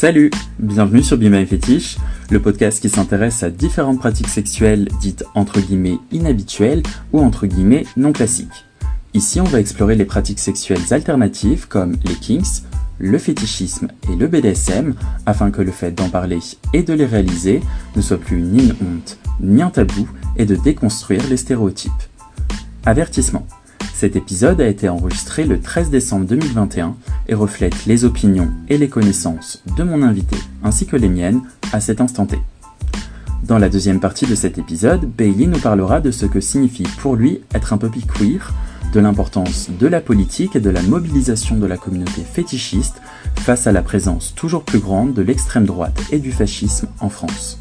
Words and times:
Salut, 0.00 0.30
bienvenue 0.58 1.02
sur 1.02 1.18
Be 1.18 1.24
My 1.24 1.44
Fetish, 1.44 1.98
le 2.30 2.40
podcast 2.40 2.80
qui 2.80 2.88
s'intéresse 2.88 3.42
à 3.42 3.50
différentes 3.50 3.98
pratiques 3.98 4.30
sexuelles 4.30 4.88
dites 4.98 5.24
entre 5.34 5.60
guillemets 5.60 5.98
inhabituelles 6.10 6.82
ou 7.12 7.20
entre 7.20 7.46
guillemets 7.46 7.84
non 7.98 8.14
classiques. 8.14 8.64
Ici, 9.12 9.42
on 9.42 9.44
va 9.44 9.60
explorer 9.60 9.96
les 9.96 10.06
pratiques 10.06 10.38
sexuelles 10.38 10.94
alternatives 10.94 11.68
comme 11.68 11.98
les 12.06 12.14
kinks, 12.14 12.62
le 12.98 13.18
fétichisme 13.18 13.88
et 14.10 14.16
le 14.16 14.26
BDSM 14.26 14.94
afin 15.26 15.50
que 15.50 15.60
le 15.60 15.70
fait 15.70 15.92
d'en 15.92 16.08
parler 16.08 16.38
et 16.72 16.82
de 16.82 16.94
les 16.94 17.04
réaliser 17.04 17.60
ne 17.94 18.00
soit 18.00 18.16
plus 18.16 18.40
ni 18.40 18.68
une 18.68 18.76
honte 18.80 19.18
ni 19.38 19.60
un 19.60 19.68
tabou 19.68 20.08
et 20.38 20.46
de 20.46 20.56
déconstruire 20.56 21.28
les 21.28 21.36
stéréotypes. 21.36 21.92
Avertissement. 22.86 23.46
Cet 24.00 24.16
épisode 24.16 24.62
a 24.62 24.66
été 24.66 24.88
enregistré 24.88 25.44
le 25.44 25.60
13 25.60 25.90
décembre 25.90 26.24
2021 26.24 26.96
et 27.28 27.34
reflète 27.34 27.84
les 27.84 28.06
opinions 28.06 28.50
et 28.70 28.78
les 28.78 28.88
connaissances 28.88 29.62
de 29.76 29.82
mon 29.82 30.02
invité 30.02 30.38
ainsi 30.64 30.86
que 30.86 30.96
les 30.96 31.10
miennes 31.10 31.42
à 31.74 31.80
cet 31.80 32.00
instant 32.00 32.24
T. 32.24 32.38
Dans 33.44 33.58
la 33.58 33.68
deuxième 33.68 34.00
partie 34.00 34.24
de 34.24 34.34
cet 34.34 34.56
épisode, 34.56 35.04
Bailey 35.04 35.44
nous 35.44 35.58
parlera 35.58 36.00
de 36.00 36.10
ce 36.12 36.24
que 36.24 36.40
signifie 36.40 36.88
pour 37.02 37.14
lui 37.14 37.42
être 37.52 37.74
un 37.74 37.76
puppy 37.76 38.06
queer, 38.06 38.54
de 38.94 39.00
l'importance 39.00 39.68
de 39.68 39.86
la 39.86 40.00
politique 40.00 40.56
et 40.56 40.60
de 40.60 40.70
la 40.70 40.80
mobilisation 40.80 41.58
de 41.58 41.66
la 41.66 41.76
communauté 41.76 42.22
fétichiste 42.22 43.02
face 43.36 43.66
à 43.66 43.72
la 43.72 43.82
présence 43.82 44.34
toujours 44.34 44.64
plus 44.64 44.78
grande 44.78 45.12
de 45.12 45.20
l'extrême 45.20 45.66
droite 45.66 46.00
et 46.10 46.20
du 46.20 46.32
fascisme 46.32 46.88
en 47.00 47.10
France. 47.10 47.58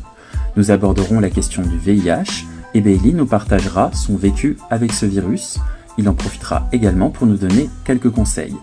Nous 0.56 0.72
aborderons 0.72 1.20
la 1.20 1.32
question 1.32 1.64
du 1.64 1.78
VIH 1.78 2.46
et 2.76 2.80
Bailey 2.80 3.12
nous 3.12 3.26
partagera 3.26 3.92
son 3.94 4.16
vécu 4.16 4.58
avec 4.70 4.94
ce 4.94 5.06
virus. 5.06 5.60
Il 6.00 6.08
en 6.08 6.14
profitera 6.14 6.70
également 6.72 7.10
pour 7.10 7.28
nous 7.28 7.36
donner 7.36 7.70
quelques 7.84 8.10
conseils. 8.10 8.56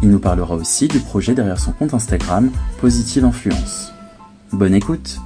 Il 0.00 0.10
nous 0.10 0.20
parlera 0.20 0.54
aussi 0.54 0.86
du 0.86 1.00
projet 1.00 1.34
derrière 1.34 1.58
son 1.58 1.72
compte 1.72 1.92
Instagram 1.92 2.52
Positive 2.80 3.24
Influence. 3.24 3.92
Bonne 4.52 4.76
écoute 4.76 5.18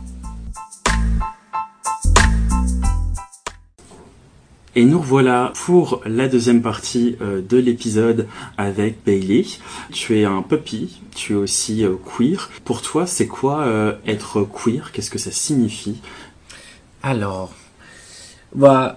Et 4.75 4.87
nous 4.87 4.99
revoilà 4.99 5.53
pour 5.67 6.01
la 6.07 6.27
deuxième 6.27 6.63
partie 6.63 7.17
euh, 7.21 7.43
de 7.47 7.59
l'épisode 7.59 8.29
avec 8.57 9.05
Bailey. 9.05 9.45
Tu 9.93 10.19
es 10.19 10.25
un 10.25 10.41
puppy, 10.41 11.03
tu 11.15 11.35
es 11.35 11.37
aussi 11.37 11.85
euh, 11.85 11.97
queer. 12.17 12.49
Pour 12.65 12.81
toi, 12.81 13.07
c'est 13.07 13.27
quoi 13.27 13.65
euh, 13.65 13.93
être 14.07 14.41
queer? 14.45 14.91
Qu'est-ce 14.93 15.11
que 15.11 15.19
ça 15.19 15.31
signifie? 15.31 16.01
Alors, 17.03 17.53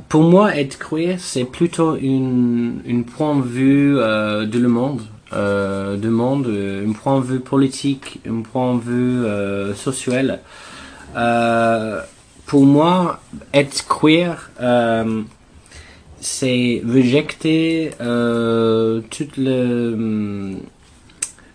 pour 0.10 0.24
moi, 0.24 0.56
être 0.56 0.78
queer, 0.78 1.18
c'est 1.20 1.46
plutôt 1.46 1.96
une, 1.96 2.82
une 2.86 3.06
point 3.06 3.36
de 3.38 3.44
vue 3.44 3.98
euh, 3.98 4.46
de 4.46 4.60
le 4.60 4.68
monde, 4.68 5.02
euh, 5.34 5.98
de 5.98 6.10
monde, 6.10 6.48
un 6.48 6.92
point 6.92 7.20
de 7.20 7.26
vue 7.26 7.40
politique, 7.40 8.20
un 8.28 8.42
point 8.42 8.76
de 8.76 8.82
vue 8.82 9.26
euh, 9.26 9.74
social. 9.74 10.42
Euh, 11.16 12.02
pour 12.46 12.66
moi, 12.66 13.22
être 13.54 13.88
queer, 13.88 14.52
euh, 14.62 15.22
c'est 16.20 16.82
rejeter 16.86 17.92
euh, 18.02 19.02
toutes 19.10 19.38
les 19.38 20.58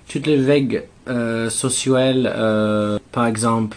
toutes 0.08 0.26
les 0.26 0.38
vagues 0.38 0.84
euh, 1.08 1.48
sociales, 1.50 2.32
euh, 2.34 2.98
par 3.12 3.26
exemple 3.26 3.76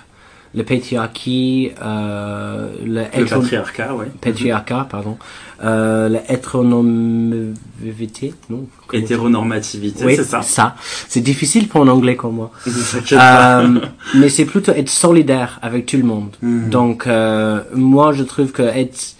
le 0.55 0.63
patriarchie, 0.63 1.71
euh, 1.81 2.69
le, 2.85 3.03
patriarcat, 3.27 3.95
ouais. 3.95 4.05
patriarcat, 4.21 4.87
pardon, 4.89 5.17
euh, 5.63 6.09
la 6.09 6.31
hétéronormativité, 6.31 8.33
non 8.49 8.65
Hétéronormativité, 8.91 10.05
Oui, 10.05 10.15
c'est 10.15 10.43
ça. 10.43 10.75
C'est 11.07 11.21
difficile 11.21 11.67
pour 11.67 11.81
un 11.81 11.87
anglais 11.87 12.15
comme 12.15 12.35
moi. 12.35 12.51
Euh, 13.13 13.79
mais 14.15 14.29
c'est 14.29 14.45
plutôt 14.45 14.71
être 14.73 14.89
solidaire 14.89 15.59
avec 15.61 15.85
tout 15.85 15.97
le 15.97 16.03
monde. 16.03 16.35
Mhm. 16.41 16.69
Donc 16.69 17.07
euh, 17.07 17.61
moi 17.75 18.13
je 18.13 18.23
trouve 18.23 18.51
que 18.51 18.63
être 18.63 19.15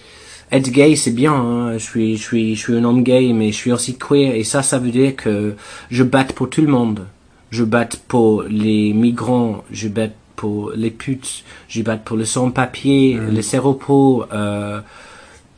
être 0.51 0.69
gay 0.69 0.95
c'est 0.95 1.11
bien. 1.11 1.33
hein. 1.33 1.73
Je 1.73 1.83
suis 1.83 2.17
je 2.17 2.21
suis 2.23 2.55
je 2.55 2.59
suis 2.59 2.75
un 2.75 2.83
homme 2.83 3.03
gay, 3.03 3.31
mais 3.33 3.51
je 3.51 3.55
suis 3.57 3.71
aussi 3.71 3.97
queer 3.97 4.35
et 4.35 4.43
ça 4.43 4.61
ça 4.63 4.79
veut 4.79 4.91
dire 4.91 5.15
que 5.15 5.53
je 5.91 6.03
batte 6.03 6.33
pour 6.33 6.49
tout 6.49 6.61
le 6.61 6.67
monde. 6.67 7.05
Je 7.51 7.63
batte 7.63 7.97
pour 8.07 8.43
les 8.43 8.93
migrants, 8.93 9.63
je 9.71 9.87
batte 9.87 10.13
pour 10.35 10.71
les 10.75 10.91
putes, 10.91 11.43
je 11.67 11.81
batte 11.81 12.03
pour 12.03 12.17
le 12.17 12.25
sans-papier, 12.25 13.15
Mhm. 13.15 13.29
les 13.35 13.41
séropos, 13.41 14.25
euh, 14.33 14.79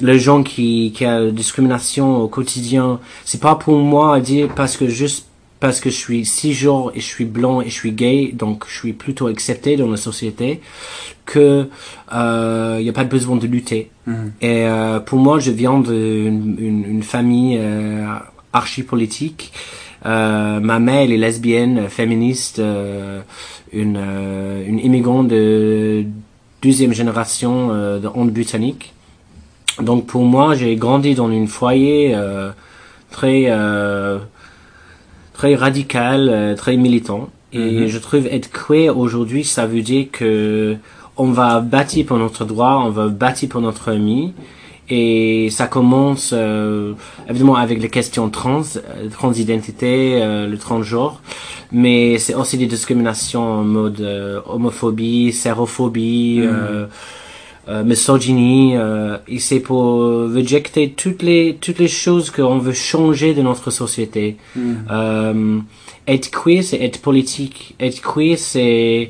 les 0.01 0.19
gens 0.19 0.43
qui 0.43 0.91
qui 0.95 1.05
a 1.05 1.19
la 1.19 1.31
discrimination 1.31 2.17
au 2.17 2.27
quotidien. 2.27 2.99
C'est 3.23 3.41
pas 3.41 3.55
pour 3.55 3.77
moi 3.77 4.15
à 4.15 4.19
dire 4.19 4.49
parce 4.55 4.75
que 4.77 4.87
juste 4.87 5.27
parce 5.61 5.79
que 5.79 5.89
je 5.89 5.95
suis 5.95 6.25
cisgenre 6.25 6.91
et 6.93 6.99
je 6.99 7.05
suis 7.05 7.25
blanc 7.25 7.61
et 7.61 7.69
je 7.69 7.73
suis 7.73 7.93
gay, 7.93 8.31
donc 8.33 8.65
je 8.67 8.77
suis 8.77 8.93
plutôt 8.93 9.27
accepté 9.27 9.77
dans 9.77 9.89
la 9.89 9.97
société, 9.97 10.59
que 11.25 11.69
il 12.11 12.83
n'y 12.83 12.89
a 12.89 12.93
pas 12.93 13.05
besoin 13.05 13.37
de 13.37 13.47
lutter. 13.47 13.89
Mhm. 14.05 14.31
Et 14.41 14.65
euh, 14.67 14.99
pour 14.99 15.17
moi, 15.17 15.39
je 15.39 15.51
viens 15.51 15.79
d'une 15.79 16.55
une, 16.59 16.83
une 16.95 17.03
famille 17.03 17.57
euh, 17.59 18.05
archi-politique. 18.53 19.51
Euh, 19.53 19.59
ma 20.05 20.79
mère, 20.79 21.01
elle 21.01 21.11
est 21.11 21.17
lesbienne, 21.17 21.87
féministe, 21.89 22.59
euh, 22.59 23.21
une, 23.73 23.97
euh, 23.99 24.63
une 24.67 24.79
immigrante 24.79 25.27
de 25.27 26.05
deuxième 26.61 26.93
génération 26.93 27.69
euh, 27.71 27.99
de 27.99 28.07
honte 28.13 28.31
britannique. 28.31 28.93
Donc 29.81 30.05
pour 30.05 30.23
moi, 30.23 30.55
j'ai 30.55 30.75
grandi 30.75 31.15
dans 31.15 31.29
une 31.29 31.47
foyer 31.47 32.13
euh, 32.15 32.51
très 33.11 33.45
euh, 33.49 34.19
très 35.33 35.55
radical, 35.55 36.29
euh, 36.31 36.55
très 36.55 36.77
militant. 36.77 37.29
Et 37.51 37.57
Mhm. 37.81 37.87
je 37.87 37.97
trouve 37.99 38.27
être 38.27 38.49
queer 38.51 38.97
aujourd'hui, 38.97 39.43
ça 39.43 39.65
veut 39.65 39.81
dire 39.81 40.07
que 40.11 40.75
on 41.17 41.31
va 41.31 41.61
bâtir 41.61 42.05
pour 42.05 42.17
notre 42.17 42.43
droit, 42.45 42.83
on 42.85 42.89
va 42.89 43.07
bâtir 43.07 43.47
pour 43.49 43.61
notre 43.61 43.91
ami. 43.91 44.33
Et 44.89 45.49
ça 45.49 45.65
commence 45.67 46.31
euh, 46.33 46.93
évidemment 47.29 47.55
avec 47.55 47.81
les 47.81 47.89
questions 47.89 48.29
trans, 48.29 48.61
euh, 48.77 49.09
transidentité, 49.09 50.21
euh, 50.21 50.47
le 50.47 50.57
transgenre, 50.59 51.21
mais 51.71 52.19
c'est 52.19 52.35
aussi 52.35 52.57
des 52.57 52.67
discriminations 52.67 53.41
en 53.43 53.63
mode 53.63 53.99
euh, 54.01 54.39
homophobie, 54.47 55.31
sérophobie, 55.33 56.39
Mhm. 56.41 56.49
euh, 56.53 56.85
euh, 57.67 57.83
misogynie. 57.83 58.73
euh, 58.77 59.17
et 59.27 59.39
c'est 59.39 59.59
pour 59.59 59.85
rejeter 60.35 60.91
toutes 60.91 61.23
les 61.23 61.57
toutes 61.59 61.79
les 61.79 61.87
choses 61.87 62.29
qu'on 62.29 62.59
veut 62.59 62.73
changer 62.91 63.33
de 63.33 63.41
notre 63.41 63.71
société. 63.71 64.37
Euh, 64.91 65.59
être 66.07 66.29
queer, 66.29 66.61
c'est 66.63 66.79
être 66.83 67.01
politique. 67.01 67.73
Être 67.79 68.01
queer, 68.03 68.37
c'est 68.37 69.09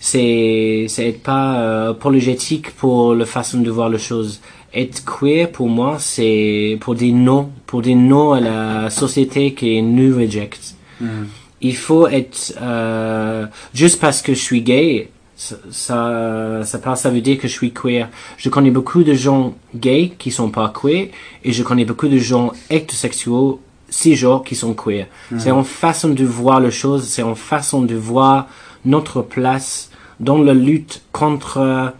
c'est 0.00 0.86
c'est 0.88 1.06
être 1.10 1.22
pas 1.22 1.60
euh, 1.60 1.90
apologétique 1.90 2.72
pour 2.74 3.14
la 3.14 3.24
façon 3.24 3.60
de 3.60 3.70
voir 3.70 3.88
les 3.88 3.98
choses. 3.98 4.40
Être 4.74 5.04
queer 5.04 5.50
pour 5.50 5.68
moi, 5.68 5.96
c'est 5.98 6.78
pour 6.80 6.94
des 6.94 7.12
non, 7.12 7.50
pour 7.66 7.82
des 7.82 7.94
non 7.94 8.32
à 8.32 8.40
la 8.40 8.90
société 8.90 9.52
qui 9.52 9.82
nous 9.82 10.16
rejecte. 10.16 10.74
Mhm. 11.00 11.28
Il 11.60 11.76
faut 11.76 12.08
être 12.08 12.54
euh, 12.60 13.46
juste 13.74 14.00
parce 14.00 14.22
que 14.22 14.34
je 14.34 14.40
suis 14.40 14.62
gay, 14.62 15.10
ça 15.36 15.56
ça 15.70 16.64
ça, 16.64 16.96
ça 16.96 17.10
veut 17.10 17.20
dire 17.20 17.38
que 17.38 17.48
je 17.48 17.52
suis 17.52 17.72
queer. 17.72 18.08
Je 18.36 18.48
connais 18.48 18.70
beaucoup 18.70 19.02
de 19.02 19.14
gens 19.14 19.54
gays 19.74 20.12
qui 20.18 20.30
sont 20.30 20.50
pas 20.50 20.72
queer 20.74 21.08
et 21.44 21.52
je 21.52 21.62
connais 21.62 21.84
beaucoup 21.84 22.08
de 22.08 22.18
gens 22.18 22.52
hétérosexuels 22.70 23.58
cisgenres 23.88 24.42
qui 24.42 24.56
sont 24.56 24.74
queer. 24.74 25.06
C'est 25.38 25.50
en 25.50 25.64
façon 25.64 26.10
de 26.10 26.24
voir 26.24 26.60
les 26.60 26.70
choses, 26.70 27.04
c'est 27.04 27.22
en 27.22 27.34
façon 27.34 27.82
de 27.82 27.94
voir 27.94 28.48
notre 28.84 29.22
place 29.22 29.90
dans 30.18 30.38
la 30.38 30.54
lutte 30.54 31.02
contre 31.12 31.92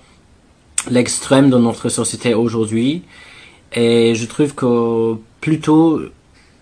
l'extrême 0.91 1.51
de 1.51 1.59
notre 1.59 1.89
société 1.89 2.35
aujourd'hui. 2.35 3.03
Et 3.75 4.15
je 4.15 4.27
trouve 4.27 4.55
que 4.55 5.15
plutôt 5.41 6.01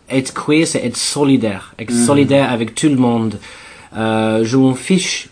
être 0.09 0.33
queer, 0.35 0.67
c'est 0.67 0.85
être 0.85 0.97
solidaire, 0.97 1.75
être 1.79 1.93
Mhm. 1.93 2.07
solidaire 2.07 2.51
avec 2.53 2.75
tout 2.75 2.89
le 2.89 2.97
monde. 2.97 3.39
Euh, 3.97 4.45
je 4.45 4.57
m'en 4.57 4.75
fiche 4.75 5.29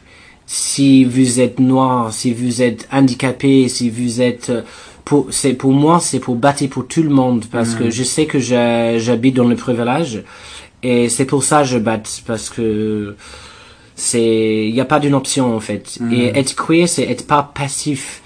si 0.47 1.05
vous 1.05 1.41
êtes 1.41 1.61
noir, 1.61 2.13
si 2.13 2.33
vous 2.33 2.63
êtes 2.63 2.89
handicapé, 2.93 3.69
si 3.69 3.91
vous 3.91 4.21
êtes 4.21 4.51
euh, 4.51 4.63
pour 5.05 5.29
c'est 5.31 5.55
pour 5.55 5.73
moi 5.73 6.01
c'est 6.01 6.19
pour 6.21 6.35
bâtir 6.37 6.69
pour 6.69 6.87
tout 6.87 7.03
le 7.03 7.09
monde 7.09 7.47
parce 7.51 7.75
que 7.75 7.89
je 7.91 8.03
sais 8.03 8.27
que 8.27 8.39
j'habite 8.39 9.35
dans 9.37 9.47
le 9.49 9.57
privilège 9.57 10.23
et 10.83 11.09
c'est 11.09 11.25
pour 11.25 11.43
ça 11.45 11.63
que 11.63 11.69
je 11.69 11.79
batte 11.79 12.23
parce 12.27 12.51
que 12.51 13.17
c'est 13.95 14.67
il 14.69 14.75
n'y 14.75 14.81
a 14.81 14.85
pas 14.85 15.01
d'une 15.01 15.15
option 15.15 15.55
en 15.57 15.61
fait 15.61 15.99
et 16.13 16.27
être 16.39 16.55
queer 16.55 16.87
c'est 16.89 17.05
être 17.05 17.27
pas 17.27 17.43
passif 17.43 18.21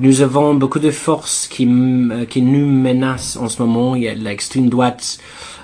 nous 0.00 0.22
avons 0.22 0.54
beaucoup 0.54 0.78
de 0.80 0.90
forces 0.90 1.46
qui 1.52 1.64
m- 1.64 2.26
qui 2.28 2.40
nous 2.42 2.66
menacent 2.66 3.36
en 3.36 3.48
ce 3.48 3.62
moment. 3.62 3.94
Il 3.96 4.02
y 4.02 4.08
a 4.08 4.14
l'extrême 4.14 4.68
droite 4.68 5.18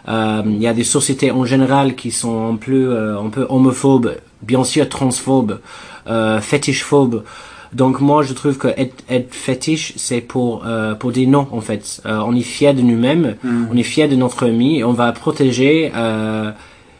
euh, 0.09 0.43
il 0.47 0.63
y 0.63 0.69
a 0.69 0.75
des 0.75 0.85
sociétés 0.85 1.31
en 1.33 1.45
général 1.45 1.97
qui 2.01 2.11
sont 2.23 2.39
un 2.53 2.57
peu 2.57 2.81
euh, 2.95 3.19
un 3.27 3.29
peu 3.37 3.45
homophobes 3.49 4.13
bien 4.43 4.63
sûr 4.73 4.89
transphobes 4.89 5.59
euh, 6.07 6.41
fétichephobes 6.41 7.25
donc 7.73 8.01
moi 8.01 8.23
je 8.23 8.33
trouve 8.33 8.57
que 8.57 8.69
être, 8.69 9.03
être 9.11 9.35
fétiche 9.35 9.95
c'est 9.97 10.21
pour 10.21 10.63
euh, 10.65 10.95
pour 10.95 11.11
des 11.11 11.27
non 11.27 11.49
en 11.51 11.61
fait. 11.61 11.85
Euh, 12.07 12.21
on 12.25 12.35
est 12.37 12.43
fier 12.57 12.73
de 12.75 12.83
nous-mêmes 12.83 13.35
on 13.73 13.77
est 13.77 13.83
fier 13.95 14.09
de 14.09 14.15
notre 14.25 14.47
ami 14.47 14.85
on 14.85 14.93
va 14.93 15.11
protéger 15.13 15.91
euh, 15.97 16.53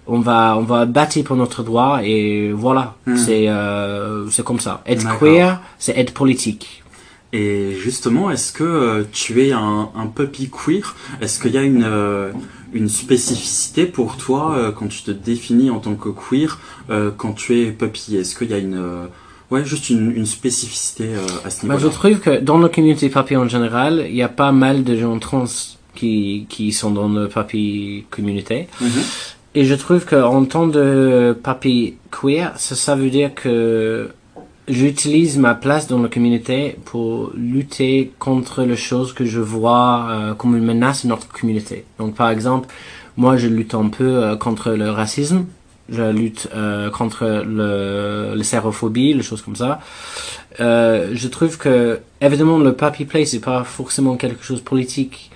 on 0.09 0.19
va 0.21 0.57
on 0.59 0.63
va 0.63 0.85
battre 0.87 1.21
pour 1.23 1.37
notre 1.37 1.63
droit 1.63 2.01
et 2.03 2.51
voilà. 2.53 2.95
Hmm. 3.07 3.17
c'est 3.17 3.49
euh, 3.49 4.29
c'est 4.31 4.45
comme 4.45 4.61
ça. 4.61 4.83
Être 4.87 5.07
queer 5.21 5.61
c'est 5.79 5.97
être 5.97 6.13
politique 6.13 6.83
Et 7.33 7.77
justement, 7.83 8.31
est-ce 8.31 8.53
que 8.53 8.65
euh, 8.65 9.05
tu 9.13 9.45
es 9.47 9.53
un, 9.53 9.91
un 9.95 10.07
puppy 10.07 10.49
queer? 10.51 10.95
Est-ce 11.21 11.41
qu'il 11.41 11.53
y 11.53 11.59
a 11.59 11.63
une, 11.63 11.85
euh, 11.85 12.31
une 12.73 12.89
spécificité 12.89 13.85
pour 13.87 14.17
toi 14.17 14.55
euh, 14.57 14.71
quand 14.73 14.87
tu 14.89 15.03
te 15.03 15.11
définis 15.11 15.71
en 15.71 15.79
tant 15.81 15.95
que 15.97 16.09
queer 16.09 16.59
quand 17.17 17.33
tu 17.33 17.61
es 17.61 17.73
puppy? 17.73 18.17
Est-ce 18.17 18.37
qu'il 18.39 18.51
y 18.51 18.55
a 18.55 18.59
une, 18.59 18.81
ouais, 19.51 19.65
juste 19.65 19.91
une, 19.91 20.13
une 20.17 20.27
spécificité 20.27 21.09
à 21.45 21.51
ce 21.51 21.67
Bah, 21.67 21.75
niveau-là? 21.75 21.79
je 21.79 21.89
trouve 21.89 22.21
que 22.21 22.41
dans 22.41 22.59
la 22.59 22.69
communauté 22.69 23.09
papi 23.09 23.37
en 23.37 23.49
général, 23.49 24.07
il 24.09 24.15
y 24.15 24.23
a 24.23 24.29
pas 24.29 24.53
mal 24.53 24.85
de 24.85 24.97
gens 24.97 25.19
trans 25.19 25.45
qui, 25.95 26.47
qui 26.49 26.73
sont 26.73 26.91
dans 26.93 27.09
la 27.09 27.27
papi 27.27 28.05
communauté. 28.11 28.69
Mhm. 28.81 28.89
Et 29.57 29.65
je 29.65 29.75
trouve 29.75 30.05
que 30.05 30.17
en 30.17 30.45
tant 30.45 30.67
de 30.67 31.37
papi 31.43 31.95
queer, 32.11 32.53
ça, 32.57 32.75
ça 32.77 32.95
veut 32.95 33.09
dire 33.11 33.35
que 33.35 34.11
j'utilise 34.69 35.39
ma 35.39 35.55
place 35.55 35.87
dans 35.87 36.01
la 36.01 36.09
communauté 36.09 36.77
pour 36.85 37.33
lutter 37.35 38.13
contre 38.19 38.63
les 38.63 38.77
choses 38.77 39.13
que 39.13 39.25
je 39.25 39.41
vois 39.41 40.09
euh, 40.11 40.35
comme 40.35 40.57
une 40.57 40.65
menace 40.65 41.05
à 41.05 41.09
notre 41.09 41.29
communauté. 41.29 41.85
Donc 41.99 42.15
par 42.15 42.31
exemple, 42.31 42.69
moi 43.17 43.37
je 43.37 43.47
lutte 43.47 43.75
un 43.75 43.89
peu 43.89 44.25
euh, 44.25 44.37
contre 44.37 44.73
le 44.73 44.91
racisme, 44.91 45.47
je 45.89 46.03
lutte 46.11 46.49
euh, 46.55 46.91
contre 46.91 47.45
le, 47.47 48.35
le 48.35 48.43
sérophobie, 48.43 49.15
les 49.15 49.23
choses 49.23 49.43
comme 49.43 49.57
ça. 49.57 49.81
Euh, 50.61 51.11
je 51.13 51.29
trouve 51.29 51.59
que 51.59 52.01
évidemment 52.21 52.59
le 52.59 52.73
papi 52.73 53.05
play 53.05 53.25
c'est 53.25 53.41
pas 53.41 53.63
forcément 53.63 54.17
quelque 54.17 54.43
chose 54.45 54.59
de 54.59 54.65
politique, 54.65 55.31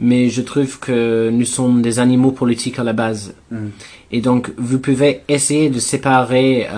mais 0.00 0.28
je 0.28 0.42
trouve 0.42 0.78
que 0.78 1.30
nous 1.30 1.46
sommes 1.46 1.80
des 1.80 1.98
animaux 1.98 2.32
politiques 2.32 2.78
à 2.78 2.84
la 2.84 2.92
base. 2.92 3.34
Mm. 3.50 3.68
Et 4.12 4.20
donc 4.20 4.52
vous 4.58 4.78
pouvez 4.78 5.22
essayer 5.28 5.70
de 5.70 5.78
séparer 5.78 6.68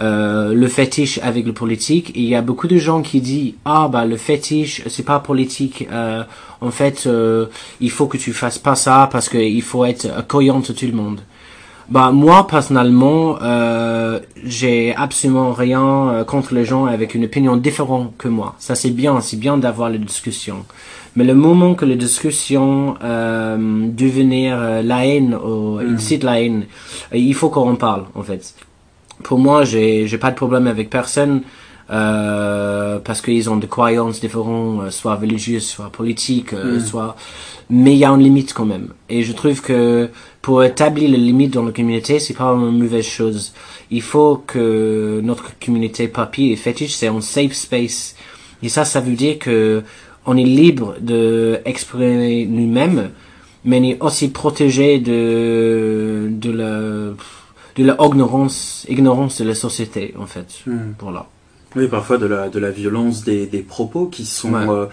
euh, 0.00 0.54
le 0.54 0.68
fétiche 0.68 1.18
avec 1.22 1.46
le 1.46 1.52
politique. 1.52 2.10
Et 2.16 2.20
il 2.20 2.28
y 2.28 2.34
a 2.34 2.42
beaucoup 2.42 2.68
de 2.68 2.78
gens 2.78 3.02
qui 3.02 3.20
disent 3.20 3.54
ah 3.64 3.88
bah 3.88 4.04
le 4.04 4.16
fétiche 4.16 4.82
c'est 4.88 5.04
pas 5.04 5.18
politique. 5.18 5.86
Euh, 5.90 6.22
en 6.60 6.70
fait 6.70 7.04
euh, 7.06 7.46
il 7.80 7.90
faut 7.90 8.06
que 8.06 8.16
tu 8.16 8.32
fasses 8.32 8.58
pas 8.58 8.74
ça 8.74 9.08
parce 9.10 9.28
que 9.28 9.38
il 9.38 9.62
faut 9.62 9.84
être 9.84 10.26
cohérent 10.26 10.60
tout 10.60 10.74
le 10.82 10.92
monde. 10.92 11.20
Bah 11.90 12.12
moi 12.12 12.46
personnellement, 12.46 13.38
euh, 13.42 14.20
j'ai 14.44 14.94
absolument 14.94 15.52
rien 15.52 16.08
euh, 16.08 16.24
contre 16.24 16.54
les 16.54 16.64
gens 16.64 16.84
avec 16.86 17.16
une 17.16 17.24
opinion 17.24 17.56
différente 17.56 18.16
que 18.16 18.28
moi. 18.28 18.54
Ça 18.60 18.76
c'est 18.76 18.90
bien, 18.90 19.20
c'est 19.20 19.38
bien 19.38 19.58
d'avoir 19.58 19.90
les 19.90 19.98
discussions. 19.98 20.64
Mais 21.16 21.24
le 21.24 21.34
moment 21.34 21.74
que 21.74 21.84
les 21.84 21.96
discussions 21.96 22.94
euh, 23.02 23.88
devenir 23.88 24.84
la 24.84 25.04
haine 25.04 25.34
ou 25.34 25.78
incite 25.78 26.22
la 26.22 26.40
haine, 26.40 26.66
il 27.12 27.34
faut 27.34 27.48
qu'on 27.48 27.72
en 27.72 27.74
parle 27.74 28.04
en 28.14 28.22
fait. 28.22 28.54
Pour 29.22 29.38
moi, 29.38 29.64
j'ai 29.64 30.06
j'ai 30.06 30.18
pas 30.18 30.30
de 30.30 30.36
problème 30.36 30.66
avec 30.66 30.90
personne 30.90 31.42
euh, 31.90 32.98
parce 33.00 33.20
qu'ils 33.20 33.50
ont 33.50 33.56
des 33.56 33.66
croyances 33.66 34.20
différentes, 34.20 34.82
euh, 34.84 34.90
soit 34.90 35.16
religieuses, 35.16 35.66
soit 35.66 35.90
politiques, 35.90 36.52
euh, 36.52 36.76
Mm. 36.76 36.80
soit. 36.80 37.16
Mais 37.68 37.92
il 37.94 37.98
y 37.98 38.04
a 38.04 38.10
une 38.10 38.22
limite 38.22 38.52
quand 38.54 38.64
même. 38.64 38.88
Et 39.08 39.22
je 39.22 39.32
trouve 39.32 39.60
que 39.60 40.08
pour 40.42 40.62
établir 40.64 41.10
les 41.10 41.16
limites 41.18 41.52
dans 41.52 41.64
la 41.64 41.72
communauté, 41.72 42.18
c'est 42.20 42.34
pas 42.34 42.44
une 42.52 42.78
mauvaise 42.78 43.04
chose. 43.04 43.52
Il 43.90 44.02
faut 44.02 44.42
que 44.46 45.20
notre 45.22 45.46
communauté 45.64 46.06
papier 46.08 46.52
et 46.52 46.56
fétiche, 46.56 46.94
c'est 46.94 47.08
un 47.08 47.20
safe 47.20 47.52
space. 47.54 48.14
Et 48.62 48.68
ça, 48.68 48.84
ça 48.84 49.00
veut 49.00 49.14
dire 49.14 49.38
que 49.38 49.82
on 50.26 50.36
est 50.36 50.44
libre 50.44 50.94
de 51.00 51.60
exprimer 51.64 52.46
nous-mêmes, 52.46 53.10
mais 53.64 53.80
on 53.80 53.84
est 53.84 53.98
aussi 54.00 54.28
protégé 54.30 54.98
de 55.00 56.28
de 56.30 56.50
la 56.50 57.14
de 57.80 57.84
la 57.90 57.96
ignorance 58.08 58.84
ignorance 58.88 59.40
de 59.40 59.46
la 59.48 59.54
société 59.54 60.14
en 60.18 60.26
fait. 60.26 60.48
Mm. 60.66 60.92
Voilà. 61.00 61.22
Oui, 61.76 61.86
parfois 61.88 62.18
de 62.18 62.26
la, 62.26 62.48
de 62.48 62.58
la 62.66 62.70
violence 62.70 63.22
des, 63.24 63.46
des 63.46 63.62
propos 63.74 64.06
qui 64.14 64.24
sont 64.26 64.54
Ouais. 64.54 64.68
euh, 64.68 64.86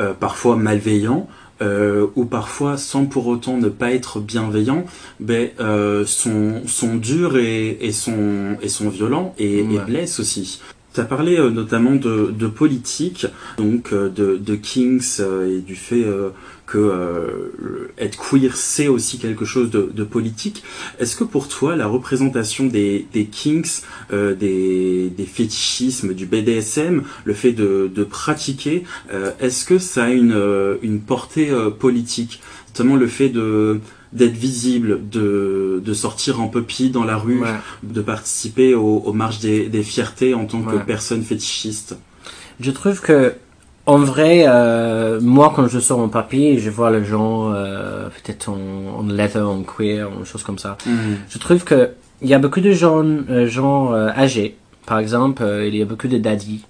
euh, 0.00 0.12
parfois 0.26 0.56
malveillants. 0.56 1.26
euh, 1.62 2.06
ou 2.16 2.24
parfois 2.24 2.76
sans 2.76 3.04
pour 3.06 3.28
autant 3.28 3.56
ne 3.56 3.68
pas 3.68 3.92
être 3.92 4.18
bienveillants, 4.18 4.84
ben, 5.20 5.50
euh, 5.60 6.04
sont, 6.04 6.62
sont 6.66 6.96
durs 6.96 7.36
et, 7.36 7.78
et, 7.80 7.92
sont, 7.92 8.56
et 8.60 8.68
sont 8.68 8.88
violents 8.88 9.34
et, 9.38 9.62
blessent 9.86 10.18
aussi. 10.18 10.60
Tu 10.94 11.00
as 11.00 11.04
parlé 11.04 11.36
euh, 11.36 11.50
notamment 11.50 11.96
de, 11.96 12.30
de 12.30 12.46
politique, 12.46 13.26
donc 13.58 13.92
euh, 13.92 14.08
de, 14.08 14.36
de 14.36 14.54
Kings 14.54 15.16
euh, 15.18 15.58
et 15.58 15.60
du 15.60 15.74
fait 15.74 16.04
euh, 16.04 16.28
que 16.66 16.78
euh, 16.78 17.92
être 17.98 18.16
queer 18.16 18.56
c'est 18.56 18.86
aussi 18.86 19.18
quelque 19.18 19.44
chose 19.44 19.70
de, 19.70 19.90
de 19.92 20.04
politique. 20.04 20.62
Est-ce 21.00 21.16
que 21.16 21.24
pour 21.24 21.48
toi 21.48 21.74
la 21.74 21.88
représentation 21.88 22.66
des, 22.66 23.08
des 23.12 23.24
Kings, 23.24 23.80
euh, 24.12 24.36
des, 24.36 25.10
des 25.10 25.26
fétichismes, 25.26 26.14
du 26.14 26.26
BDSM, 26.26 27.02
le 27.24 27.34
fait 27.34 27.52
de, 27.52 27.90
pratiquer, 28.04 28.84
est-ce 29.40 29.64
que 29.64 29.78
ça 29.78 30.04
a 30.04 30.10
une, 30.10 30.76
une 30.82 31.00
portée 31.00 31.50
politique? 31.80 32.40
Notamment 32.68 32.96
le 32.96 33.06
fait 33.06 33.30
de 33.30 33.80
d'être 34.14 34.32
visible, 34.36 35.00
de, 35.10 35.82
de 35.84 35.92
sortir 35.94 36.40
en 36.40 36.48
puppy 36.48 36.90
dans 36.90 37.04
la 37.04 37.16
rue, 37.16 37.40
Ouais. 37.42 37.48
de 37.82 38.00
participer 38.00 38.74
aux, 38.74 38.98
aux 39.04 39.12
marches 39.12 39.40
des, 39.40 39.68
des 39.68 39.82
fiertés 39.82 40.32
en 40.34 40.46
tant 40.46 40.62
que 40.62 40.76
personne 40.76 41.22
fétichiste. 41.22 41.96
Je 42.60 42.70
trouve 42.70 43.00
que 43.00 43.34
en 43.86 43.98
vrai, 43.98 44.44
euh, 44.46 45.20
moi 45.20 45.52
quand 45.54 45.66
je 45.68 45.78
sors 45.80 45.98
en 45.98 46.08
papier, 46.08 46.58
je 46.58 46.70
vois 46.70 46.90
les 46.90 47.04
gens 47.04 47.52
euh, 47.52 48.08
peut-être 48.08 48.48
en, 48.48 49.00
en 49.00 49.02
leather, 49.08 49.46
en 49.48 49.62
queer, 49.62 50.08
en 50.10 50.24
choses 50.24 50.42
comme 50.44 50.58
ça. 50.58 50.78
Je 51.28 51.38
trouve 51.38 51.64
que 51.64 51.90
il 52.22 52.28
y 52.28 52.34
a 52.34 52.38
beaucoup 52.38 52.60
de 52.60 52.70
gens, 52.70 53.04
euh, 53.04 53.46
gens 53.48 53.92
euh, 53.92 54.08
âgés, 54.16 54.56
par 54.86 54.98
exemple, 55.00 55.42
euh, 55.42 55.66
il 55.66 55.76
y 55.76 55.82
a 55.82 55.84
beaucoup 55.84 56.08
de 56.08 56.16
daddies. 56.16 56.64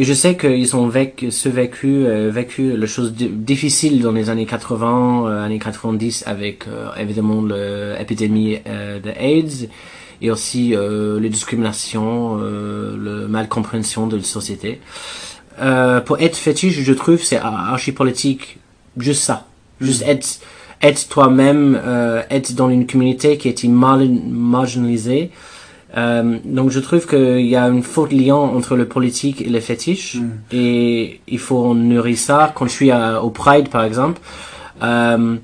Et 0.00 0.04
je 0.04 0.12
sais 0.12 0.36
qu'ils 0.36 0.76
ont 0.76 0.86
vécu, 0.86 1.32
ce 1.32 1.48
vécu, 1.48 2.06
euh, 2.06 2.30
vécu 2.30 2.76
les 2.76 2.86
choses 2.86 3.12
di- 3.12 3.28
difficiles 3.28 4.00
dans 4.00 4.12
les 4.12 4.30
années 4.30 4.46
80, 4.46 5.26
euh, 5.26 5.44
années 5.44 5.58
90, 5.58 6.22
avec 6.26 6.68
euh, 6.68 6.90
évidemment 6.96 7.42
l'épidémie 7.42 8.58
euh, 8.68 9.00
de 9.00 9.10
AIDS 9.10 9.68
et 10.22 10.30
aussi 10.30 10.76
euh, 10.76 11.18
les 11.18 11.28
discriminations, 11.28 12.38
euh, 12.40 12.96
le 12.96 13.26
mal 13.26 13.48
compréhension 13.48 14.06
de 14.06 14.16
la 14.16 14.22
société. 14.22 14.80
Euh, 15.60 16.00
pour 16.00 16.20
être 16.20 16.36
fétiche, 16.36 16.78
je 16.80 16.92
trouve, 16.92 17.20
c'est 17.20 17.38
archi 17.38 17.90
politique, 17.90 18.58
juste 18.96 19.22
ça, 19.22 19.48
juste 19.80 20.02
être 20.06 20.38
être 20.80 21.08
toi-même, 21.08 21.76
euh, 21.84 22.22
être 22.30 22.52
dans 22.54 22.70
une 22.70 22.86
communauté 22.86 23.36
qui 23.36 23.48
est 23.48 23.64
mal, 23.64 24.08
marginalisée. 24.08 25.32
Euh, 25.96 26.36
donc 26.44 26.70
je 26.70 26.80
trouve 26.80 27.06
qu'il 27.06 27.46
y 27.46 27.56
a 27.56 27.66
une 27.68 27.82
faute 27.82 28.12
lien 28.12 28.34
entre 28.36 28.76
le 28.76 28.84
politique 28.86 29.40
et 29.40 29.48
le 29.48 29.60
fétiche 29.60 30.16
Mm. 30.16 30.28
et 30.52 31.20
il 31.28 31.38
faut 31.38 31.74
nourrir 31.74 32.18
ça. 32.18 32.52
Quand 32.54 32.66
je 32.66 32.72
suis 32.72 32.90
à- 32.90 33.22
au 33.22 33.30
Pride 33.30 33.68
par 33.70 33.84
exemple, 33.84 34.20
euh, 34.82 35.36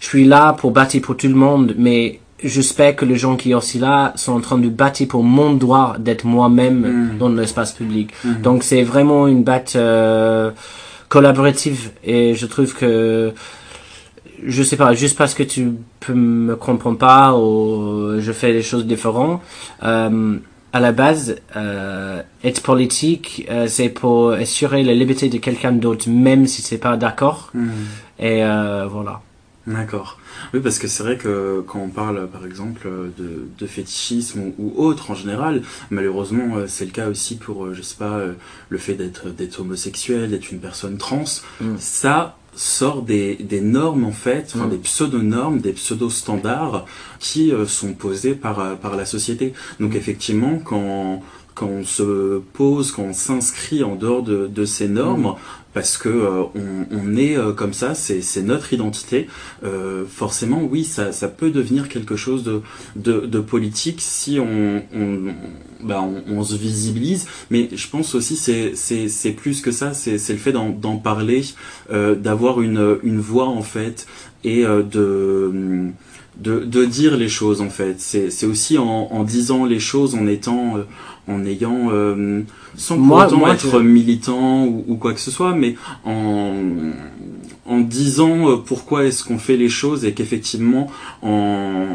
je 0.00 0.06
suis 0.06 0.24
là 0.24 0.54
pour 0.54 0.72
battre 0.72 0.98
pour 1.00 1.16
tout 1.16 1.28
le 1.28 1.34
monde, 1.36 1.74
mais 1.78 2.18
j'espère 2.42 2.96
que 2.96 3.04
les 3.04 3.14
gens 3.16 3.36
qui 3.36 3.50
sont 3.52 3.58
aussi 3.58 3.78
là 3.78 4.12
sont 4.16 4.32
en 4.32 4.40
train 4.40 4.58
de 4.58 4.68
battre 4.68 5.04
pour 5.06 5.22
mon 5.22 5.52
droit 5.54 5.94
d'être 6.00 6.24
moi-même 6.26 6.80
Mm. 7.14 7.18
dans 7.18 7.28
l'espace 7.28 7.70
public. 7.72 8.10
Mm. 8.24 8.42
Donc 8.42 8.64
c'est 8.64 8.82
vraiment 8.82 9.28
une 9.28 9.44
batte 9.44 9.74
euh, 9.76 10.50
collaborative 11.08 11.90
et 12.04 12.34
je 12.34 12.46
trouve 12.46 12.74
que 12.74 13.32
je 14.44 14.62
sais 14.62 14.76
pas, 14.76 14.94
juste 14.94 15.16
parce 15.16 15.34
que 15.34 15.42
tu 15.42 15.72
peux 16.00 16.14
me 16.14 16.56
comprends 16.56 16.94
pas 16.94 17.34
ou 17.34 18.20
je 18.20 18.32
fais 18.32 18.52
des 18.52 18.62
choses 18.62 18.86
différentes. 18.86 19.40
Euh, 19.82 20.38
à 20.72 20.80
la 20.80 20.92
base, 20.92 21.36
euh, 21.54 22.22
être 22.42 22.62
politique, 22.62 23.46
euh, 23.50 23.66
c'est 23.68 23.90
pour 23.90 24.30
assurer 24.32 24.82
la 24.82 24.94
liberté 24.94 25.28
de 25.28 25.36
quelqu'un 25.38 25.72
d'autre, 25.72 26.08
même 26.08 26.46
si 26.46 26.62
c'est 26.62 26.78
pas 26.78 26.96
d'accord. 26.96 27.50
Mm. 27.52 27.68
Et 28.18 28.44
euh, 28.44 28.86
voilà. 28.90 29.20
D'accord. 29.66 30.18
Oui, 30.52 30.60
parce 30.60 30.78
que 30.78 30.88
c'est 30.88 31.02
vrai 31.02 31.18
que 31.18 31.62
quand 31.68 31.78
on 31.78 31.88
parle, 31.88 32.26
par 32.26 32.46
exemple, 32.46 32.88
de, 33.16 33.46
de 33.56 33.66
fétichisme 33.66 34.40
ou, 34.40 34.54
ou 34.58 34.82
autre 34.82 35.10
en 35.10 35.14
général, 35.14 35.62
malheureusement, 35.90 36.56
euh, 36.56 36.66
c'est 36.66 36.86
le 36.86 36.90
cas 36.90 37.08
aussi 37.08 37.36
pour, 37.36 37.66
euh, 37.66 37.74
je 37.74 37.82
sais 37.82 37.96
pas, 37.96 38.18
le 38.70 38.78
fait 38.78 38.94
d'être 38.94 39.28
d'être 39.28 39.60
homosexuel, 39.60 40.30
d'être 40.30 40.50
une 40.50 40.58
personne 40.58 40.96
trans. 40.96 41.24
Mm. 41.60 41.76
Ça 41.78 42.38
sort 42.54 43.02
des, 43.02 43.36
des 43.36 43.60
normes 43.60 44.04
en 44.04 44.12
fait, 44.12 44.52
enfin 44.54 44.66
Mm. 44.66 44.70
des 44.70 44.78
pseudo-normes, 44.78 45.60
des 45.60 45.72
pseudo-standards 45.72 46.84
qui 47.18 47.52
euh, 47.52 47.66
sont 47.66 47.94
posés 47.94 48.34
par, 48.34 48.60
euh, 48.60 48.74
par 48.74 48.96
la 48.96 49.06
société. 49.06 49.54
Donc 49.80 49.94
effectivement, 49.94 50.58
quand 50.58 51.22
quand 51.54 51.66
on 51.66 51.84
se 51.84 52.40
pose, 52.52 52.92
quand 52.92 53.02
on 53.04 53.12
s'inscrit 53.12 53.82
en 53.84 53.96
dehors 53.96 54.22
de, 54.22 54.46
de 54.46 54.64
ces 54.64 54.88
normes, 54.88 55.26
Mm. 55.26 55.36
parce 55.74 55.96
que 55.96 56.08
euh, 56.08 56.42
on, 56.54 56.86
on 56.90 57.16
est 57.16 57.36
euh, 57.36 57.52
comme 57.52 57.72
ça, 57.72 57.94
c'est 57.94 58.20
c'est 58.22 58.42
notre 58.42 58.72
identité. 58.72 59.26
euh, 59.64 60.04
forcément, 60.06 60.62
oui, 60.62 60.84
ça, 60.84 61.12
ça 61.12 61.28
peut 61.28 61.50
devenir 61.50 61.88
quelque 61.88 62.16
chose 62.16 62.42
de, 62.44 62.60
de, 62.96 63.20
de 63.20 63.40
politique 63.40 64.00
si 64.00 64.38
on, 64.40 64.82
on, 64.94 65.32
bah, 65.82 66.02
on, 66.02 66.22
on 66.38 66.44
se 66.44 66.54
visibilise. 66.56 67.26
Mais 67.50 67.68
je 67.74 67.88
pense 67.88 68.14
aussi 68.14 68.36
c'est 68.36 68.72
c'est 68.74 69.08
c'est 69.08 69.32
plus 69.32 69.60
que 69.60 69.70
ça. 69.70 69.94
C'est 69.94 70.18
c'est 70.18 70.32
le 70.32 70.38
fait 70.38 70.52
d'en 70.52 70.96
parler, 70.96 71.42
euh, 71.92 72.14
d'avoir 72.14 72.60
une 72.60 72.98
une 73.02 73.20
voix 73.20 73.48
en 73.48 73.62
fait 73.62 74.06
et 74.44 74.64
euh, 74.66 74.82
de 74.82 75.90
de, 76.36 76.60
de 76.60 76.84
dire 76.84 77.16
les 77.16 77.28
choses 77.28 77.60
en 77.60 77.70
fait. 77.70 77.96
C'est 78.00 78.30
c'est 78.30 78.46
aussi 78.46 78.78
en, 78.78 78.84
en 78.86 79.22
disant 79.24 79.64
les 79.66 79.80
choses, 79.80 80.14
en 80.14 80.26
étant, 80.26 80.76
euh, 80.78 80.82
en 81.28 81.44
ayant, 81.46 81.88
euh, 81.92 82.42
sans 82.76 82.96
pour 82.96 83.04
Moi- 83.04 83.52
être 83.54 83.80
militant 83.80 84.64
ou, 84.64 84.84
ou 84.88 84.96
quoi 84.96 85.12
que 85.14 85.20
ce 85.20 85.30
soit, 85.30 85.54
mais 85.54 85.76
en 86.04 86.54
en 87.64 87.78
disant 87.80 88.50
euh, 88.50 88.56
pourquoi 88.56 89.04
est-ce 89.04 89.22
qu'on 89.24 89.38
fait 89.38 89.56
les 89.56 89.68
choses 89.68 90.04
et 90.04 90.12
qu'effectivement 90.14 90.90
en 91.22 91.86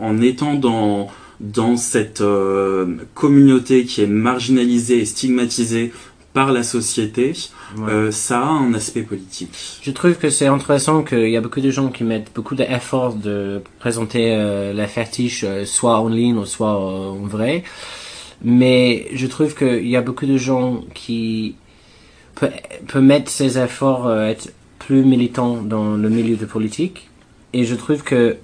en 0.00 0.20
étant 0.22 0.54
dans 0.54 1.08
dans 1.40 1.76
cette 1.76 2.22
euh, 2.22 2.96
communauté 3.14 3.84
qui 3.84 4.00
est 4.02 4.06
marginalisée 4.06 5.00
et 5.00 5.04
stigmatisée 5.04 5.92
par 6.32 6.52
la 6.52 6.62
société, 6.62 7.32
Ouais. 7.78 7.90
euh, 7.90 8.10
ça 8.10 8.40
a 8.40 8.48
un 8.48 8.72
aspect 8.74 9.02
politique. 9.02 9.50
Je 9.82 9.90
trouve 9.90 10.14
que 10.14 10.30
c'est 10.30 10.46
intéressant 10.46 11.02
qu'il 11.02 11.28
y 11.30 11.36
a 11.36 11.40
beaucoup 11.40 11.60
de 11.60 11.70
gens 11.70 11.88
qui 11.88 12.04
mettent 12.04 12.30
beaucoup 12.34 12.54
d'efforts 12.54 13.14
de 13.14 13.60
présenter 13.80 14.32
euh, 14.34 14.72
la 14.72 14.86
fétiche 14.86 15.44
euh, 15.44 15.64
soit 15.64 15.98
en 15.98 16.08
ligne 16.08 16.36
ou 16.38 16.44
soit 16.46 16.74
euh, 16.76 17.10
en 17.10 17.26
vrai. 17.26 17.64
Mais 18.42 19.06
je 19.12 19.26
trouve 19.26 19.54
qu'il 19.54 19.88
y 19.88 19.96
a 19.96 20.02
beaucoup 20.02 20.26
de 20.26 20.36
gens 20.36 20.82
qui 20.94 21.56
peuvent 22.34 22.52
peut 22.86 23.00
mettre 23.00 23.30
ces 23.30 23.58
efforts 23.58 24.06
euh, 24.06 24.28
être 24.28 24.52
plus 24.78 25.04
militants 25.04 25.62
dans 25.62 25.96
le 25.96 26.08
milieu 26.08 26.36
de 26.36 26.44
politique. 26.44 27.08
Et 27.52 27.64
je 27.64 27.74
trouve 27.74 28.02
que, 28.02 28.36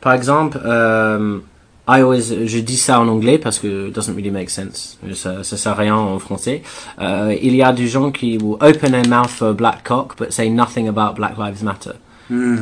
par 0.00 0.12
exemple, 0.12 0.60
euh, 0.64 1.38
I 1.86 2.00
always, 2.00 2.46
je 2.46 2.58
dis 2.58 2.76
ça 2.76 2.98
en 3.00 3.08
anglais 3.08 3.38
parce 3.38 3.58
que 3.58 3.88
it 3.88 3.94
doesn't 3.94 4.14
really 4.14 4.30
make 4.30 4.50
sense. 4.50 4.98
Ça, 5.12 5.44
ça 5.44 5.56
sert 5.56 5.72
à 5.72 5.76
rien 5.76 5.96
en 5.96 6.18
français. 6.18 6.62
Euh, 7.00 7.36
il 7.42 7.54
y 7.54 7.62
a 7.62 7.72
des 7.72 7.86
gens 7.86 8.10
qui 8.10 8.38
will 8.38 8.56
open 8.60 8.90
their 8.92 9.06
mouth 9.06 9.28
for 9.28 9.52
black 9.52 9.84
cock 9.84 10.16
but 10.18 10.32
say 10.32 10.48
nothing 10.48 10.88
about 10.88 11.14
Black 11.14 11.36
Lives 11.38 11.62
Matter. 11.62 11.92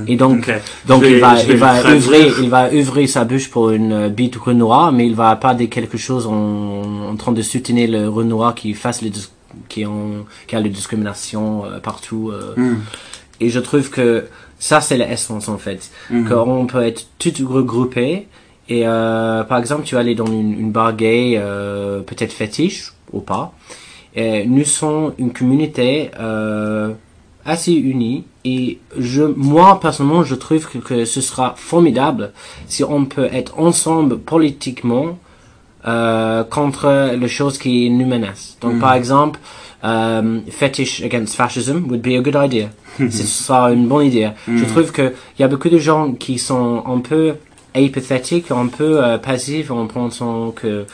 Et 0.08 0.16
donc, 0.16 0.50
donc 0.86 1.02
vais- 1.02 1.12
il 1.12 1.20
va, 1.20 1.40
il 1.42 1.56
va 1.56 1.94
ouvrir, 1.94 2.40
il 2.42 2.50
va 2.50 2.68
ouvrir 2.72 3.08
sa 3.08 3.24
bouche 3.24 3.48
pour 3.50 3.70
une 3.70 3.92
euh, 3.92 4.08
bite 4.08 4.36
Renoir, 4.36 4.90
mais 4.92 5.06
il 5.06 5.14
va 5.14 5.36
pas 5.36 5.54
dire 5.54 5.68
quelque 5.70 5.96
chose 5.98 6.26
en, 6.26 7.10
en 7.10 7.16
train 7.16 7.32
de 7.32 7.42
soutenir 7.42 7.88
le 7.90 8.08
Renoir 8.08 8.54
qui 8.54 8.74
fasse 8.74 9.02
les, 9.02 9.12
qui 9.68 9.86
ont, 9.86 10.26
qui 10.48 10.56
a 10.56 10.60
les 10.60 10.68
discriminations 10.70 11.64
euh, 11.64 11.78
partout. 11.78 12.30
euh. 12.32 12.54
Hmm. 12.56 12.78
Et 13.40 13.48
je 13.50 13.60
trouve 13.60 13.88
que 13.90 14.24
ça 14.58 14.80
c'est 14.80 14.96
l'essence 14.96 15.48
en 15.48 15.58
fait, 15.58 15.90
Mhm. 16.10 16.28
qu'on 16.28 16.66
peut 16.66 16.82
être 16.82 17.06
tout 17.18 17.32
regroupé. 17.48 18.26
Et 18.68 18.82
euh, 18.86 19.42
par 19.44 19.58
exemple, 19.58 19.82
tu 19.84 19.94
vas 19.94 20.00
aller 20.00 20.14
dans 20.14 20.26
une, 20.26 20.52
une 20.58 20.70
bar 20.72 20.94
gay, 20.96 21.40
peut-être 22.06 22.32
fétiche 22.32 22.92
ou 23.12 23.20
pas. 23.20 23.52
Et 24.14 24.44
nous 24.46 24.64
sommes 24.64 25.12
une 25.18 25.32
communauté 25.32 26.10
euh, 26.20 26.92
assez 27.44 27.72
unie. 27.72 28.24
Et 28.44 28.78
je, 28.98 29.22
moi 29.22 29.78
personnellement, 29.80 30.24
je 30.24 30.34
trouve 30.34 30.66
que, 30.68 30.78
que 30.78 31.04
ce 31.04 31.20
sera 31.20 31.54
formidable 31.56 32.32
si 32.66 32.82
on 32.84 33.04
peut 33.04 33.28
être 33.32 33.58
ensemble 33.58 34.18
politiquement 34.18 35.18
euh, 35.86 36.44
contre 36.44 37.14
les 37.16 37.28
choses 37.28 37.58
qui 37.58 37.90
nous 37.90 38.06
menacent. 38.06 38.56
Donc, 38.60 38.74
Mhm. 38.74 38.80
par 38.80 38.94
exemple, 38.94 39.40
euh, 39.84 40.38
fetish 40.48 41.02
against 41.02 41.34
fascism 41.34 41.84
would 41.88 42.00
be 42.02 42.14
a 42.16 42.20
good 42.20 42.36
idea. 42.40 42.68
Ce 43.10 43.24
sera 43.26 43.72
une 43.72 43.88
bonne 43.88 44.06
idée. 44.06 44.30
Je 44.46 44.52
Mhm. 44.52 44.66
trouve 44.66 44.92
que 44.92 45.12
il 45.38 45.42
y 45.42 45.44
a 45.44 45.48
beaucoup 45.48 45.68
de 45.68 45.78
gens 45.78 46.12
qui 46.12 46.38
sont 46.38 46.84
un 46.86 46.98
peu 47.00 47.34
apathétiques, 47.74 48.50
un 48.52 48.68
peu 48.68 49.02
euh, 49.04 49.18
passifs 49.18 49.70
en 49.72 49.86
pensant 49.88 50.52
que 50.52 50.84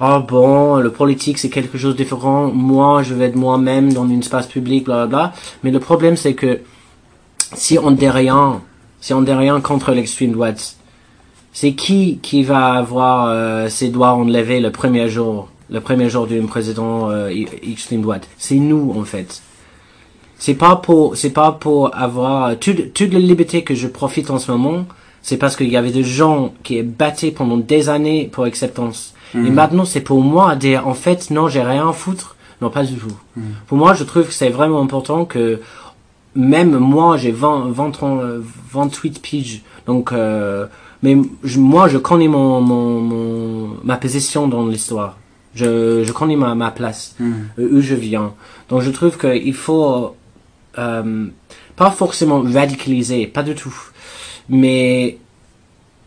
ah 0.00 0.18
bon, 0.18 0.76
le 0.76 0.90
politique 0.90 1.38
c'est 1.38 1.48
quelque 1.48 1.78
chose 1.78 1.94
de 1.94 2.02
différent. 2.02 2.50
Moi, 2.52 3.02
je 3.02 3.14
vais 3.14 3.26
être 3.26 3.36
moi-même 3.36 3.92
dans 3.92 4.04
un 4.04 4.18
espace 4.18 4.46
public, 4.46 4.84
bla 4.84 5.06
bla 5.06 5.06
bla. 5.06 5.32
Mais 5.62 5.70
le 5.70 5.80
problème 5.80 6.16
c'est 6.16 6.34
que 6.34 6.60
si 7.54 7.78
on 7.78 7.90
dit 7.92 8.06
si 9.00 9.14
on 9.14 9.22
dit 9.22 9.32
rien 9.32 9.60
contre 9.60 9.92
l'extrême 9.92 10.32
droite, 10.32 10.76
c'est 11.52 11.72
qui 11.72 12.18
qui 12.22 12.42
va 12.42 12.74
avoir 12.74 13.28
euh, 13.28 13.68
ses 13.68 13.88
doigts 13.88 14.12
enlevés 14.12 14.60
le 14.60 14.70
premier 14.70 15.08
jour, 15.08 15.48
le 15.70 15.80
premier 15.80 16.10
jour 16.10 16.26
d'un 16.26 16.46
président 16.46 17.10
euh, 17.10 17.30
extrême 17.62 18.02
droite? 18.02 18.28
C'est 18.36 18.56
nous 18.56 18.94
en 18.96 19.04
fait. 19.04 19.42
C'est 20.38 20.54
pas 20.54 20.76
pour, 20.76 21.16
c'est 21.16 21.30
pas 21.30 21.52
pour 21.52 21.96
avoir 21.96 22.58
toute, 22.58 22.92
toute 22.92 23.12
la 23.12 23.18
liberté 23.18 23.64
que 23.64 23.74
je 23.74 23.86
profite 23.86 24.30
en 24.30 24.38
ce 24.38 24.50
moment. 24.50 24.84
C'est 25.22 25.38
parce 25.38 25.56
qu'il 25.56 25.68
y 25.68 25.76
avait 25.76 25.90
des 25.90 26.04
gens 26.04 26.52
qui 26.62 26.76
est 26.76 26.82
battu 26.82 27.32
pendant 27.32 27.56
des 27.56 27.88
années 27.88 28.28
pour 28.30 28.44
acceptance. 28.44 29.14
Et 29.36 29.50
maintenant, 29.50 29.84
c'est 29.84 30.00
pour 30.00 30.22
moi 30.22 30.50
à 30.50 30.56
dire, 30.56 30.86
en 30.88 30.94
fait, 30.94 31.30
non, 31.30 31.48
j'ai 31.48 31.62
rien 31.62 31.88
à 31.88 31.92
foutre. 31.92 32.36
Non, 32.62 32.70
pas 32.70 32.84
du 32.84 32.94
tout. 32.96 33.12
Pour 33.66 33.76
moi, 33.76 33.92
je 33.94 34.02
trouve 34.04 34.26
que 34.26 34.32
c'est 34.32 34.48
vraiment 34.48 34.80
important 34.80 35.24
que 35.26 35.60
même 36.34 36.78
moi, 36.78 37.16
j'ai 37.16 37.32
20, 37.32 37.70
20, 37.70 38.02
euh, 38.02 38.40
28 38.72 39.20
piges. 39.20 39.62
Donc, 39.86 40.12
euh, 40.12 40.66
mais 41.02 41.16
je- 41.44 41.58
moi, 41.60 41.88
je 41.88 41.98
connais 41.98 42.28
mon, 42.28 42.60
mon, 42.60 43.00
mon- 43.00 43.70
ma 43.84 43.96
position 43.96 44.48
dans 44.48 44.66
l'histoire. 44.66 45.18
Je, 45.54 46.02
je 46.04 46.12
connais 46.12 46.36
ma, 46.36 46.54
ma 46.54 46.70
place, 46.70 47.14
Hmm. 47.18 47.32
euh, 47.58 47.68
où 47.72 47.80
je 47.80 47.94
viens. 47.94 48.32
Donc, 48.68 48.80
je 48.82 48.90
trouve 48.90 49.16
qu'il 49.18 49.54
faut 49.54 50.14
euh, 50.78 51.26
pas 51.76 51.90
forcément 51.90 52.42
radicaliser, 52.42 53.26
pas 53.26 53.42
du 53.42 53.54
tout, 53.54 53.74
mais 54.50 55.18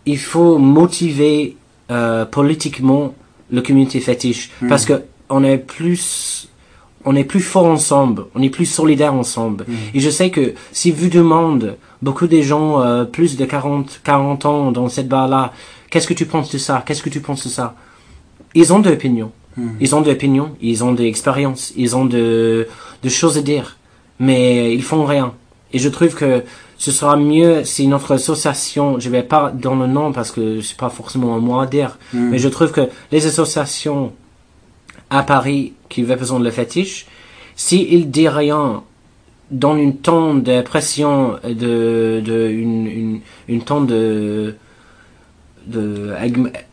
il 0.05 0.17
faut 0.19 0.57
motiver 0.59 1.57
euh, 1.91 2.25
politiquement 2.25 3.13
le 3.51 3.61
communauté 3.61 3.99
fétiche 3.99 4.51
Mm. 4.61 4.67
parce 4.67 4.85
que 4.85 5.03
on 5.29 5.43
est 5.43 5.57
plus 5.57 6.47
on 7.05 7.15
est 7.15 7.23
plus 7.23 7.39
fort 7.39 7.65
ensemble, 7.65 8.25
on 8.35 8.41
est 8.41 8.49
plus 8.49 8.65
solidaires 8.65 9.13
ensemble. 9.13 9.65
Mm. 9.67 9.73
Et 9.95 9.99
je 9.99 10.09
sais 10.09 10.29
que 10.31 10.53
si 10.71 10.91
vous 10.91 11.07
demandez 11.09 11.71
beaucoup 12.01 12.27
des 12.27 12.43
gens 12.43 12.81
euh, 12.81 13.05
plus 13.05 13.37
de 13.37 13.45
40 13.45 14.01
40 14.03 14.45
ans 14.45 14.71
dans 14.71 14.89
cette 14.89 15.07
bar 15.07 15.27
là, 15.27 15.53
qu'est-ce 15.89 16.07
que 16.07 16.13
tu 16.13 16.25
penses 16.25 16.51
de 16.51 16.57
ça? 16.57 16.83
Qu'est-ce 16.85 17.01
que 17.01 17.09
tu 17.09 17.21
penses 17.21 17.43
de 17.45 17.49
ça? 17.49 17.75
Ils 18.53 18.73
ont 18.73 18.79
des 18.79 18.91
opinions. 18.91 19.31
Mm. 19.57 19.67
Ils 19.79 19.95
ont 19.95 20.01
des 20.01 20.11
opinions, 20.11 20.51
ils 20.61 20.83
ont 20.83 20.93
des 20.93 21.05
expériences, 21.05 21.73
ils 21.75 21.95
ont 21.95 22.05
de, 22.05 22.67
de 23.01 23.09
choses 23.09 23.37
à 23.37 23.41
dire, 23.41 23.77
mais 24.19 24.73
ils 24.75 24.83
font 24.83 25.05
rien. 25.05 25.33
Et 25.73 25.79
je 25.79 25.89
trouve 25.89 26.13
que 26.15 26.43
ce 26.85 26.91
sera 26.91 27.15
mieux 27.17 27.65
si 27.65 27.87
notre 27.87 28.11
association, 28.13 28.99
je 28.99 29.09
vais 29.09 29.21
pas 29.33 29.51
dans 29.51 29.75
le 29.75 29.85
nom 29.85 30.13
parce 30.13 30.31
que 30.31 30.61
c'est 30.61 30.77
pas 30.77 30.89
forcément 30.89 31.37
moi 31.39 31.63
à 31.63 31.67
dire, 31.67 31.91
Hmm. 32.13 32.29
mais 32.31 32.39
je 32.39 32.47
trouve 32.49 32.71
que 32.71 32.85
les 33.11 33.23
associations 33.27 34.13
à 35.09 35.21
Paris 35.23 35.73
qui 35.89 36.05
représentent 36.05 36.43
le 36.43 36.51
fétiche, 36.51 37.05
s'ils 37.55 38.09
disent 38.09 38.29
rien 38.29 38.81
dans 39.51 39.75
une 39.75 39.97
temps 39.97 40.33
de 40.35 40.61
pression, 40.61 41.35
de, 41.43 42.21
de 42.29 42.37
une, 42.49 42.87
une, 43.01 43.19
une 43.49 43.61
temps 43.61 43.81
de, 43.81 44.55
de 45.67 46.13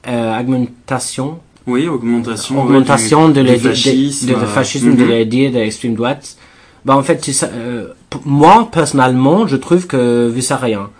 euh, 0.06 0.40
augmentation, 0.40 1.38
Oui, 1.66 1.88
augmentation. 1.88 2.62
augmentation 2.62 3.26
ouais, 3.26 3.32
de 3.32 3.42
du, 3.42 3.52
du 3.54 3.58
fascisme. 3.58 4.26
de, 4.28 4.32
de, 4.34 4.38
de 4.38 4.44
euh, 4.44 4.46
fascisme 4.46 4.94
de 4.94 5.04
mhm. 5.04 5.10
l'idée 5.10 5.50
de 5.50 5.58
l'extrême 5.58 5.94
droite 5.94 6.36
bah 6.84 6.96
en 6.96 7.02
fait 7.02 7.24
ça 7.32 7.46
euh, 7.52 7.88
moi 8.24 8.68
personnellement 8.72 9.46
je 9.46 9.56
trouve 9.56 9.86
que 9.86 10.28
vu 10.28 10.42
ça 10.42 10.56
rien 10.56 10.90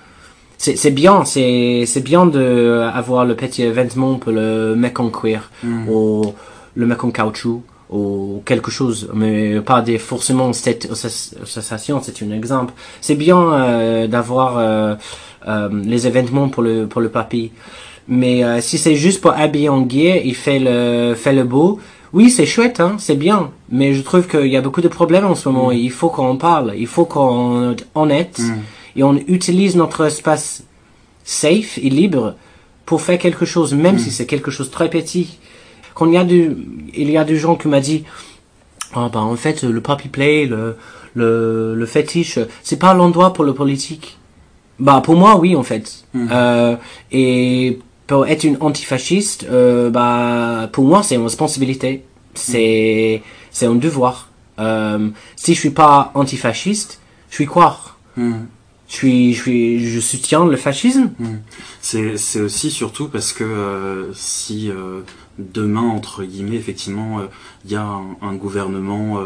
c'est 0.59 0.77
c'est 0.77 0.91
bien 0.91 1.25
c'est 1.25 1.85
c'est 1.87 2.01
bien 2.01 2.27
de 2.27 2.83
avoir 2.95 3.25
le 3.25 3.35
petit 3.35 3.63
événement 3.63 4.15
pour 4.17 4.33
le 4.33 4.75
mec 4.77 4.99
en 5.01 5.11
cuir 5.11 5.51
Mhm. 5.63 5.89
ou 5.89 6.33
le 6.75 6.87
mec 6.87 7.03
en 7.05 7.11
caoutchouc 7.11 7.63
ou 7.91 8.43
quelque 8.45 8.71
chose 8.71 9.09
mais 9.15 9.61
pas 9.61 9.81
des 9.83 9.99
forcément 9.99 10.53
cette 10.53 10.91
associ- 10.91 11.35
association 11.43 12.01
c'est 12.03 12.21
un 12.23 12.33
exemple 12.33 12.73
c'est 13.01 13.15
bien 13.27 13.41
euh, 13.53 14.07
d'avoir 14.09 14.59
euh, 14.59 14.95
euh, 15.47 15.69
les 15.85 16.07
événements 16.07 16.49
pour 16.49 16.63
le 16.63 16.87
pour 16.87 17.01
le 17.01 17.09
papy 17.11 17.53
mais 18.09 18.61
si 18.61 18.79
c'est 18.79 18.95
juste 18.95 19.21
pour 19.21 19.33
habiller 19.33 19.69
en 19.69 19.83
guet, 19.83 20.23
il 20.25 20.37
fait 20.37 20.61
le 20.61 21.15
fait 21.17 21.33
le 21.33 21.43
beau. 21.43 21.81
Oui, 22.13 22.31
c'est 22.31 22.47
chouette, 22.47 22.81
hein, 22.81 22.97
c'est 22.99 23.17
bien. 23.17 23.51
Mais 23.71 23.93
je 23.95 24.03
trouve 24.03 24.27
qu'il 24.29 24.47
y 24.47 24.57
a 24.57 24.61
beaucoup 24.61 24.81
de 24.81 24.89
problèmes 24.89 25.27
en 25.27 25.35
ce 25.35 25.49
moment. 25.49 25.73
et 25.73 25.77
Il 25.77 25.91
faut 25.91 26.09
qu'on 26.09 26.29
en 26.31 26.37
parle. 26.37 26.75
Il 26.77 26.87
faut 26.87 27.05
qu'on 27.05 27.75
soit 27.77 27.87
honnête 27.95 28.39
Mm. 28.39 28.55
et 28.97 29.03
on 29.03 29.15
utilise 29.29 29.77
notre 29.77 30.05
espace 30.07 30.65
safe 31.25 31.79
et 31.79 31.91
libre 31.91 32.35
pour 32.85 33.01
faire 33.03 33.19
quelque 33.19 33.45
chose, 33.45 33.75
même 33.75 33.99
si 33.99 34.11
c'est 34.11 34.27
quelque 34.27 34.51
chose 34.51 34.69
de 34.69 34.73
très 34.73 34.89
petit. 34.89 35.39
Quand 35.95 36.07
il 36.07 36.13
y 36.13 36.17
a 36.19 36.25
du, 36.25 36.57
il 36.95 37.11
y 37.11 37.17
a 37.19 37.25
des 37.25 37.37
gens 37.37 37.57
qui 37.57 37.69
m'a 37.69 37.81
dit, 37.81 38.05
ah 38.95 39.09
bah 39.13 39.21
en 39.21 39.35
fait 39.37 39.63
le 39.65 39.81
puppy 39.81 40.09
play, 40.09 40.47
le 40.47 40.77
le 41.15 41.75
le 41.75 41.87
fétiche, 41.87 42.39
c'est 42.63 42.79
pas 42.79 42.95
l'endroit 42.95 43.33
pour 43.33 43.45
le 43.45 43.55
politique. 43.55 44.17
Bah 44.79 45.01
pour 45.05 45.17
moi 45.17 45.37
oui 45.39 45.57
en 45.57 45.63
fait. 45.65 46.05
Euh, 46.15 46.77
et 47.11 47.79
pour 48.07 48.27
être 48.27 48.45
une 48.45 48.57
antifasciste, 48.61 49.47
euh, 49.51 49.91
bah, 49.91 50.69
pour 50.73 50.85
moi, 50.85 51.03
c'est 51.03 51.17
une 51.17 51.25
responsabilité. 51.25 52.05
C'est, 52.35 53.23
c'est 53.51 53.67
un 53.67 53.75
devoir. 53.75 54.31
Euh, 54.59 55.11
si 55.35 55.55
je 55.55 55.61
suis 55.61 55.71
pas 55.71 56.13
antifasciste, 56.15 57.01
je 57.31 57.37
suis 57.37 57.47
quoi? 57.47 57.81
Hmm. 58.17 58.45
Je 58.89 58.95
suis, 58.95 59.35
je 59.35 59.43
suis, 59.43 59.91
je 59.91 60.01
soutiens 60.01 60.47
le 60.47 60.57
fascisme. 60.57 61.11
C'est 61.81 62.17
c'est 62.17 62.41
aussi 62.41 62.71
surtout 62.71 63.09
parce 63.09 63.33
que 63.33 63.43
euh, 63.43 64.13
si 64.15 64.71
demain 65.39 65.83
entre 65.83 66.23
guillemets 66.23 66.55
effectivement 66.55 67.21
il 67.65 67.73
y 67.73 67.75
a 67.75 67.83
un, 67.83 68.17
un 68.23 68.35
gouvernement 68.35 69.21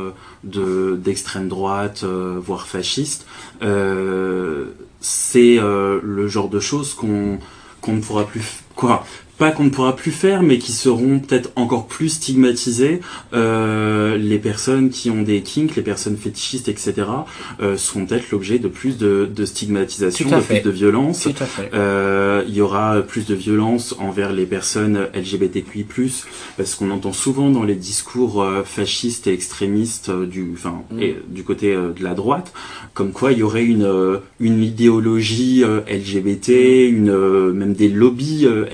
de 0.44 0.96
d'extrême 0.96 1.48
droite 1.48 2.04
voire 2.04 2.66
fasciste, 2.66 3.26
c'est 3.60 5.58
le 5.60 6.26
genre 6.26 6.48
de 6.48 6.58
choses 6.58 6.94
qu'on 6.94 7.38
qu'on 7.82 7.94
ne 7.94 8.00
pourra 8.00 8.24
plus 8.26 8.62
quoi 8.80 9.04
pas 9.40 9.52
qu'on 9.52 9.64
ne 9.64 9.70
pourra 9.70 9.96
plus 9.96 10.10
faire, 10.12 10.42
mais 10.42 10.58
qui 10.58 10.70
seront 10.70 11.18
peut-être 11.18 11.50
encore 11.56 11.86
plus 11.86 12.10
stigmatisées. 12.10 13.00
Euh, 13.32 14.18
les 14.18 14.38
personnes 14.38 14.90
qui 14.90 15.08
ont 15.08 15.22
des 15.22 15.40
kinks, 15.40 15.74
les 15.76 15.82
personnes 15.82 16.18
fétichistes, 16.18 16.68
etc., 16.68 16.94
euh, 17.62 17.78
seront 17.78 18.04
peut-être 18.04 18.30
l'objet 18.30 18.58
de 18.58 18.68
plus 18.68 18.98
de, 18.98 19.26
de 19.34 19.44
stigmatisation, 19.46 20.28
de 20.28 20.40
fait. 20.40 20.60
plus 20.60 20.70
de 20.70 20.70
violence. 20.70 21.22
Tout 21.22 21.30
à 21.40 21.46
fait. 21.46 21.70
Euh, 21.72 22.44
il 22.46 22.54
y 22.54 22.60
aura 22.60 23.00
plus 23.00 23.24
de 23.26 23.34
violence 23.34 23.96
envers 23.98 24.34
les 24.34 24.44
personnes 24.44 25.08
LGBTQI+, 25.14 25.86
parce 26.58 26.74
qu'on 26.74 26.90
entend 26.90 27.14
souvent 27.14 27.48
dans 27.48 27.64
les 27.64 27.76
discours 27.76 28.46
fascistes 28.66 29.26
et 29.26 29.32
extrémistes 29.32 30.10
du, 30.10 30.50
enfin, 30.52 30.82
Mm. 30.90 31.00
et 31.00 31.16
du 31.28 31.44
côté 31.44 31.72
de 31.74 32.02
la 32.04 32.12
droite, 32.14 32.52
comme 32.92 33.12
quoi 33.12 33.32
il 33.32 33.38
y 33.38 33.42
aurait 33.42 33.64
une 33.64 34.20
une 34.38 34.62
idéologie 34.62 35.64
LGBT, 35.88 36.88
une 36.88 37.10
euh, 37.10 37.52
même 37.52 37.74
des 37.74 37.88
lobbies 37.88 38.46
euh, 38.46 38.66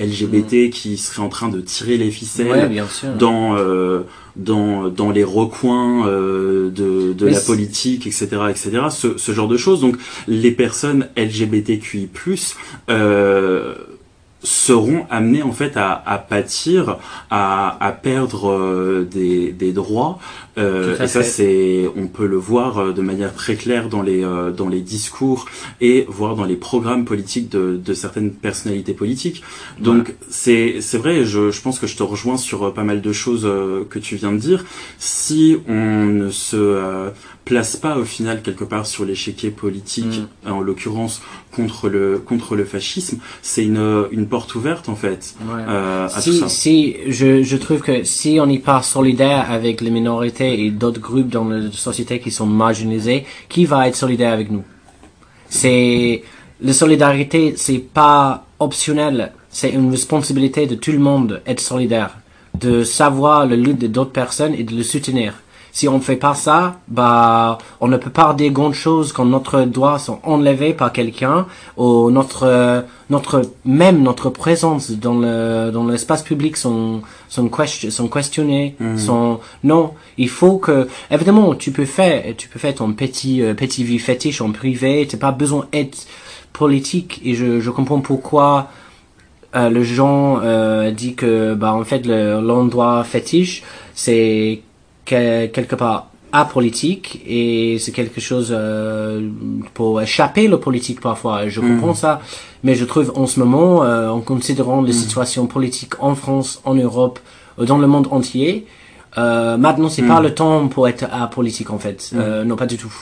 Qui 0.73 0.97
seraient 0.97 1.23
en 1.23 1.29
train 1.29 1.49
de 1.49 1.61
tirer 1.61 1.97
les 1.97 2.11
ficelles. 2.11 2.51
Ouais, 2.51 2.69
bien 2.69 2.89
sûr. 2.89 3.11
dans 3.19 3.57
euh, 3.57 4.03
dans 4.37 4.89
dans 4.89 5.11
les 5.11 5.25
recoins 5.25 6.07
euh, 6.07 6.71
de 6.71 7.13
de 7.13 7.25
Mais 7.25 7.33
la 7.33 7.41
politique 7.41 8.07
etc 8.07 8.27
etc 8.51 8.71
ce, 8.91 9.17
ce 9.17 9.33
genre 9.33 9.49
de 9.49 9.57
choses 9.57 9.81
donc 9.81 9.97
les 10.29 10.51
personnes 10.51 11.09
LGBTQI+ 11.17 12.09
euh, 12.91 13.75
seront 14.47 15.07
amenées 15.11 15.43
en 15.43 15.51
fait 15.51 15.77
à, 15.77 15.91
à 16.07 16.19
pâtir 16.19 16.99
à, 17.31 17.77
à 17.85 17.91
perdre 17.91 18.49
euh, 18.51 19.05
des, 19.05 19.51
des 19.53 19.73
droits. 19.73 20.19
Euh, 20.57 20.97
et 21.03 21.09
ça 21.09 21.23
c'est 21.23 21.91
on 21.97 22.07
peut 22.07 22.27
le 22.27 22.37
voir 22.37 22.79
euh, 22.79 22.93
de 22.93 23.03
manière 23.03 23.35
très 23.35 23.57
claire 23.57 23.89
dans 23.89 24.03
les 24.03 24.25
euh, 24.25 24.53
dans 24.53 24.69
les 24.69 24.81
discours 24.81 25.47
et 25.81 26.07
voire 26.09 26.37
dans 26.37 26.45
les 26.45 26.57
programmes 26.57 27.05
politiques 27.05 27.51
de, 27.51 27.77
de 27.77 27.95
certaines 27.95 28.31
personnalités 28.31 28.95
politiques. 28.95 29.43
Donc 29.81 30.15
c'est 30.31 30.77
c'est 30.81 30.99
vrai, 30.99 31.25
je, 31.25 31.51
je 31.51 31.61
pense 31.61 31.81
que 31.81 31.89
je 31.89 31.97
te 31.97 32.05
rejoins 32.05 32.37
sur 32.37 32.63
euh, 32.63 32.71
pas 32.71 32.85
mal 32.85 33.01
de 33.03 33.13
choses 33.13 33.45
euh, 33.45 33.85
que 33.91 33.99
tu 33.99 34.15
viens 34.15 34.33
de 34.33 34.39
dire. 34.39 34.65
Si 34.99 35.57
on 35.69 36.07
ne 36.07 36.31
se 36.31 36.57
euh, 36.57 37.11
place 37.47 37.77
pas 37.77 37.97
au 37.97 38.05
final 38.05 38.43
quelque 38.43 38.65
part 38.65 38.87
sur 38.87 39.05
l'échiquier 39.07 39.51
politique, 39.51 40.17
en 40.47 40.61
l'occurrence 40.61 41.23
contre 41.57 41.89
le 41.89 42.19
contre 42.31 42.57
le 42.61 42.65
fascisme, 42.75 43.19
c'est 43.41 43.65
une 43.65 43.87
une 44.11 44.27
porte 44.35 44.55
ouverte 44.59 44.89
en 44.95 44.97
fait 45.05 45.23
Ouais. 45.41 45.63
euh, 45.69 46.07
à 46.07 46.21
tout 46.23 46.33
si, 46.33 46.41
ça. 46.41 46.49
si 46.49 46.75
je, 47.19 47.43
je 47.51 47.57
trouve 47.65 47.81
que 47.89 47.97
si 48.05 48.31
on 48.43 48.47
n'est 48.47 48.59
pas 48.73 48.83
solidaire 48.83 49.45
avec 49.59 49.81
les 49.81 49.91
minorités 49.99 50.53
et 50.65 50.71
d'autres 50.83 51.01
groupes 51.09 51.29
dans 51.39 51.45
la 51.49 51.71
société 51.73 52.15
qui 52.21 52.31
sont 52.39 52.47
marginalisés, 52.65 53.25
qui 53.49 53.65
va 53.65 53.87
être 53.89 53.97
solidaire 53.97 54.33
avec 54.33 54.51
nous? 54.51 54.65
C'est 55.49 56.23
la 56.61 56.73
solidarité, 56.73 57.55
c'est 57.57 57.79
pas 57.79 58.45
optionnel, 58.59 59.33
c'est 59.51 59.71
une 59.71 59.91
responsabilité 59.91 60.67
de 60.67 60.75
tout 60.75 60.93
le 60.93 60.99
monde 60.99 61.43
être 61.47 61.61
solidaire, 61.61 62.19
de 62.59 62.83
savoir 62.85 63.47
le 63.47 63.57
lutte 63.57 63.79
de 63.79 63.87
d'autres 63.87 64.11
personnes 64.13 64.55
et 64.55 64.65
de 64.65 64.75
le 64.75 64.83
soutenir. 64.83 65.35
Si 65.77 65.87
on 65.89 65.97
ne 65.99 66.01
fait 66.11 66.17
pas 66.17 66.35
ça, 66.35 66.77
bah, 66.89 67.59
on 67.83 67.89
ne 67.89 67.99
peut 67.99 68.09
pas 68.09 68.33
dire 68.33 68.51
grand 68.51 68.73
chose 68.73 69.13
quand 69.13 69.27
notre 69.27 69.61
droits 69.77 69.99
sont 69.99 70.21
enlevés 70.23 70.73
par 70.73 70.91
quelqu'un 70.91 71.45
ou 71.77 72.11
notre, 72.11 72.85
notre, 73.11 73.43
même 73.67 74.03
notre 74.03 74.31
présence 74.31 74.91
dans 74.93 75.19
le, 75.19 75.71
dans 75.71 75.87
l'espace 75.87 76.23
public 76.23 76.57
sont, 76.57 77.03
sont, 77.29 77.49
question, 77.51 77.91
sont 77.91 78.09
questionnés, 78.09 78.75
sont, 78.97 79.39
non, 79.65 79.93
il 80.17 80.31
faut 80.31 80.57
que, 80.57 80.89
évidemment, 81.11 81.55
tu 81.55 81.73
peux 81.73 81.85
faire, 81.85 82.25
tu 82.39 82.49
peux 82.49 82.59
faire 82.59 82.75
ton 82.75 82.95
petit, 82.95 83.43
euh, 83.43 83.53
petit 83.53 83.85
vie 83.85 83.99
fétiche 83.99 84.41
en 84.41 84.53
privé, 84.53 85.07
t'as 85.11 85.19
pas 85.19 85.33
besoin 85.33 85.67
d'être 85.73 86.07
politique 86.55 87.21
et 87.23 87.35
je, 87.35 87.61
je 87.61 87.71
comprends 87.71 88.01
pourquoi, 88.01 88.69
euh, 89.55 89.69
le 89.69 89.83
gens 89.83 90.41
euh, 90.43 90.91
dit 90.91 91.15
que 91.15 91.53
bah 91.55 91.75
en 91.75 91.85
fait 91.85 92.07
le- 92.07 92.41
l'endroit 92.41 93.05
fétiche 93.05 93.63
c'est 93.95 94.61
quelque 95.07 95.75
part 95.75 96.09
apolitique 96.33 97.23
et 97.27 97.79
c'est 97.79 97.93
quelque 97.93 98.21
chose 98.21 98.49
euh, 98.51 99.29
pour 99.75 100.03
échapper 100.03 100.49
le 100.49 100.59
politique 100.59 101.01
parfois 101.01 101.49
je 101.49 101.61
comprends 101.61 101.95
ça 101.95 102.21
mais 102.65 102.75
je 102.75 102.85
trouve 102.85 103.13
en 103.15 103.27
ce 103.27 103.39
moment 103.41 103.85
euh, 103.85 104.09
en 104.11 104.21
considérant 104.21 104.83
les 104.83 104.93
situations 104.93 105.47
politiques 105.47 105.95
en 106.03 106.15
France 106.15 106.61
en 106.65 106.75
Europe 106.75 107.19
dans 107.59 107.79
le 107.79 107.87
monde 107.87 108.09
entier 108.11 108.67
euh, 109.19 109.57
maintenant 109.57 109.89
c'est 109.89 110.03
pas 110.03 110.21
le 110.21 110.35
temps 110.35 110.69
pour 110.69 110.89
être 110.89 111.05
apolitique 111.11 111.71
en 111.71 111.79
fait 111.79 112.11
Euh, 112.15 112.45
non 112.45 112.57
pas 112.57 112.67
du 112.67 112.77
tout 112.77 112.93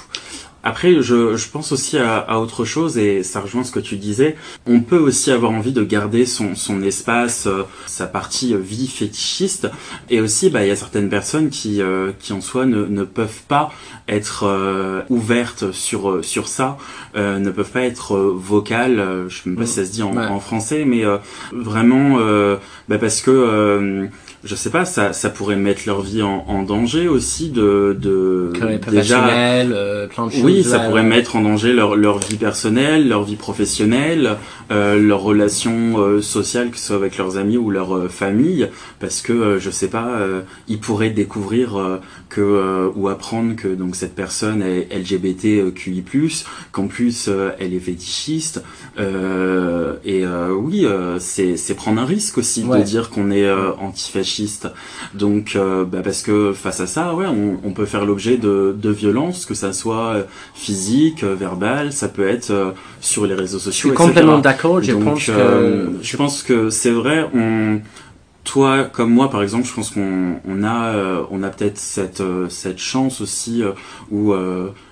Après, 0.66 1.02
je, 1.02 1.36
je 1.36 1.48
pense 1.50 1.72
aussi 1.72 1.98
à, 1.98 2.16
à 2.18 2.38
autre 2.38 2.64
chose 2.64 2.96
et 2.96 3.22
ça 3.22 3.40
rejoint 3.40 3.64
ce 3.64 3.70
que 3.70 3.80
tu 3.80 3.96
disais. 3.96 4.34
On 4.66 4.80
peut 4.80 4.98
aussi 4.98 5.30
avoir 5.30 5.52
envie 5.52 5.72
de 5.72 5.84
garder 5.84 6.24
son, 6.24 6.54
son 6.54 6.82
espace, 6.82 7.46
euh, 7.46 7.64
sa 7.86 8.06
partie 8.06 8.54
euh, 8.54 8.58
vie 8.58 8.88
fétichiste. 8.88 9.68
Et 10.08 10.20
aussi, 10.22 10.48
bah, 10.48 10.64
il 10.64 10.68
y 10.68 10.70
a 10.70 10.76
certaines 10.76 11.10
personnes 11.10 11.50
qui, 11.50 11.82
euh, 11.82 12.12
qui 12.18 12.32
en 12.32 12.40
soi 12.40 12.64
ne, 12.64 12.86
ne 12.86 13.04
peuvent 13.04 13.42
pas 13.46 13.70
être 14.08 14.44
euh, 14.46 15.02
ouvertes 15.10 15.70
sur, 15.72 16.10
euh, 16.10 16.22
sur 16.22 16.48
ça, 16.48 16.78
euh, 17.14 17.38
ne 17.38 17.50
peuvent 17.50 17.70
pas 17.70 17.82
être 17.82 18.16
vocales. 18.16 19.26
je 19.28 19.34
sais 19.36 19.42
même 19.50 19.58
pas 19.58 19.66
si 19.66 19.74
ça 19.74 19.84
se 19.84 19.92
dit 19.92 20.02
en, 20.02 20.14
Ouais. 20.16 20.26
en 20.26 20.40
français, 20.40 20.84
mais 20.86 21.04
euh, 21.04 21.18
vraiment, 21.52 22.16
euh, 22.20 22.56
bah, 22.88 22.96
parce 22.98 23.20
que 23.20 23.30
euh, 23.30 24.06
je 24.44 24.54
sais 24.54 24.70
pas, 24.70 24.84
ça, 24.84 25.12
ça 25.12 25.30
pourrait 25.30 25.56
mettre 25.56 25.82
leur 25.86 26.02
vie 26.02 26.22
en, 26.22 26.44
en 26.46 26.62
danger 26.62 27.08
aussi 27.08 27.48
de, 27.48 27.96
de 27.98 28.52
déjà 28.90 29.26
euh, 29.28 30.06
plein 30.06 30.26
de 30.26 30.32
choses 30.32 30.42
oui, 30.42 30.62
ça 30.62 30.78
ouais, 30.78 30.86
pourrait 30.88 31.00
ouais. 31.00 31.08
mettre 31.08 31.36
en 31.36 31.40
danger 31.40 31.72
leur, 31.72 31.96
leur 31.96 32.18
vie 32.18 32.36
personnelle, 32.36 33.08
leur 33.08 33.24
vie 33.24 33.36
professionnelle, 33.36 34.36
euh, 34.70 34.98
leurs 34.98 35.22
relations 35.22 35.98
euh, 35.98 36.20
sociales, 36.20 36.70
que 36.70 36.76
ce 36.76 36.88
soit 36.88 36.96
avec 36.96 37.16
leurs 37.16 37.38
amis 37.38 37.56
ou 37.56 37.70
leur 37.70 37.96
euh, 37.96 38.08
famille, 38.08 38.68
parce 39.00 39.22
que 39.22 39.32
euh, 39.32 39.58
je 39.58 39.70
sais 39.70 39.88
pas, 39.88 40.08
euh, 40.08 40.42
ils 40.68 40.78
pourraient 40.78 41.10
découvrir 41.10 41.76
euh, 41.76 42.00
que 42.28 42.40
euh, 42.40 42.90
ou 42.96 43.08
apprendre 43.08 43.56
que 43.56 43.68
donc 43.68 43.96
cette 43.96 44.14
personne 44.14 44.62
est 44.62 44.88
LGBTQI+, 44.94 46.04
qu'en 46.70 46.86
plus 46.86 47.26
euh, 47.28 47.50
elle 47.58 47.72
est 47.72 47.80
fétichiste, 47.80 48.62
euh, 48.98 49.94
et 50.04 50.24
euh, 50.24 50.50
oui, 50.52 50.84
euh, 50.84 51.18
c'est 51.18 51.74
prendre 51.74 52.00
un 52.00 52.06
risque 52.06 52.38
aussi 52.38 52.62
de 52.62 52.82
dire 52.82 53.10
qu'on 53.10 53.30
est 53.30 53.44
euh, 53.44 53.70
Donc, 55.14 55.54
euh, 55.56 55.84
bah, 55.84 56.00
parce 56.02 56.22
que 56.22 56.52
face 56.52 56.80
à 56.80 56.86
ça, 56.86 57.14
ouais, 57.14 57.26
on, 57.26 57.60
on 57.64 57.72
peut 57.72 57.86
faire 57.86 58.04
l'objet 58.04 58.36
de, 58.36 58.74
de 58.76 58.90
violences, 58.90 59.46
que 59.46 59.54
ça 59.54 59.72
soit 59.72 60.14
euh, 60.14 60.22
physique, 60.54 61.22
euh, 61.24 61.34
verbal, 61.34 61.92
ça 61.92 62.08
peut 62.08 62.26
être 62.26 62.50
euh, 62.50 62.70
sur 63.00 63.26
les 63.26 63.34
réseaux 63.34 63.58
Je 63.58 63.64
sociaux, 63.64 63.90
suis 63.90 63.90
etc. 63.90 64.04
complètement 64.04 64.38
d'accord. 64.38 64.82
Je 64.82 64.92
Donc, 64.92 65.04
pense 65.04 65.26
que 65.26 65.90
je 66.02 66.16
pense 66.16 66.42
que 66.42 66.70
c'est 66.70 66.90
vrai. 66.90 67.26
On, 67.34 67.80
toi 68.44 68.84
comme 68.84 69.10
moi, 69.10 69.30
par 69.30 69.42
exemple, 69.42 69.66
je 69.66 69.72
pense 69.72 69.90
qu'on 69.90 70.36
on 70.46 70.62
a, 70.64 70.94
euh, 70.94 71.22
on 71.30 71.42
a 71.42 71.48
peut-être 71.48 71.78
cette 71.78 72.20
euh, 72.20 72.48
cette 72.48 72.78
chance 72.78 73.20
aussi 73.20 73.62
euh, 73.62 73.72
où 74.10 74.34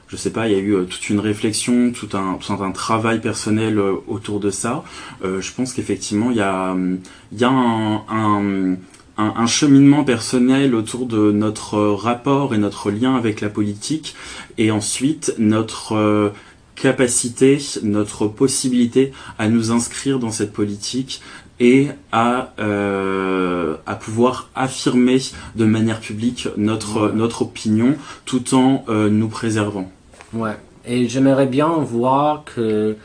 je 0.08 0.16
sais 0.18 0.30
pas, 0.30 0.46
il 0.46 0.52
y 0.52 0.56
a 0.56 0.58
eu 0.58 0.84
toute 0.84 1.08
une 1.08 1.20
réflexion, 1.20 1.90
tout 1.90 2.10
un, 2.14 2.34
tout 2.34 2.52
un 2.62 2.70
travail 2.70 3.18
personnel 3.22 3.80
autour 4.06 4.40
de 4.40 4.50
ça. 4.50 4.84
Je 5.22 5.52
pense 5.56 5.72
qu'effectivement, 5.72 6.30
il 6.30 6.36
y 6.36 6.42
a, 6.42 6.72
hum, 6.72 6.98
il 7.32 7.40
y 7.40 7.44
a 7.44 7.48
un, 7.48 8.02
un, 8.10 8.76
un, 9.22 9.32
un 9.36 9.46
cheminement 9.46 10.04
personnel 10.04 10.74
autour 10.74 11.06
de 11.06 11.32
notre 11.32 11.74
euh, 11.76 11.94
rapport 11.94 12.54
et 12.54 12.58
notre 12.58 12.90
lien 12.90 13.14
avec 13.16 13.40
la 13.40 13.48
politique, 13.48 14.14
et 14.58 14.70
ensuite 14.70 15.34
notre 15.38 15.94
euh, 15.94 16.30
capacité, 16.74 17.58
notre 17.82 18.26
possibilité 18.26 19.12
à 19.38 19.48
nous 19.48 19.70
inscrire 19.70 20.18
dans 20.18 20.30
cette 20.30 20.52
politique 20.52 21.20
et 21.60 21.88
à 22.10 22.54
euh, 22.58 23.76
à 23.86 23.94
pouvoir 23.94 24.48
affirmer 24.54 25.18
de 25.54 25.64
manière 25.64 26.00
publique 26.00 26.48
notre 26.56 26.96
Ouais. 27.06 27.12
notre 27.14 27.42
opinion 27.42 27.94
tout 28.24 28.54
en 28.54 28.84
euh, 28.88 29.08
nous 29.10 29.28
préservant. 29.28 29.90
Ouais. 30.32 30.56
Et 30.86 31.08
j'aimerais 31.08 31.46
bien 31.46 31.68
voir 31.68 32.42
que 32.44 32.96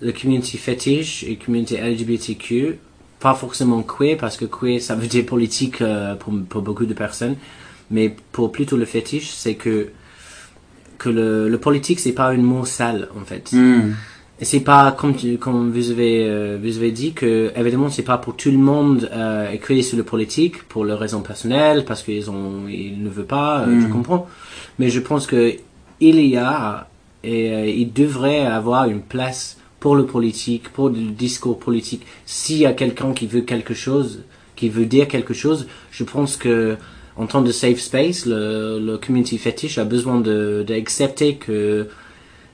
le 0.00 0.12
community 0.12 0.56
fétiche 0.58 1.22
et 1.24 1.36
community 1.36 1.76
LGBTQ, 1.76 2.78
pas 3.20 3.34
forcément 3.34 3.82
queer, 3.82 4.16
parce 4.16 4.36
que 4.36 4.46
queer, 4.46 4.80
ça 4.80 4.94
veut 4.94 5.06
dire 5.06 5.24
politique 5.26 5.80
euh, 5.82 6.14
pour, 6.16 6.32
pour 6.48 6.62
beaucoup 6.62 6.86
de 6.86 6.94
personnes, 6.94 7.36
mais 7.90 8.14
pour 8.32 8.50
plutôt 8.50 8.76
le 8.76 8.86
fétiche, 8.86 9.30
c'est 9.30 9.54
que, 9.54 9.88
que 10.98 11.08
le, 11.10 11.48
le 11.48 11.58
politique, 11.58 12.00
c'est 12.00 12.12
pas 12.12 12.28
un 12.28 12.36
mot 12.38 12.64
sale, 12.64 13.08
en 13.20 13.24
fait. 13.24 13.52
Hmm. 13.52 13.92
Et 14.42 14.46
c'est 14.46 14.60
pas 14.60 14.92
comme 14.92 15.14
tu, 15.14 15.36
comme 15.36 15.70
vous 15.70 15.90
avez 15.90 16.24
euh, 16.26 16.56
vous 16.62 16.78
avez 16.78 16.92
dit 16.92 17.12
que 17.12 17.52
évidemment 17.54 17.90
c'est 17.90 18.02
pas 18.02 18.16
pour 18.16 18.36
tout 18.36 18.50
le 18.50 18.56
monde 18.56 19.06
euh, 19.12 19.50
écrire 19.50 19.84
sur 19.84 19.98
le 19.98 20.02
politique 20.02 20.62
pour 20.66 20.86
leurs 20.86 20.98
raisons 20.98 21.20
personnelles 21.20 21.84
parce 21.84 22.02
qu'ils 22.02 22.30
ont 22.30 22.66
ils 22.66 23.02
ne 23.02 23.10
veulent 23.10 23.26
pas 23.26 23.60
euh, 23.60 23.78
je 23.82 23.86
Mm. 23.86 23.90
comprends 23.90 24.26
mais 24.78 24.88
je 24.88 24.98
pense 24.98 25.26
que 25.26 25.52
il 26.00 26.18
y 26.26 26.38
a 26.38 26.88
et 27.22 27.78
il 27.82 27.92
devrait 27.92 28.46
avoir 28.46 28.86
une 28.86 29.02
place 29.02 29.58
pour 29.80 29.96
le 29.96 30.06
politique 30.06 30.68
pour 30.70 30.90
le 30.90 31.10
discours 31.10 31.58
politique. 31.58 32.06
S'il 32.26 32.58
y 32.58 32.66
a 32.66 32.72
quelqu'un 32.72 33.12
qui 33.12 33.26
veut 33.26 33.42
quelque 33.42 33.74
chose 33.74 34.22
qui 34.56 34.68
veut 34.68 34.86
dire 34.86 35.08
quelque 35.08 35.34
chose 35.34 35.66
je 35.90 36.04
pense 36.04 36.36
que 36.36 36.76
en 37.16 37.26
tant 37.26 37.42
de 37.42 37.52
safe 37.52 37.80
space 37.80 38.26
le, 38.26 38.96
community 38.96 39.38
fetish 39.38 39.78
a 39.78 39.84
besoin 39.84 40.20
de 40.20 40.64
d'accepter 40.66 41.36
que 41.36 41.88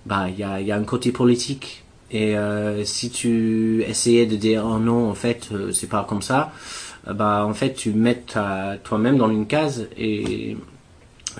bah 0.06 0.28
il 0.30 0.38
y 0.38 0.72
a, 0.72 0.76
un 0.76 0.84
côté 0.84 1.10
politique. 1.12 1.82
Et 2.12 2.36
euh, 2.36 2.84
si 2.84 3.10
tu 3.10 3.82
essayais 3.82 4.26
de 4.26 4.36
dire 4.36 4.64
oh 4.64 4.78
non 4.78 5.10
en 5.10 5.14
fait 5.14 5.48
euh, 5.50 5.72
c'est 5.72 5.88
pas 5.88 6.06
comme 6.08 6.22
ça 6.22 6.52
euh, 7.08 7.12
bah 7.12 7.44
en 7.44 7.52
fait 7.52 7.74
tu 7.74 7.90
mets 7.90 8.22
toi-même 8.84 9.16
dans 9.16 9.28
une 9.28 9.46
case 9.46 9.88
et 9.98 10.56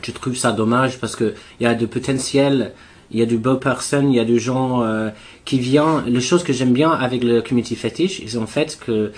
je 0.03 0.11
trouve 0.11 0.35
ça 0.35 0.51
dommage 0.51 0.99
parce 0.99 1.15
que 1.15 1.35
il 1.61 1.65
y 1.65 1.67
a 1.67 1.75
de 1.75 1.87
potentiel 1.87 2.73
il 3.11 3.19
y 3.19 3.23
a 3.23 3.27
de 3.27 3.37
beaux 3.37 3.57
personnes 3.57 4.11
il 4.11 4.17
y 4.17 4.21
a 4.21 4.25
des 4.25 4.39
gens 4.39 4.83
euh, 4.83 5.11
qui 5.45 5.59
viennent 5.59 6.05
les 6.07 6.21
choses 6.21 6.43
que 6.45 6.53
j'aime 6.53 6.73
bien 6.73 6.91
avec 6.91 7.23
le 7.25 7.41
community 7.43 7.77
fetish 7.77 8.23
c'est 8.27 8.37
en 8.39 8.47
fait 8.47 8.79
que 8.85 9.13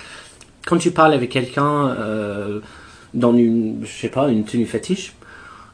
quand 0.65 0.77
tu 0.77 0.91
parles 0.91 1.13
avec 1.13 1.29
quelqu'un 1.31 1.87
euh, 1.89 2.59
dans 3.13 3.33
une 3.35 3.79
je 3.83 3.91
sais 4.01 4.09
pas 4.09 4.27
une 4.29 4.43
tenue 4.45 4.65
fétiche 4.65 5.13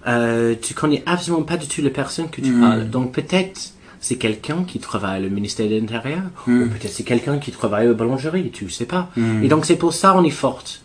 euh, 0.07 0.53
tu 0.61 0.73
connais 0.73 1.03
absolument 1.05 1.43
pas 1.43 1.57
du 1.57 1.67
tout 1.67 1.81
la 1.81 1.89
personne 1.89 2.29
que 2.29 2.39
tu 2.41 2.51
Mm. 2.51 2.61
parles. 2.61 2.89
Donc 2.89 3.11
peut-être 3.11 3.59
c'est 3.99 4.17
quelqu'un 4.17 4.63
qui 4.67 4.77
travaille 4.79 5.25
au 5.25 5.29
ministère 5.31 5.67
de 5.67 5.75
l'Intérieur, 5.75 6.21
ou 6.47 6.51
peut-être 6.73 6.89
c'est 6.91 7.03
quelqu'un 7.03 7.39
qui 7.39 7.51
travaille 7.51 7.87
aux 7.87 7.95
boulangeries, 7.95 8.51
tu 8.51 8.69
sais 8.69 8.85
pas. 8.85 9.09
Mm. 9.17 9.43
Et 9.43 9.47
donc 9.47 9.65
c'est 9.65 9.77
pour 9.77 9.93
ça 9.93 10.15
on 10.15 10.23
est 10.23 10.29
forte, 10.45 10.83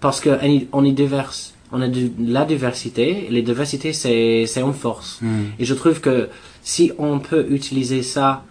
parce 0.00 0.20
que 0.20 0.30
on 0.72 0.84
est- 0.84 0.92
diverse. 0.92 1.54
On 1.72 1.80
a 1.82 1.88
de 1.88 2.10
la 2.20 2.44
diversité, 2.44 3.26
et 3.26 3.30
les 3.30 3.40
diversités 3.42 3.92
c'est 3.94 4.44
c'est 4.46 4.60
une 4.60 4.74
force. 4.74 5.20
Et 5.58 5.64
je 5.64 5.74
trouve 5.74 6.00
que 6.00 6.28
si 6.68 6.92
on 6.98 7.18
peut 7.18 7.46
utiliser 7.48 8.02
ça 8.02 8.44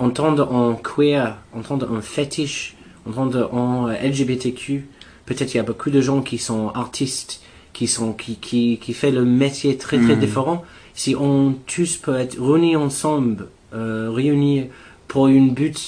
en 0.00 0.10
tant 0.10 0.36
en 0.40 0.74
queer, 0.74 1.36
en 1.54 1.62
tant 1.62 1.78
en 1.82 2.00
fétiche, 2.00 2.74
en 3.06 3.12
tant 3.12 3.30
en 3.52 3.86
LGBTQ, 3.86 4.88
peut-être 5.24 5.54
il 5.54 5.58
y 5.58 5.60
a 5.60 5.62
beaucoup 5.62 5.90
de 5.90 6.00
gens 6.00 6.20
qui 6.20 6.38
sont 6.38 6.70
artistes, 6.70 7.40
qui 7.72 7.86
sont 7.86 8.12
qui 8.12 8.34
qui 8.46 8.78
qui 8.82 8.92
fait 8.92 9.12
le 9.12 9.24
métier 9.24 9.76
très 9.78 9.98
très 10.00 10.16
Mm. 10.16 10.20
différent. 10.26 10.64
Si 10.94 11.14
on 11.14 11.54
tous 11.72 11.96
peut 11.96 12.16
être 12.24 12.36
réunis 12.42 12.74
ensemble, 12.74 13.46
euh, 13.72 14.10
réunis 14.10 14.64
pour 15.06 15.28
une 15.28 15.54
but 15.54 15.78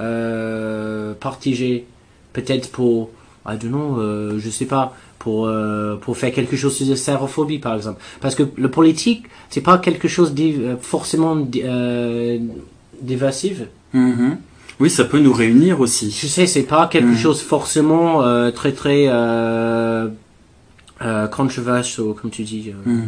euh, 0.00 1.14
partagé, 1.14 1.86
peut-être 2.32 2.72
pour, 2.72 3.10
I 3.46 3.56
don't 3.56 3.70
know, 3.70 4.00
euh, 4.00 4.40
je 4.40 4.50
sais 4.50 4.66
pas, 4.66 4.96
pour 5.18 5.46
euh, 5.46 5.96
pour 5.96 6.16
faire 6.16 6.32
quelque 6.32 6.56
chose 6.56 6.80
de 6.86 6.94
sérophobie 6.94 7.58
par 7.58 7.74
exemple. 7.74 8.00
Parce 8.20 8.34
que 8.34 8.42
le 8.56 8.70
politique, 8.70 9.24
c'est 9.50 9.60
pas 9.62 9.78
quelque 9.78 10.08
chose 10.08 10.34
de 10.34 10.42
euh, 10.44 10.76
forcément 10.80 11.36
euh. 11.56 12.38
Mhm. 13.92 14.36
Oui, 14.80 14.90
ça 14.90 15.04
peut 15.04 15.20
nous 15.20 15.32
réunir 15.32 15.80
aussi. 15.80 16.10
Je 16.10 16.26
sais, 16.26 16.46
c'est 16.46 16.64
pas 16.64 16.88
quelque 16.88 17.12
Mm. 17.12 17.16
chose 17.16 17.40
forcément 17.42 18.22
euh, 18.22 18.50
très 18.50 18.72
très 18.72 19.06
controversial, 21.30 22.06
comme 22.20 22.30
tu 22.30 22.42
dis. 22.42 22.72
Mm. 22.84 23.02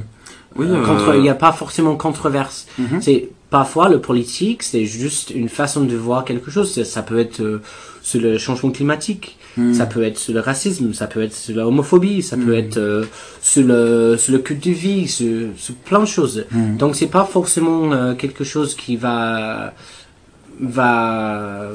Oui, 0.56 0.66
contre- 0.84 1.14
il 1.16 1.22
n'y 1.22 1.28
a 1.28 1.34
pas 1.34 1.52
forcément 1.52 1.96
controverse. 1.96 2.66
mhm. 2.78 3.00
C'est 3.02 3.28
parfois 3.50 3.88
le 3.88 4.00
politique, 4.00 4.62
c'est 4.62 4.86
juste 4.86 5.30
une 5.30 5.48
façon 5.48 5.82
de 5.84 5.96
voir 5.96 6.24
quelque 6.24 6.50
chose. 6.50 6.72
Ça, 6.72 6.84
ça 6.84 7.02
peut 7.02 7.18
être 7.18 7.60
sur 8.02 8.20
le 8.20 8.38
changement 8.38 8.70
climatique, 8.70 9.36
Ça 9.72 9.86
peut 9.86 10.02
être 10.02 10.18
sur 10.18 10.34
le 10.34 10.40
racisme, 10.40 10.92
ça 10.92 11.06
peut 11.06 11.22
être 11.22 11.32
sur 11.34 11.56
la 11.56 11.66
homophobie, 11.66 12.22
ça 12.22 12.36
peut 12.36 12.54
Mm. 12.54 12.64
être 12.64 12.76
euh, 12.76 13.04
sur 13.40 13.64
le 13.64 14.16
sur 14.18 14.32
le 14.32 14.40
culte 14.40 14.64
de 14.66 14.72
vie, 14.72 15.08
sur, 15.08 15.48
sur 15.56 15.74
plein 15.76 16.00
de 16.00 16.04
choses. 16.06 16.44
Mm. 16.50 16.76
Donc 16.76 16.94
c'est 16.94 17.06
pas 17.18 17.24
forcément 17.24 17.90
euh, 17.92 18.14
quelque 18.14 18.44
chose 18.44 18.74
qui 18.74 18.96
va 18.96 19.72
va 20.60 21.68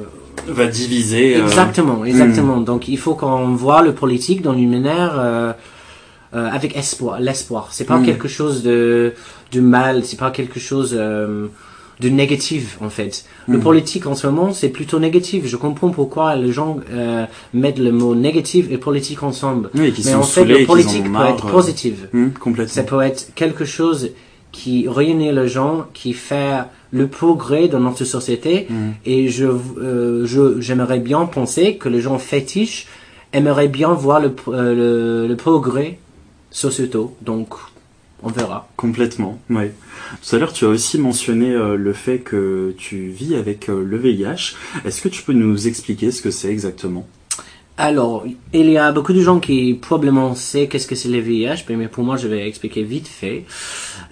va 0.48 0.68
diviser. 0.68 1.36
euh, 1.38 1.44
exactement 1.44 2.06
exactement. 2.06 2.58
Donc 2.62 2.88
il 2.88 2.98
faut 2.98 3.16
qu'on 3.16 3.56
voit 3.56 3.82
le 3.82 3.94
politique 3.94 4.42
dans 4.42 4.54
une 4.54 4.72
manière 4.72 5.14
euh, 5.18 5.54
avec 6.34 6.78
espoir, 6.78 7.20
l'espoir. 7.20 7.70
C'est 7.72 7.86
pas 7.86 8.00
quelque 8.02 8.28
chose 8.28 8.64
de 8.64 9.14
de 9.52 9.60
mal, 9.60 10.06
c'est 10.06 10.18
pas 10.20 10.32
quelque 10.32 10.60
chose 10.60 10.98
de 12.02 12.10
négatif 12.10 12.78
en 12.82 12.90
fait. 12.90 13.14
Le 13.48 13.58
Mm. 13.58 13.62
politique 13.70 14.06
en 14.08 14.16
ce 14.16 14.28
moment 14.28 14.52
c'est 14.54 14.70
plutôt 14.70 15.00
négatif. 15.00 15.46
Je 15.46 15.58
comprends 15.66 15.90
pourquoi 15.92 16.36
les 16.36 16.52
gens 16.52 16.78
euh, 16.92 17.26
mettent 17.54 17.80
le 17.80 17.92
mot 17.92 18.14
négatif 18.16 18.64
et 18.72 18.78
politique 18.78 19.22
ensemble. 19.24 19.70
Oui, 19.76 19.94
Mais 20.06 20.14
en 20.14 20.24
fait 20.24 20.46
le 20.46 20.66
politique 20.66 21.04
peut 21.04 21.10
marre, 21.10 21.28
être 21.36 21.48
euh, 21.48 21.52
positif. 21.52 21.96
mm, 22.14 22.30
Ça 22.34 22.40
complètement. 22.40 22.84
peut 22.90 23.02
être 23.02 23.24
quelque 23.36 23.66
chose 23.66 24.02
qui 24.52 24.76
réunit 24.90 25.32
les 25.32 25.48
gens, 25.48 25.86
qui 25.94 26.12
fait 26.14 26.58
le 26.92 27.08
progrès 27.08 27.70
dans 27.70 27.80
notre 27.80 28.04
société. 28.04 28.68
Mm. 28.70 28.76
Et 29.06 29.30
je, 29.30 29.46
euh, 29.46 30.26
je, 30.26 30.60
j'aimerais 30.60 31.00
bien 31.00 31.26
penser 31.26 31.78
que 31.78 31.88
les 31.88 32.02
gens 32.02 32.18
fétiches 32.20 32.88
aimeraient 33.32 33.70
bien 33.70 33.94
voir 33.94 34.20
le, 34.20 34.32
euh, 34.50 34.76
le, 34.82 35.28
le 35.32 35.36
progrès 35.38 36.00
sociétaux. 36.50 37.16
Donc, 37.22 37.48
on 38.24 38.30
verra. 38.30 38.68
Complètement, 38.78 39.40
ouais. 39.50 39.74
Tout 40.28 40.36
à 40.36 40.40
l'heure, 40.40 40.54
tu 40.54 40.66
as 40.66 40.70
aussi 40.70 40.98
mentionné 40.98 41.52
euh, 41.52 41.76
le 41.76 41.94
fait 41.94 42.20
que 42.20 42.74
tu 42.78 43.08
vis 43.08 43.36
avec 43.36 43.70
euh, 43.70 43.84
le 43.84 43.98
VIH. 43.98 44.56
Est-ce 44.86 45.02
que 45.02 45.10
tu 45.10 45.24
peux 45.24 45.34
nous 45.34 45.68
expliquer 45.68 46.12
ce 46.12 46.22
que 46.22 46.32
c'est 46.32 46.50
exactement? 46.50 47.08
Alors, 47.78 48.26
il 48.54 48.70
y 48.70 48.78
a 48.78 48.92
beaucoup 48.92 49.14
de 49.14 49.22
gens 49.22 49.40
qui 49.40 49.74
probablement 49.74 50.36
savent 50.36 50.68
qu'est-ce 50.68 50.88
que 50.88 50.96
c'est 50.96 51.10
le 51.10 51.20
VIH, 51.20 51.64
mais 51.70 51.88
pour 51.88 52.04
moi, 52.04 52.18
je 52.18 52.28
vais 52.28 52.48
expliquer 52.48 52.84
vite 52.84 53.08
fait. 53.08 53.46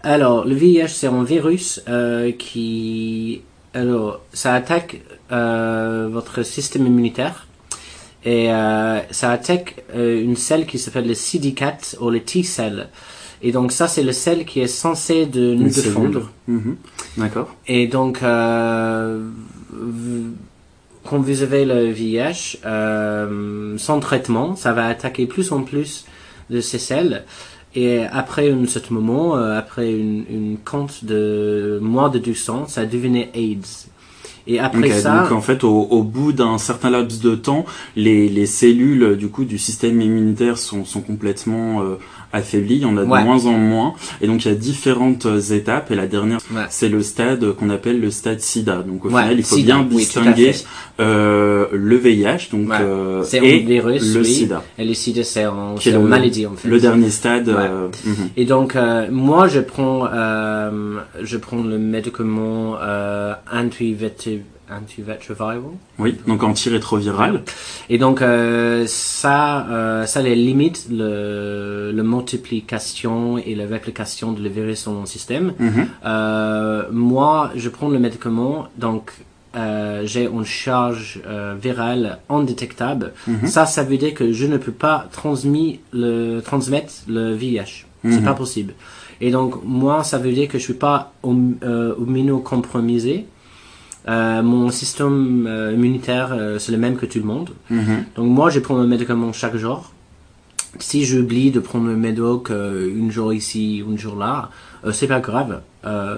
Alors, 0.02 0.46
le 0.46 0.56
VIH, 0.56 0.88
c'est 0.88 1.08
un 1.08 1.24
virus 1.24 1.82
euh, 1.88 2.32
qui... 2.32 3.42
Alors, 3.76 4.22
ça 4.34 4.56
attaque 4.56 5.02
votre 5.30 6.42
système 6.42 6.88
immunitaire 6.88 7.46
et 8.26 8.48
ça 9.12 9.32
attaque 9.32 9.84
une 9.94 10.36
celle 10.36 10.66
qui 10.66 10.80
s'appelle 10.80 11.08
le 11.08 11.14
CD4 11.14 12.00
ou 12.00 12.10
le 12.10 12.20
T-cell. 12.20 12.90
Et 13.42 13.52
donc 13.52 13.72
ça, 13.72 13.88
c'est 13.88 14.04
le 14.04 14.12
cell 14.12 14.46
qui 14.46 14.60
est 14.60 14.68
censé 14.68 15.26
de 15.26 15.54
nous 15.54 15.70
défendre. 15.70 16.30
Mhm. 16.48 16.76
D'accord. 17.18 17.56
Et 17.68 17.88
donc, 17.88 18.22
euh, 18.22 19.26
quand 21.06 21.20
vous 21.20 21.42
avez 21.42 21.66
le 21.66 21.90
VIH, 21.92 22.58
euh, 22.66 23.78
sans 23.78 24.00
traitement, 24.00 24.56
ça 24.56 24.74
va 24.74 24.88
attaquer 24.88 25.26
plus 25.26 25.52
en 25.52 25.64
plus 25.64 26.06
de 26.50 26.62
ces 26.62 26.80
cells. 26.80 27.24
Et 27.76 28.04
après 28.12 28.52
un 28.52 28.66
certain 28.66 28.96
moment, 28.96 29.38
euh, 29.38 29.58
après 29.58 29.92
une, 29.92 30.26
une 30.30 30.58
compte 30.58 31.06
de 31.06 31.80
mois 31.82 32.10
de 32.10 32.20
du 32.20 32.34
sang, 32.36 32.68
ça 32.68 32.86
devenait 32.86 33.30
AIDS. 33.34 33.88
Et 34.48 34.60
après 34.60 34.90
ça, 34.90 35.22
donc 35.22 35.32
en 35.32 35.42
fait, 35.42 35.64
au, 35.64 35.82
au 35.82 36.02
bout 36.02 36.32
d'un 36.34 36.58
certain 36.58 36.90
laps 36.90 37.22
de 37.22 37.36
temps, 37.36 37.66
les, 37.96 38.28
les 38.28 38.48
cellules 38.48 39.16
du 39.16 39.28
coup 39.30 39.46
du 39.46 39.60
système 39.60 40.02
immunitaire 40.02 40.58
sont, 40.58 40.86
sont 40.86 41.02
complètement 41.02 41.84
euh, 41.84 42.00
affaiblies. 42.34 42.76
Il 42.76 42.82
y 42.82 42.86
en 42.86 42.98
a 42.98 43.04
de 43.04 43.10
Ouais. 43.10 43.24
moins 43.24 43.46
en 43.46 43.54
moins, 43.58 43.94
et 44.22 44.28
donc 44.28 44.46
il 44.46 44.50
y 44.50 44.52
a 44.52 44.56
différentes 44.56 45.26
euh, 45.26 45.40
étapes. 45.40 45.92
Et 45.92 45.96
la 45.96 46.08
dernière, 46.08 46.40
Ouais. 46.54 46.64
c'est 46.70 46.90
le 46.90 47.02
stade 47.02 47.54
qu'on 47.54 47.70
appelle 47.70 48.00
le 48.00 48.12
stade 48.12 48.40
SIDA. 48.42 48.84
Donc 48.88 49.06
au 49.06 49.10
Ouais, 49.10 49.22
final, 49.24 49.38
il 49.40 49.44
faut 49.44 49.56
sida, 49.56 49.76
bien 49.76 49.88
oui, 49.90 49.98
distinguer 49.98 50.54
fait. 50.54 50.66
euh, 51.00 51.66
le 51.74 51.96
VIH, 51.98 52.50
donc 52.52 52.70
euh, 52.72 53.24
et 53.34 53.60
virus, 53.60 54.14
le 54.14 54.22
oui. 54.22 54.26
SIDA, 54.26 54.64
Et 54.78 54.86
le 54.86 54.94
sida, 54.94 55.24
c'est 55.24 55.44
une 55.44 55.94
le- 55.94 56.00
maladie 56.08 56.46
en 56.46 56.54
fait. 56.56 56.68
le 56.68 56.80
dernier 56.80 57.10
stade. 57.10 57.50
Euh, 57.50 57.88
mhm. 58.06 58.16
Et 58.38 58.46
donc, 58.46 58.76
euh, 58.76 59.08
moi, 59.12 59.48
je 59.48 59.60
prends, 59.60 60.08
euh, 60.12 61.00
je 61.22 61.38
prends 61.38 61.64
le 61.64 61.78
médicament 61.78 62.76
euh, 62.82 63.34
anti-vecti- 63.52 64.42
antiretroviral. 64.72 65.62
Oui, 65.98 66.16
donc 66.28 66.44
antirétroviral. 66.44 67.44
Et 67.90 67.98
donc, 67.98 68.22
euh, 68.22 68.86
ça, 68.88 69.68
euh, 69.70 70.06
ça 70.06 70.22
les 70.22 70.36
limite 70.36 70.88
le, 70.92 71.92
le 71.94 72.04
multiplication 72.04 73.38
et 73.38 73.56
la 73.56 73.66
réplication 73.66 74.32
de 74.32 74.42
le 74.42 74.50
virus 74.50 74.86
dans 74.86 74.94
mon 74.94 75.06
système. 75.06 75.54
Mhm. 75.60 75.88
Euh, 76.06 76.84
moi, 76.92 77.52
je 77.56 77.70
prends 77.70 77.90
le 77.90 78.00
médicament, 78.00 78.68
donc 78.78 79.12
j'ai 80.06 80.26
une 80.26 80.46
charge 80.46 81.20
virale 81.60 82.20
indétectable. 82.30 83.12
Mhm. 83.28 83.48
Ça, 83.48 83.66
ça 83.66 83.84
veut 83.84 83.98
dire 83.98 84.14
que 84.14 84.32
je 84.32 84.46
ne 84.46 84.58
peux 84.58 84.72
pas 84.72 85.08
transmis 85.12 85.80
le, 85.92 86.40
transmettre 86.42 86.94
le 87.08 87.34
VIH. 87.34 87.86
C'est 88.04 88.20
Mhm. 88.22 88.24
pas 88.24 88.34
possible. 88.34 88.74
Et 89.20 89.32
donc, 89.32 89.56
moi, 89.66 90.04
ça 90.06 90.18
veut 90.18 90.32
dire 90.32 90.48
que 90.48 90.58
je 90.58 90.64
suis 90.64 90.74
pas 90.76 91.12
immunocompromisé. 91.26 93.26
Euh, 94.10 94.42
mon 94.42 94.72
système 94.72 95.46
euh, 95.48 95.74
immunitaire, 95.74 96.30
euh, 96.32 96.58
c'est 96.58 96.72
le 96.72 96.80
même 96.80 96.96
que 96.96 97.06
tout 97.06 97.20
le 97.20 97.26
monde. 97.26 97.52
Mhm. 97.70 98.06
Donc 98.16 98.28
moi, 98.28 98.50
je 98.50 98.60
prends 98.60 98.78
un 98.78 98.88
médicament 98.88 99.32
chaque 99.34 99.56
jour. 99.56 99.92
Si 100.80 101.06
j'oublie 101.06 101.52
de 101.52 101.60
prendre 101.60 101.88
le 101.88 101.96
médoc 101.96 102.52
une 102.52 103.10
jour 103.12 103.34
ici, 103.34 103.78
une 103.78 103.98
jour 103.98 104.16
là, 104.16 104.52
c'est 104.92 105.08
pas 105.08 105.20
grave. 105.20 105.62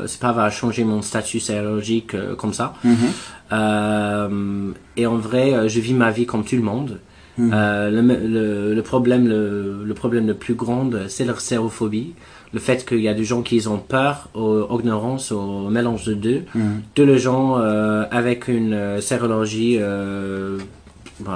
C'est 0.08 0.19
pas 0.19 0.34
va 0.34 0.49
changer 0.49 0.84
mon 0.84 1.01
statut 1.01 1.39
sérologique 1.39 2.17
comme 2.36 2.51
ça. 2.51 2.73
Mhm. 2.84 4.73
Et 4.97 5.08
en 5.08 5.15
vrai, 5.15 5.69
je 5.69 5.80
vis 5.80 5.93
ma 5.93 6.12
vie 6.12 6.25
comme 6.25 6.43
tout 6.43 6.58
le 6.58 6.63
monde. 6.63 6.99
Hmm. 7.38 7.49
Le, 7.49 8.01
le, 8.01 8.73
le 8.75 8.82
problème, 8.82 9.25
le, 9.25 9.86
le 9.86 9.93
problème 9.93 10.27
le 10.27 10.34
plus 10.34 10.56
grand, 10.56 10.89
c'est 11.08 11.23
la 11.23 11.39
sérophobie. 11.39 12.13
Le 12.53 12.59
fait 12.59 12.85
qu'il 12.85 12.99
y 12.99 13.07
a 13.07 13.13
des 13.13 13.23
gens 13.23 13.41
qui 13.41 13.65
ont 13.67 13.77
peur 13.77 14.27
aux 14.33 14.79
ignorance, 14.79 15.31
au 15.31 15.69
mélange 15.69 16.05
de 16.05 16.13
deux. 16.13 16.43
Hmm. 16.53 16.79
De 16.95 17.03
les 17.03 17.17
gens 17.17 17.57
euh, 17.57 18.03
avec 18.11 18.47
une 18.47 18.73
euh, 18.73 19.01
sérologie 19.01 19.77
euh, 19.79 20.59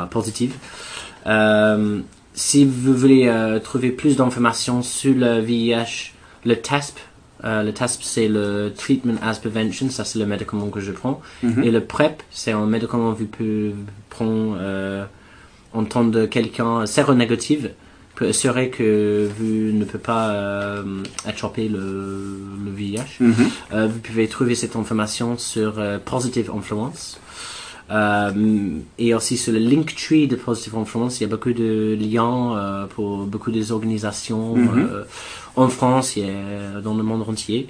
positive. 0.10 0.56
Euh, 1.26 2.00
si 2.34 2.66
vous 2.66 2.94
voulez 2.94 3.32
trouver 3.64 3.92
plus 3.92 4.18
d'informations 4.18 4.82
sur 4.82 5.16
le 5.16 5.40
VIH, 5.40 6.12
le 6.44 6.56
TASP, 6.58 7.00
le 7.44 7.72
TASP 7.72 8.02
c'est 8.04 8.28
le 8.28 8.74
Treatment 8.76 9.16
as 9.22 9.40
Prevention, 9.40 9.90
ça 9.90 10.04
c'est 10.04 10.20
le 10.20 10.26
médicament 10.26 10.68
que 10.68 10.82
je 10.82 10.92
prends. 10.92 11.22
Mhm. 11.44 11.64
Et 11.64 11.72
le 11.72 11.80
PrEP, 11.80 12.22
c'est 12.32 12.52
un 12.52 12.66
médicament 12.66 13.14
que 13.14 13.20
vous 13.20 13.26
pouvez 13.26 13.76
prendre 14.10 14.58
en 15.72 15.86
temps 15.86 16.04
de 16.04 16.26
quelqu'un 16.26 16.86
séronégatif 16.86 17.68
pour 18.16 18.28
assurer 18.28 18.70
que 18.70 19.30
vous 19.38 19.78
ne 19.78 19.84
pouvez 19.84 20.00
pas 20.00 20.30
euh, 20.30 21.04
attraper 21.26 21.68
le, 21.68 22.40
le 22.66 22.72
VIH. 22.72 23.18
Mhm. 23.20 23.34
Euh, 23.74 23.88
vous 23.88 24.00
pouvez 24.00 24.28
trouver 24.28 24.56
cette 24.56 24.76
information 24.76 25.38
sur 25.38 25.80
euh, 25.80 25.98
Positive 26.00 26.50
Influence. 26.56 27.20
Et 28.98 29.14
aussi 29.14 29.38
sur 29.38 29.54
le 29.54 29.60
Linktree 29.60 30.28
de 30.28 30.36
Positive 30.36 30.76
Influence, 30.76 31.20
il 31.20 31.24
y 31.24 31.26
a 31.26 31.30
beaucoup 31.30 31.54
de 31.54 31.96
liens 32.00 32.88
pour 32.96 33.26
beaucoup 33.28 33.52
des 33.52 33.72
organisations 33.72 34.56
Mhm. 34.56 34.90
en 35.56 35.68
France 35.70 36.18
et 36.18 36.26
dans 36.84 36.96
le 36.96 37.04
monde 37.04 37.24
entier. 37.30 37.68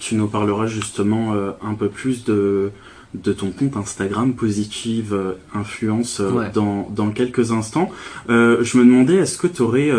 Tu 0.00 0.16
nous 0.16 0.28
parleras 0.28 0.66
justement 0.66 1.32
un 1.62 1.74
peu 1.74 1.88
plus 1.88 2.24
de, 2.24 2.72
de 3.14 3.32
ton 3.32 3.50
compte 3.50 3.76
Instagram 3.76 4.34
Positive 4.34 5.14
euh, 5.14 5.32
Influence 5.54 6.20
euh, 6.20 6.30
Ouais. 6.30 6.50
dans, 6.52 6.88
dans 6.94 7.10
quelques 7.10 7.52
instants. 7.52 7.90
Euh, 8.28 8.62
je 8.62 8.76
me 8.78 8.84
demandais, 8.84 9.16
est-ce 9.16 9.38
que 9.38 9.46
tu 9.46 9.62
aurais 9.62 9.90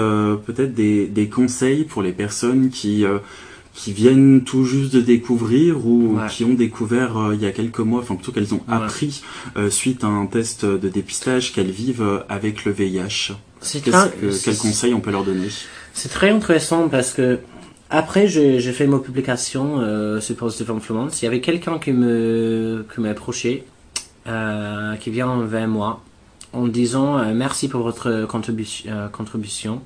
peut-être 0.45 0.73
des, 0.75 1.07
des 1.07 1.27
conseils 1.27 1.83
pour 1.85 2.01
les 2.03 2.11
personnes 2.11 2.69
qui, 2.69 3.03
euh, 3.05 3.17
qui 3.73 3.93
viennent 3.93 4.43
tout 4.43 4.63
juste 4.65 4.93
de 4.93 5.01
découvrir 5.01 5.85
ou 5.85 6.17
Ouais. 6.17 6.27
qui 6.29 6.43
ont 6.45 6.53
découvert 6.53 7.31
il 7.33 7.41
y 7.41 7.45
a 7.45 7.51
quelques 7.51 7.79
mois, 7.79 8.01
enfin 8.01 8.15
plutôt 8.15 8.31
qu'elles 8.31 8.53
ont 8.53 8.61
Ouais. 8.67 8.75
appris 8.75 9.21
suite 9.69 10.03
à 10.03 10.07
un 10.07 10.25
test 10.27 10.65
de 10.65 10.89
dépistage 10.89 11.51
qu'elles 11.53 11.71
vivent 11.71 12.23
avec 12.29 12.65
le 12.65 12.71
VIH 12.71 13.33
très- 13.61 13.81
que- 13.81 14.43
Quels 14.43 14.57
conseils 14.57 14.93
on 14.93 14.99
peut 15.01 15.11
leur 15.11 15.23
donner? 15.23 15.47
C'est 15.93 16.09
très 16.09 16.29
intéressant 16.29 16.87
parce 16.89 17.11
que 17.13 17.39
après 17.89 18.28
j'ai 18.28 18.60
fait 18.73 18.88
ma 18.88 18.99
publication 18.99 19.80
euh, 19.80 20.19
sur 20.19 20.36
Positive 20.36 20.71
Influence, 20.71 21.21
il 21.21 21.25
y 21.25 21.28
avait 21.28 21.41
quelqu'un 21.41 21.80
qui 21.80 21.91
me 21.91 22.86
qui 22.93 23.02
m'a 23.02 23.10
approché, 23.10 23.63
euh, 24.28 24.95
qui 24.97 25.10
vient 25.10 25.41
vers 25.43 25.67
moi 25.67 26.02
en 26.54 26.67
disant 26.67 27.17
euh, 27.17 27.34
merci 27.34 27.67
pour 27.67 27.82
votre 27.82 28.25
contribu- 28.25 28.86
euh, 28.88 29.08
contribution. 29.08 29.82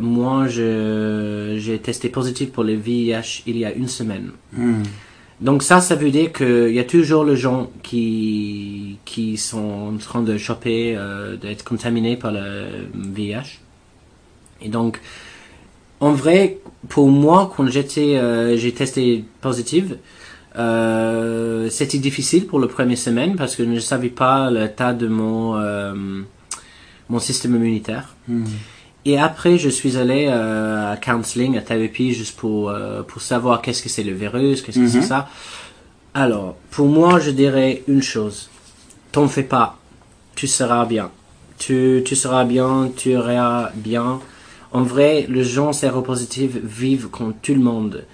Moi, 0.00 0.48
j'ai 0.48 1.78
testé 1.80 2.08
positif 2.08 2.50
pour 2.50 2.64
le 2.64 2.74
VIH 2.74 3.44
il 3.46 3.56
y 3.58 3.64
a 3.64 3.72
une 3.72 3.86
semaine. 3.86 4.32
Hmm. 4.52 4.82
Donc 5.40 5.62
ça, 5.62 5.80
ça 5.80 5.94
veut 5.94 6.10
dire 6.10 6.32
qu'il 6.32 6.74
y 6.74 6.80
a 6.80 6.84
toujours 6.84 7.24
les 7.24 7.36
gens 7.36 7.70
qui, 7.82 8.98
qui 9.04 9.36
sont 9.36 9.92
en 9.94 9.96
train 9.98 10.22
de 10.22 10.36
choper, 10.36 10.98
d'être 11.40 11.64
contaminés 11.64 12.16
par 12.16 12.32
le 12.32 12.88
VIH. 12.94 13.60
Et 14.62 14.68
donc, 14.68 15.00
en 16.02 16.12
vrai, 16.22 16.58
pour 16.88 17.08
moi, 17.08 17.38
quand 17.54 17.66
j'étais, 17.68 18.16
euh, 18.16 18.56
j'ai 18.56 18.72
testé 18.72 19.24
positive, 19.40 19.90
euh, 20.58 21.68
c'était 21.70 21.98
difficile 21.98 22.46
pour 22.46 22.58
la 22.60 22.66
première 22.66 22.98
semaine 22.98 23.36
parce 23.36 23.54
que 23.56 23.64
je 23.64 23.70
ne 23.70 23.78
savais 23.80 24.08
pas 24.10 24.50
l'état 24.50 24.92
de 24.92 25.08
mon, 25.08 25.56
euh, 25.56 25.94
mon 27.08 27.18
système 27.18 27.54
immunitaire. 27.56 28.06
Hmm. 28.28 28.44
Et 29.04 29.18
après, 29.18 29.58
je 29.58 29.68
suis 29.68 29.96
allé 29.96 30.26
à 30.28 30.96
counseling, 31.00 31.56
à 31.56 31.62
thérapie, 31.62 32.12
juste 32.12 32.36
pour, 32.36 32.72
pour 33.08 33.20
savoir 33.20 33.60
qu'est-ce 33.62 33.82
que 33.82 33.88
c'est 33.88 34.04
le 34.04 34.12
virus, 34.12 34.62
qu'est-ce 34.62 34.78
que 34.78 34.86
c'est 34.96 34.98
Mhm. 34.98 35.12
ça. 35.14 35.28
Alors, 36.14 36.54
pour 36.70 36.86
moi, 36.86 37.18
je 37.18 37.30
dirais 37.32 37.82
une 37.88 38.02
chose. 38.02 38.48
T'en 39.10 39.26
fais 39.26 39.42
pas. 39.56 39.68
Tu 40.36 40.46
seras 40.46 40.84
bien. 40.86 41.10
Tu, 41.58 42.02
tu 42.04 42.14
seras 42.14 42.44
bien, 42.44 42.90
tu 42.96 43.10
iras 43.10 43.70
bien. 43.74 44.20
En 44.72 44.82
vrai, 44.82 45.26
les 45.28 45.44
gens 45.44 45.72
séropositifs 45.72 46.56
vivent 46.62 47.08
comme 47.10 47.34
tout 47.42 47.54
le 47.54 47.60
monde. 47.60 48.04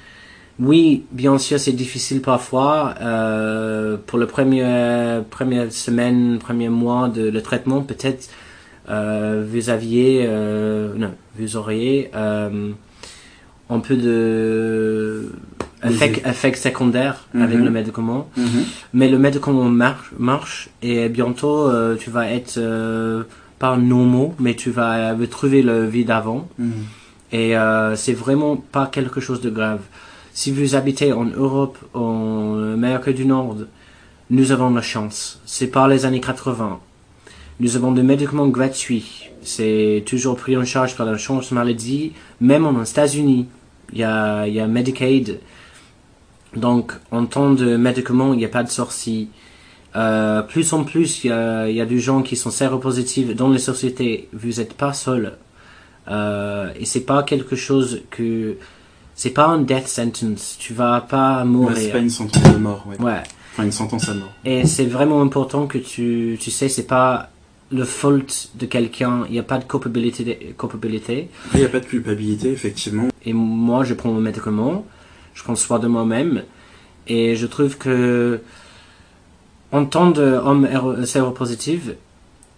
Oui, 0.58 1.04
bien 1.12 1.38
sûr, 1.38 1.60
c'est 1.60 1.72
difficile 1.72 2.20
parfois. 2.20 2.94
Euh, 3.00 3.96
pour 4.06 4.18
le 4.18 4.26
premier, 4.26 5.20
première 5.30 5.70
semaine, 5.72 6.38
premier 6.38 6.68
mois 6.68 7.08
de 7.08 7.28
le 7.28 7.42
traitement, 7.42 7.82
peut-être 7.82 8.28
euh, 8.90 9.44
vous 9.48 9.70
aviez, 9.70 10.24
euh, 10.26 10.94
non, 10.96 11.12
vous 11.38 11.56
auriez 11.56 12.10
un 12.14 13.80
peu 13.80 13.94
de 13.96 15.30
secondaire 16.56 17.26
avec 17.34 17.58
Mhm. 17.58 17.64
le 17.64 17.70
médicament. 17.70 18.28
Mhm. 18.36 18.64
Mais 18.94 19.08
le 19.08 19.18
médicament 19.18 19.64
marche, 19.68 20.10
marche 20.18 20.70
et 20.82 21.08
bientôt 21.08 21.70
tu 21.98 22.10
vas 22.10 22.28
être 22.32 22.58
pas 23.58 23.76
normaux, 23.76 24.34
mais 24.38 24.54
tu 24.54 24.70
vas 24.70 25.12
euh, 25.12 25.26
trouver 25.26 25.62
le 25.62 25.86
vie 25.86 26.04
d'avant. 26.04 26.48
Hmm. 26.58 26.70
Et 27.32 27.56
euh, 27.56 27.96
c'est 27.96 28.14
vraiment 28.14 28.56
pas 28.56 28.86
quelque 28.86 29.20
chose 29.20 29.40
de 29.40 29.50
grave. 29.50 29.80
Si 30.32 30.52
vous 30.52 30.74
habitez 30.74 31.12
en 31.12 31.24
Europe, 31.24 31.78
en 31.94 32.74
Amérique 32.74 33.16
du 33.16 33.26
Nord, 33.26 33.56
nous 34.30 34.52
avons 34.52 34.70
la 34.70 34.82
chance. 34.82 35.40
C'est 35.46 35.66
pas 35.66 35.88
les 35.88 36.04
années 36.06 36.20
80. 36.20 36.78
Nous 37.60 37.76
avons 37.76 37.92
des 37.92 38.02
médicaments 38.02 38.48
gratuits. 38.48 39.30
C'est 39.42 40.04
toujours 40.06 40.36
pris 40.36 40.56
en 40.56 40.64
charge 40.64 40.96
par 40.96 41.06
l'assurance 41.06 41.50
maladie. 41.50 42.12
Même 42.40 42.66
en 42.66 42.82
États-Unis, 42.82 43.46
il 43.92 43.98
y 43.98 44.04
a, 44.04 44.46
il 44.46 44.54
y 44.54 44.60
a 44.60 44.66
Medicaid. 44.66 45.40
Donc, 46.54 46.92
en 47.10 47.26
temps 47.26 47.52
de 47.52 47.76
médicaments, 47.76 48.32
il 48.32 48.38
n'y 48.38 48.44
a 48.44 48.48
pas 48.48 48.62
de 48.62 48.70
sortie. 48.70 49.28
Euh, 49.96 50.42
plus 50.42 50.72
en 50.72 50.84
plus, 50.84 51.24
il 51.24 51.28
y 51.28 51.32
a, 51.32 51.68
y 51.70 51.80
a 51.80 51.86
des 51.86 51.98
gens 51.98 52.22
qui 52.22 52.36
sont 52.36 52.50
séropositifs 52.50 53.34
dans 53.34 53.48
les 53.50 53.58
sociétés. 53.58 54.28
Vous 54.32 54.60
n'êtes 54.60 54.74
pas 54.74 54.92
seul. 54.92 55.38
Euh, 56.08 56.70
et 56.78 56.84
c'est 56.84 57.02
pas 57.04 57.22
quelque 57.22 57.56
chose 57.56 58.02
que 58.10 58.56
c'est 59.14 59.30
pas 59.30 59.46
un 59.46 59.60
death 59.60 59.88
sentence 59.88 60.56
tu 60.58 60.72
vas 60.72 61.00
pas 61.02 61.40
Ouais, 61.40 61.44
mourir 61.44 61.76
c'est 61.76 61.90
pas 61.90 61.98
une 61.98 62.08
sentence 62.08 62.42
de 62.52 62.56
mort, 62.58 62.86
ouais. 62.88 62.98
ouais 63.04 63.22
Enfin, 63.52 63.64
une 63.64 63.72
sentence 63.72 64.08
à 64.08 64.14
mort. 64.14 64.32
et 64.44 64.64
c'est 64.64 64.86
vraiment 64.86 65.20
important 65.20 65.66
que 65.66 65.76
tu 65.76 66.38
tu 66.40 66.50
sais 66.50 66.68
c'est 66.70 66.86
pas 66.86 67.28
le 67.70 67.84
faute 67.84 68.50
de 68.54 68.64
quelqu'un 68.64 69.24
il 69.26 69.32
n'y 69.32 69.38
a 69.38 69.42
pas 69.42 69.58
de 69.58 69.64
culpabilité 69.64 70.54
culpabilité 70.58 71.28
il 71.52 71.60
n'y 71.60 71.66
a 71.66 71.68
pas 71.68 71.80
de 71.80 71.84
culpabilité, 71.86 72.52
effectivement. 72.52 73.08
et 73.26 73.34
moi 73.34 73.84
je 73.84 73.92
prends 73.92 74.10
mon 74.10 74.20
médicament 74.20 74.86
je 75.34 75.42
prends 75.42 75.56
soin 75.56 75.78
de 75.78 75.88
moi-même 75.88 76.44
et 77.06 77.36
je 77.36 77.46
trouve 77.46 77.76
que 77.76 78.40
en 79.72 79.84
tant 79.84 80.10
d'homme 80.10 80.66
héro- 80.66 81.04
séropositif 81.04 81.90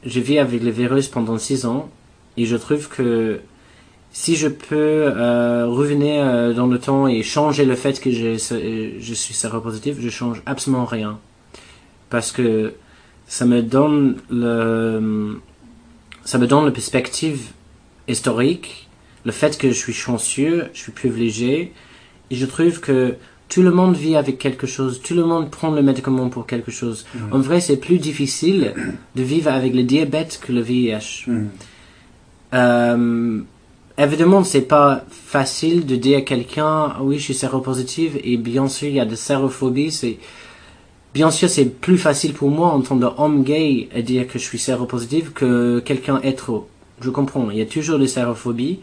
je 0.04 0.20
vis 0.20 0.38
avec 0.38 0.62
le 0.62 0.70
virus 0.70 1.08
pendant 1.08 1.38
six 1.38 1.66
ans 1.66 1.90
et 2.36 2.46
je 2.46 2.56
trouve 2.56 2.88
que 2.88 3.40
si 4.12 4.34
je 4.34 4.48
peux 4.48 4.76
euh, 4.76 5.66
revenir 5.66 6.24
euh, 6.24 6.52
dans 6.52 6.66
le 6.66 6.78
temps 6.78 7.06
et 7.06 7.22
changer 7.22 7.64
le 7.64 7.76
fait 7.76 8.00
que 8.00 8.10
je, 8.10 8.36
je 8.98 9.14
suis 9.14 9.34
séropositif, 9.34 9.96
je 10.00 10.08
change 10.08 10.42
absolument 10.46 10.84
rien. 10.84 11.18
Parce 12.08 12.32
que 12.32 12.74
ça 13.28 13.46
me 13.46 13.62
donne 13.62 14.16
le, 14.30 15.40
ça 16.24 16.38
me 16.38 16.46
donne 16.48 16.64
la 16.64 16.72
perspective 16.72 17.40
historique, 18.08 18.88
le 19.24 19.30
fait 19.30 19.56
que 19.56 19.68
je 19.68 19.74
suis 19.74 19.92
chanceux, 19.92 20.68
je 20.72 20.78
suis 20.80 20.92
privilégié, 20.92 21.72
et 22.30 22.34
je 22.34 22.46
trouve 22.46 22.80
que 22.80 23.14
tout 23.50 23.62
le 23.62 23.72
monde 23.72 23.96
vit 23.96 24.16
avec 24.16 24.38
quelque 24.38 24.66
chose, 24.66 25.02
tout 25.02 25.14
le 25.14 25.24
monde 25.24 25.50
prend 25.50 25.72
le 25.72 25.82
médicament 25.82 26.28
pour 26.28 26.46
quelque 26.46 26.70
chose. 26.70 27.04
En 27.32 27.40
vrai, 27.40 27.60
c'est 27.60 27.76
plus 27.76 27.98
difficile 27.98 28.74
de 29.16 29.22
vivre 29.22 29.50
avec 29.50 29.74
le 29.74 29.82
diabète 29.82 30.40
que 30.40 30.52
le 30.52 30.60
VIH. 30.60 31.26
Hmm. 31.26 31.48
Euh, 32.54 33.40
évidemment, 33.98 34.44
c'est 34.44 34.62
pas 34.62 35.04
facile 35.10 35.84
de 35.84 35.96
dire 35.96 36.18
à 36.18 36.20
quelqu'un, 36.22 36.94
oui, 37.00 37.18
je 37.18 37.24
suis 37.24 37.34
séropositive, 37.34 38.20
et 38.22 38.36
bien 38.36 38.68
sûr, 38.68 38.88
il 38.88 38.94
y 38.94 39.00
a 39.00 39.04
de 39.04 39.16
sérophobie, 39.16 39.90
c'est, 39.90 40.18
bien 41.12 41.32
sûr, 41.32 41.48
c'est 41.48 41.64
plus 41.64 41.98
facile 41.98 42.34
pour 42.34 42.50
moi 42.50 42.68
en 42.68 42.82
tant 42.82 42.98
qu'homme 42.98 43.42
gay 43.42 43.88
à 43.94 44.00
dire 44.00 44.28
que 44.28 44.38
je 44.38 44.44
suis 44.44 44.60
séropositive 44.60 45.32
que 45.32 45.80
quelqu'un 45.80 46.20
hétéro. 46.22 46.68
Je 47.00 47.10
comprends, 47.10 47.50
il 47.50 47.58
y 47.58 47.62
a 47.62 47.66
toujours 47.66 47.98
de 47.98 48.06
sérophobie, 48.06 48.78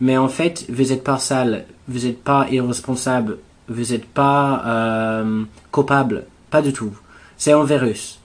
mais 0.00 0.16
en 0.16 0.28
fait, 0.28 0.66
vous 0.68 0.86
n'êtes 0.86 1.04
pas 1.04 1.18
sale, 1.18 1.66
vous 1.86 2.00
n'êtes 2.00 2.22
pas 2.24 2.48
irresponsable, 2.50 3.38
vous 3.68 3.92
n'êtes 3.92 4.06
pas 4.06 4.62
euh, 4.66 5.44
coupable, 5.70 6.24
pas 6.50 6.62
du 6.62 6.72
tout. 6.72 6.92
C'est 7.36 7.52
un 7.52 7.64
virus. 7.64 8.20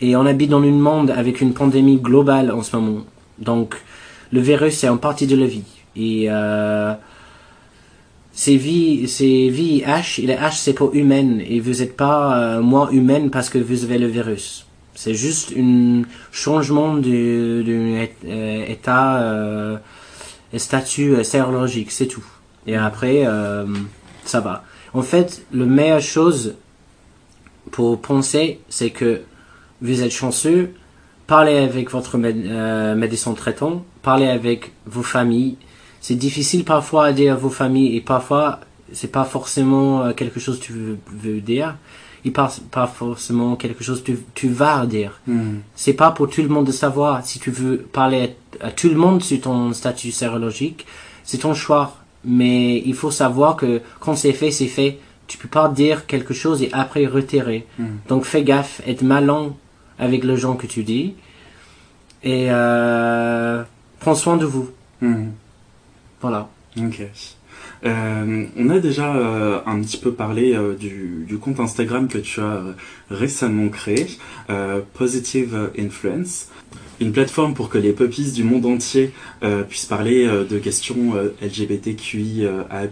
Et 0.00 0.16
on 0.16 0.24
habite 0.26 0.50
dans 0.50 0.62
un 0.62 0.70
monde 0.70 1.10
avec 1.10 1.40
une 1.40 1.52
pandémie 1.52 1.98
globale 1.98 2.50
en 2.50 2.62
ce 2.62 2.76
moment. 2.76 3.04
Donc, 3.38 3.76
le 4.32 4.40
virus, 4.40 4.78
c'est 4.78 4.88
en 4.88 4.96
partie 4.96 5.26
de 5.26 5.36
la 5.36 5.46
vie. 5.46 5.64
Et 5.96 6.26
euh, 6.28 6.94
c'est 8.32 8.56
vie, 8.56 9.08
c'est 9.08 9.48
VIH, 9.50 10.20
et 10.22 10.26
H 10.26 10.52
c'est 10.52 10.72
pour 10.72 10.94
humaine, 10.94 11.42
et 11.46 11.60
vous 11.60 11.80
n'êtes 11.80 11.96
pas 11.96 12.38
euh, 12.38 12.60
moins 12.62 12.88
humaine 12.90 13.30
parce 13.30 13.50
que 13.50 13.58
vous 13.58 13.84
avez 13.84 13.98
le 13.98 14.06
virus. 14.06 14.66
C'est 14.94 15.14
juste 15.14 15.52
un 15.58 16.02
changement 16.32 16.94
du, 16.94 17.62
du 17.64 18.08
euh, 18.24 18.64
état, 18.66 19.20
euh, 19.20 19.76
statut 20.56 21.22
sérologique, 21.24 21.90
c'est 21.90 22.06
tout. 22.06 22.24
Et 22.66 22.76
après, 22.76 23.26
ça 24.30 24.40
va. 24.40 24.64
En 24.94 25.02
fait, 25.02 25.42
la 25.52 25.66
meilleure 25.66 26.00
chose 26.00 26.54
pour 27.70 28.00
penser, 28.00 28.60
c'est 28.68 28.90
que 28.90 29.22
vous 29.82 30.02
êtes 30.02 30.10
chanceux, 30.10 30.72
parlez 31.26 31.56
avec 31.58 31.90
votre 31.90 32.18
euh, 32.22 32.94
médecin 32.94 33.32
traitant, 33.34 33.84
parlez 34.02 34.28
avec 34.28 34.72
vos 34.86 35.02
familles. 35.02 35.56
C'est 36.00 36.14
difficile 36.14 36.64
parfois 36.64 37.06
à 37.06 37.12
dire 37.12 37.34
à 37.34 37.36
vos 37.36 37.50
familles 37.50 37.96
et 37.96 38.00
parfois 38.00 38.60
c'est 38.92 39.12
pas 39.12 39.24
forcément 39.24 40.02
euh, 40.02 40.12
quelque 40.12 40.40
chose 40.40 40.58
que 40.58 40.64
tu 40.64 40.72
veux, 40.72 40.98
veux 41.06 41.40
dire. 41.40 41.76
Il 42.24 42.32
pas, 42.32 42.52
pas 42.70 42.86
forcément 42.86 43.56
quelque 43.56 43.82
chose 43.82 44.02
que 44.02 44.12
tu, 44.12 44.18
tu 44.34 44.48
vas 44.50 44.84
dire. 44.84 45.20
Mhm. 45.26 45.60
C'est 45.74 45.94
pas 45.94 46.10
pour 46.10 46.28
tout 46.28 46.42
le 46.42 46.48
monde 46.48 46.66
de 46.66 46.72
savoir. 46.72 47.24
Si 47.24 47.38
tu 47.38 47.50
veux 47.50 47.78
parler 47.78 48.36
à, 48.60 48.66
à 48.66 48.70
tout 48.70 48.88
le 48.88 48.96
monde 48.96 49.22
sur 49.22 49.40
ton 49.40 49.72
statut 49.72 50.12
sérologique, 50.12 50.86
c'est 51.24 51.38
ton 51.38 51.54
choix. 51.54 51.96
Mais 52.24 52.78
il 52.78 52.94
faut 52.94 53.10
savoir 53.10 53.56
que 53.56 53.80
quand 53.98 54.14
c'est 54.14 54.32
fait, 54.32 54.50
c'est 54.50 54.66
fait. 54.66 54.98
Tu 55.26 55.38
peux 55.38 55.48
pas 55.48 55.68
dire 55.68 56.06
quelque 56.06 56.34
chose 56.34 56.62
et 56.62 56.70
après 56.72 57.06
retirer. 57.06 57.66
Mhm. 57.78 57.98
Donc 58.08 58.24
fais 58.24 58.42
gaffe, 58.42 58.82
être 58.86 59.02
malin 59.02 59.54
avec 59.98 60.24
les 60.24 60.36
gens 60.36 60.54
que 60.56 60.66
tu 60.66 60.82
dis. 60.82 61.14
Et 62.22 62.48
euh, 62.50 63.62
prends 64.00 64.14
soin 64.14 64.36
de 64.36 64.44
vous. 64.44 64.70
Mhm. 65.00 65.32
Voilà. 66.20 66.48
Ok. 66.78 67.02
Euh, 67.84 68.46
on 68.56 68.70
a 68.70 68.78
déjà 68.78 69.14
euh, 69.14 69.60
un 69.64 69.80
petit 69.80 69.96
peu 69.96 70.12
parlé 70.12 70.54
euh, 70.54 70.74
du, 70.74 71.24
du 71.26 71.38
compte 71.38 71.60
Instagram 71.60 72.08
que 72.08 72.18
tu 72.18 72.40
as 72.40 72.62
récemment 73.10 73.68
créé, 73.68 74.06
Positive 74.94 75.70
Influence, 75.78 76.48
une 77.00 77.12
plateforme 77.12 77.54
pour 77.54 77.68
que 77.70 77.78
les 77.78 77.92
puppies 77.92 78.30
du 78.32 78.44
monde 78.44 78.66
entier 78.66 79.12
euh, 79.42 79.62
puissent 79.62 79.86
parler 79.86 80.26
euh, 80.26 80.44
de 80.44 80.58
questions 80.58 81.14
euh, 81.16 81.34
LGBTQIA+, 81.42 82.88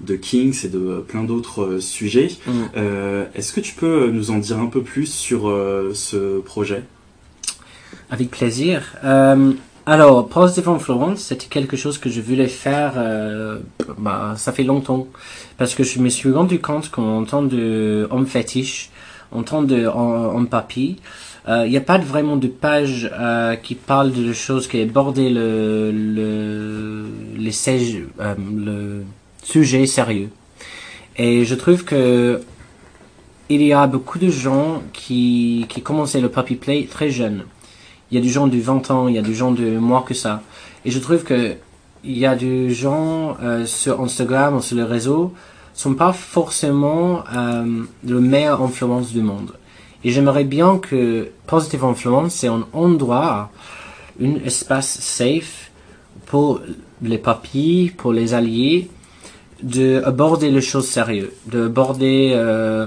de 0.00 0.16
Kings 0.16 0.64
et 0.64 0.68
de 0.68 0.78
euh, 0.78 1.00
plein 1.00 1.24
d'autres 1.24 1.62
euh, 1.62 1.80
sujets. 1.80 2.28
Mm. 2.46 2.50
Euh, 2.76 3.24
Est-ce 3.34 3.52
que 3.52 3.60
tu 3.60 3.74
peux 3.74 4.10
nous 4.10 4.30
en 4.30 4.38
dire 4.38 4.58
un 4.58 4.66
peu 4.66 4.82
plus 4.82 5.06
sur 5.06 5.48
euh, 5.48 5.92
ce 5.94 6.40
projet? 6.40 6.82
Avec 8.10 8.30
plaisir. 8.30 8.82
Euh, 9.04 9.52
alors, 9.86 10.28
Positive 10.28 10.68
Influence, 10.68 11.20
c'était 11.20 11.46
quelque 11.46 11.76
chose 11.76 11.98
que 11.98 12.08
je 12.10 12.20
voulais 12.20 12.46
faire, 12.46 12.92
euh, 12.96 13.58
bah, 13.98 14.34
ça 14.36 14.52
fait 14.52 14.62
longtemps. 14.62 15.08
Parce 15.56 15.74
que 15.74 15.82
je 15.82 15.98
me 15.98 16.08
suis 16.08 16.30
rendu 16.30 16.60
compte 16.60 16.90
qu'en 16.90 17.24
temps 17.24 17.42
de 17.42 18.06
homme 18.10 18.26
fétiche, 18.26 18.90
en 19.32 19.42
temps 19.42 19.62
de 19.62 19.86
homme 19.86 20.36
homme 20.36 20.46
papy, 20.46 20.98
il 21.48 21.70
n'y 21.70 21.76
a 21.76 21.80
pas 21.80 21.98
vraiment 21.98 22.36
de 22.36 22.46
page 22.46 23.10
euh, 23.12 23.56
qui 23.56 23.74
parle 23.74 24.12
de 24.12 24.32
choses 24.32 24.68
qui 24.68 24.80
abordent 24.80 25.18
le, 25.18 25.90
le, 25.90 27.06
les 27.36 27.68
euh, 27.68 28.34
le 28.54 29.04
sujet 29.42 29.86
sérieux. 29.86 30.30
Et 31.16 31.44
je 31.44 31.54
trouve 31.54 31.84
que 31.84 32.40
il 33.48 33.62
y 33.62 33.72
a 33.72 33.86
beaucoup 33.86 34.18
de 34.18 34.30
gens 34.30 34.82
qui, 34.92 35.66
qui 35.68 35.82
commençaient 35.82 36.20
le 36.20 36.30
puppy 36.30 36.54
play 36.54 36.88
très 36.90 37.10
jeunes. 37.10 37.44
Il 38.10 38.14
y 38.14 38.18
a 38.18 38.22
des 38.22 38.28
gens 38.28 38.46
de 38.46 38.56
20 38.56 38.90
ans, 38.90 39.08
il 39.08 39.14
y 39.14 39.18
a 39.18 39.22
des 39.22 39.34
gens 39.34 39.50
de 39.50 39.78
moins 39.78 40.02
que 40.02 40.14
ça. 40.14 40.42
Et 40.84 40.90
je 40.90 40.98
trouve 40.98 41.24
que 41.24 41.56
il 42.04 42.18
y 42.18 42.26
a 42.26 42.34
des 42.34 42.70
gens 42.70 43.36
euh, 43.42 43.64
sur 43.66 44.00
Instagram 44.00 44.56
ou 44.56 44.60
sur 44.60 44.76
le 44.76 44.84
réseau 44.84 45.32
sont 45.74 45.94
pas 45.94 46.12
forcément 46.12 47.24
euh, 47.34 47.84
le 48.04 48.20
meilleur 48.20 48.62
influence 48.62 49.12
du 49.12 49.22
monde. 49.22 49.52
Et 50.04 50.10
j'aimerais 50.10 50.44
bien 50.44 50.78
que 50.78 51.30
Positive 51.46 51.84
Influence, 51.84 52.34
c'est 52.34 52.48
un 52.48 52.66
endroit, 52.72 53.50
un 54.20 54.34
espace 54.44 54.98
safe 55.00 55.70
pour 56.26 56.60
les 57.02 57.18
papis, 57.18 57.92
pour 57.96 58.12
les 58.12 58.34
alliés, 58.34 58.90
de 59.62 60.02
aborder 60.04 60.50
les 60.50 60.60
choses 60.60 60.88
sérieuses, 60.88 61.30
de 61.46 61.66
aborder 61.66 62.32
euh, 62.34 62.86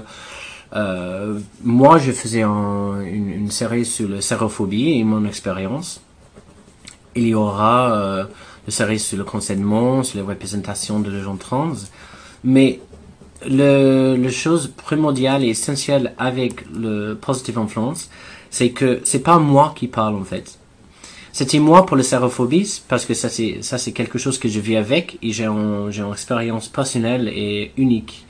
euh, 0.74 1.38
moi, 1.64 1.98
je 1.98 2.12
faisais 2.12 2.42
un- 2.42 3.00
une, 3.00 3.50
série 3.50 3.86
sur 3.86 4.08
la 4.08 4.20
sérophobie 4.20 4.98
et 4.98 5.04
mon 5.04 5.24
expérience. 5.24 6.02
Il 7.14 7.26
y 7.28 7.34
aura 7.34 7.94
euh, 7.94 8.24
une 8.66 8.72
série 8.72 8.98
sur 8.98 9.16
le 9.16 9.24
consentement, 9.24 10.02
sur 10.02 10.18
les 10.18 10.24
représentations 10.26 11.00
de 11.00 11.18
gens 11.22 11.36
trans. 11.36 11.72
Mais 12.44 12.80
le, 13.48 14.16
la 14.16 14.30
chose 14.30 14.72
primordiale 14.76 15.44
et 15.44 15.48
essentielle 15.48 16.14
avec 16.18 16.64
le 16.70 17.14
positive 17.14 17.58
influence, 17.58 18.10
c'est 18.50 18.70
que 18.70 19.00
c'est 19.04 19.22
pas 19.22 19.38
moi 19.38 19.72
qui 19.76 19.88
parle 19.88 20.14
en 20.14 20.24
fait. 20.24 20.58
C'était 21.32 21.58
moi 21.58 21.84
pour 21.84 21.96
le 21.96 22.02
sérophobie 22.02 22.82
parce 22.88 23.04
que 23.04 23.12
ça 23.12 23.28
c'est 23.28 23.58
ça 23.60 23.76
c'est 23.76 23.92
quelque 23.92 24.18
chose 24.18 24.38
que 24.38 24.48
je 24.48 24.58
vis 24.58 24.76
avec 24.76 25.18
et 25.22 25.32
j'ai 25.32 25.48
j'ai 25.90 26.02
une 26.02 26.12
expérience 26.12 26.68
personnelle 26.68 27.28
et 27.28 27.72
unique. 27.76 28.24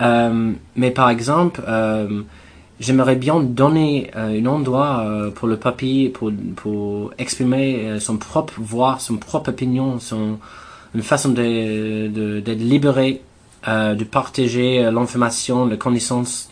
Euh, 0.00 0.52
mais 0.76 0.90
par 0.90 1.10
exemple, 1.10 1.62
euh, 1.68 2.22
j'aimerais 2.78 3.16
bien 3.16 3.40
donner 3.40 4.10
euh, 4.16 4.40
un 4.40 4.46
endroit 4.46 5.00
euh, 5.00 5.30
pour 5.30 5.48
le 5.48 5.56
papy 5.56 6.10
pour, 6.12 6.32
pour 6.56 7.12
exprimer 7.18 7.98
son 8.00 8.16
propre 8.16 8.54
voix, 8.58 8.96
son 8.98 9.16
propre 9.16 9.50
opinion, 9.50 9.98
son, 10.00 10.38
une 10.94 11.02
façon 11.02 11.30
de, 11.30 12.40
d'être 12.40 12.60
libéré, 12.60 13.22
euh, 13.68 13.94
de 13.94 14.04
partager 14.04 14.82
euh, 14.82 14.90
l'information, 14.90 15.66
la 15.66 15.76
connaissance, 15.76 16.48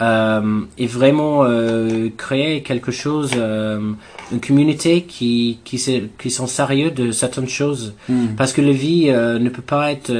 euh, 0.00 0.60
et 0.78 0.86
vraiment 0.86 1.42
euh, 1.42 2.08
créer 2.16 2.62
quelque 2.62 2.92
chose, 2.92 3.32
une 3.34 4.40
communauté 4.46 5.02
qui, 5.02 5.58
qui, 5.64 5.82
qui 6.18 6.30
sont 6.30 6.46
sérieux 6.46 6.92
de 6.92 7.10
certaines 7.10 7.48
choses. 7.48 7.94
Mhm. 8.08 8.36
Parce 8.36 8.52
que 8.52 8.60
la 8.60 8.70
vie 8.70 9.06
ne 9.06 9.48
peut 9.48 9.62
pas 9.62 9.90
être 9.90 10.12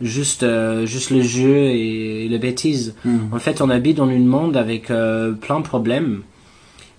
juste 0.00 0.44
juste 0.84 1.10
le 1.10 1.22
jeu 1.22 1.56
et, 1.56 2.28
la 2.28 2.38
bêtise. 2.38 2.94
Mhm. 3.04 3.30
En 3.32 3.38
fait, 3.38 3.60
on 3.62 3.70
habite 3.70 3.96
dans 3.96 4.08
un 4.08 4.18
monde 4.18 4.56
avec 4.56 4.86
plein 4.86 5.58
de 5.58 5.64
problèmes. 5.64 6.22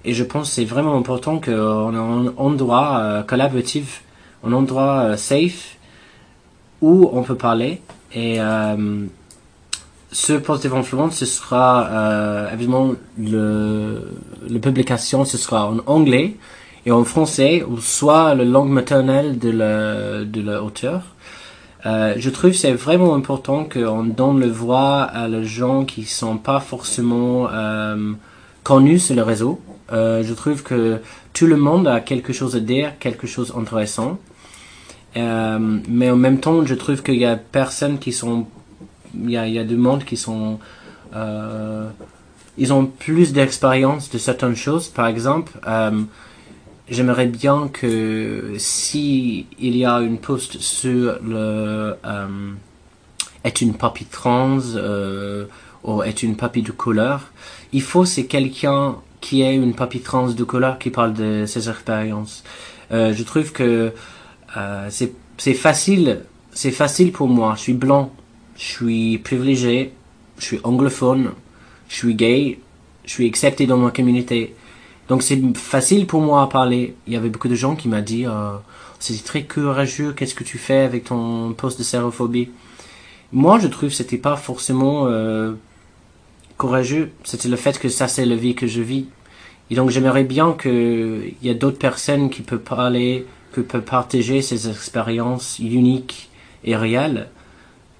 Et 0.03 0.13
je 0.13 0.23
pense 0.25 0.49
que 0.49 0.55
c'est 0.55 0.65
vraiment 0.65 0.97
important 0.97 1.39
qu'on 1.39 1.95
a 1.95 1.99
un 1.99 2.33
endroit 2.35 3.23
collaboratif, 3.25 4.03
un 4.43 4.51
endroit 4.51 5.15
safe 5.15 5.77
où 6.81 7.09
on 7.13 7.23
peut 7.23 7.35
parler. 7.37 7.79
Et 8.13 8.39
euh, 8.39 9.05
ce 10.11 10.33
Positive 10.33 10.75
Influence, 10.75 11.15
ce 11.17 11.25
sera 11.25 11.87
euh, 11.87 12.53
évidemment 12.53 12.93
le, 13.17 14.09
la 14.47 14.59
publication, 14.59 15.25
ce 15.25 15.37
sera 15.37 15.67
en 15.67 15.79
anglais 15.87 16.35
et 16.85 16.91
en 16.91 17.03
français, 17.05 17.63
ou 17.67 17.79
soit 17.79 18.35
la 18.35 18.43
langue 18.43 18.69
maternelle 18.69 19.39
de 19.39 19.49
la- 19.49 20.23
de 20.25 20.41
l'auteur. 20.41 21.01
Euh, 21.85 22.13
je 22.17 22.29
trouve 22.29 22.53
c'est 22.53 22.73
vraiment 22.73 23.15
important 23.15 23.65
qu'on 23.65 24.03
donne 24.03 24.39
le 24.39 24.47
voix 24.47 25.01
à 25.01 25.27
les 25.27 25.43
gens 25.45 25.83
qui 25.85 26.03
sont 26.05 26.37
pas 26.37 26.59
forcément 26.59 27.47
connus 28.63 28.99
sur 28.99 29.15
le 29.15 29.23
réseau. 29.23 29.59
Je 29.91 30.33
trouve 30.33 30.63
que 30.63 30.99
tout 31.33 31.45
le 31.47 31.57
monde 31.57 31.87
a 31.87 31.99
quelque 31.99 32.31
chose 32.33 32.55
à 32.55 32.59
dire, 32.59 32.93
quelque 32.99 33.27
chose 33.27 33.53
d'intéressant. 33.55 34.17
Euh, 35.15 35.79
mais 35.87 36.09
en 36.09 36.15
même 36.15 36.39
temps, 36.39 36.65
je 36.65 36.73
trouve 36.73 37.03
qu'il 37.03 37.15
y 37.15 37.25
a 37.25 37.35
personnes 37.35 37.99
qui 37.99 38.11
sont, 38.11 38.47
il 39.13 39.31
y 39.31 39.37
a, 39.37 39.47
il 39.47 39.53
y 39.53 39.59
a 39.59 39.63
du 39.63 39.75
monde 39.75 40.03
qui 40.03 40.17
sont, 40.17 40.59
euh, 41.15 41.87
ils 42.57 42.73
ont 42.73 42.85
plus 42.85 43.33
d'expérience 43.33 44.09
de 44.09 44.17
certaines 44.17 44.55
choses. 44.55 44.87
Par 44.87 45.07
exemple, 45.07 45.51
euh, 45.67 46.01
j'aimerais 46.89 47.27
bien 47.27 47.69
que 47.71 48.55
si 48.57 49.45
il 49.59 49.77
y 49.77 49.85
a 49.85 49.99
une 49.99 50.17
post 50.17 50.59
sur 50.59 51.19
le 51.23 51.95
est 53.43 53.59
une 53.59 53.73
papy 53.73 54.05
trans 54.05 54.59
ou 55.83 56.01
est 56.01 56.23
une 56.23 56.37
papy 56.37 56.61
de 56.61 56.71
couleur, 56.71 57.31
il 57.73 57.81
faut 57.81 58.05
c'est 58.05 58.25
quelqu'un 58.25 58.95
qui 59.19 59.41
est 59.41 59.53
une 59.53 59.75
papy 59.75 59.99
trans 59.99 60.29
de 60.29 60.43
couleur 60.45 60.79
qui 60.79 60.89
parle 60.89 61.13
de 61.13 61.45
ses 61.45 61.69
expériences. 61.69 62.43
Je 62.89 63.23
trouve 63.23 63.51
que 63.51 63.91
euh, 64.57 64.89
c'est 64.89 65.53
facile, 65.53 66.21
c'est 66.51 66.71
facile 66.71 67.11
pour 67.11 67.27
moi. 67.27 67.53
Je 67.55 67.61
suis 67.61 67.73
blanc, 67.73 68.11
je 68.57 68.63
suis 68.63 69.17
privilégié, 69.17 69.93
je 70.37 70.45
suis 70.45 70.59
anglophone, 70.63 71.31
je 71.89 71.95
suis 71.95 72.15
gay, 72.15 72.59
je 73.05 73.11
suis 73.11 73.27
accepté 73.27 73.65
dans 73.65 73.77
ma 73.77 73.91
communauté. 73.91 74.55
Donc 75.09 75.23
c'est 75.23 75.39
facile 75.55 76.07
pour 76.07 76.21
moi 76.21 76.43
à 76.43 76.47
parler. 76.47 76.95
Il 77.07 77.13
y 77.13 77.15
avait 77.15 77.29
beaucoup 77.29 77.49
de 77.49 77.55
gens 77.55 77.75
qui 77.75 77.87
m'ont 77.87 78.01
dit 78.01 78.25
euh, 78.25 78.53
c'est 78.99 79.21
très 79.23 79.43
courageux, 79.43 80.13
qu'est-ce 80.13 80.35
que 80.35 80.43
tu 80.43 80.57
fais 80.57 80.79
avec 80.79 81.05
ton 81.05 81.53
poste 81.53 81.77
de 81.79 81.83
sérophobie 81.83 82.49
Moi 83.31 83.59
je 83.59 83.67
trouve 83.67 83.89
que 83.89 83.95
c'était 83.95 84.17
pas 84.17 84.35
forcément 84.37 85.07
euh, 85.07 85.53
courageux, 86.57 87.11
c'était 87.23 87.49
le 87.49 87.57
fait 87.57 87.77
que 87.79 87.89
ça 87.89 88.07
c'est 88.07 88.25
la 88.25 88.35
vie 88.35 88.55
que 88.55 88.67
je 88.67 88.81
vis. 88.81 89.07
Et 89.69 89.75
donc 89.75 89.89
j'aimerais 89.89 90.23
bien 90.23 90.53
qu'il 90.53 91.33
y 91.41 91.49
ait 91.49 91.55
d'autres 91.55 91.79
personnes 91.79 92.29
qui 92.29 92.41
peuvent 92.41 92.59
parler, 92.59 93.25
peuvent 93.61 93.81
partager 93.81 94.41
ces 94.41 94.69
expériences 94.69 95.59
uniques 95.59 96.29
et 96.63 96.75
réelles 96.75 97.27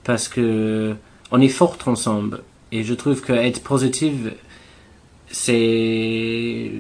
parce 0.04 0.28
que 0.28 0.96
on 1.32 1.42
est 1.42 1.50
fort 1.50 1.78
ensemble. 1.86 2.42
Et 2.72 2.84
je 2.84 2.94
trouve 2.94 3.22
que 3.22 3.34
être 3.34 3.64
positive, 3.64 4.34
c'est 5.30 6.72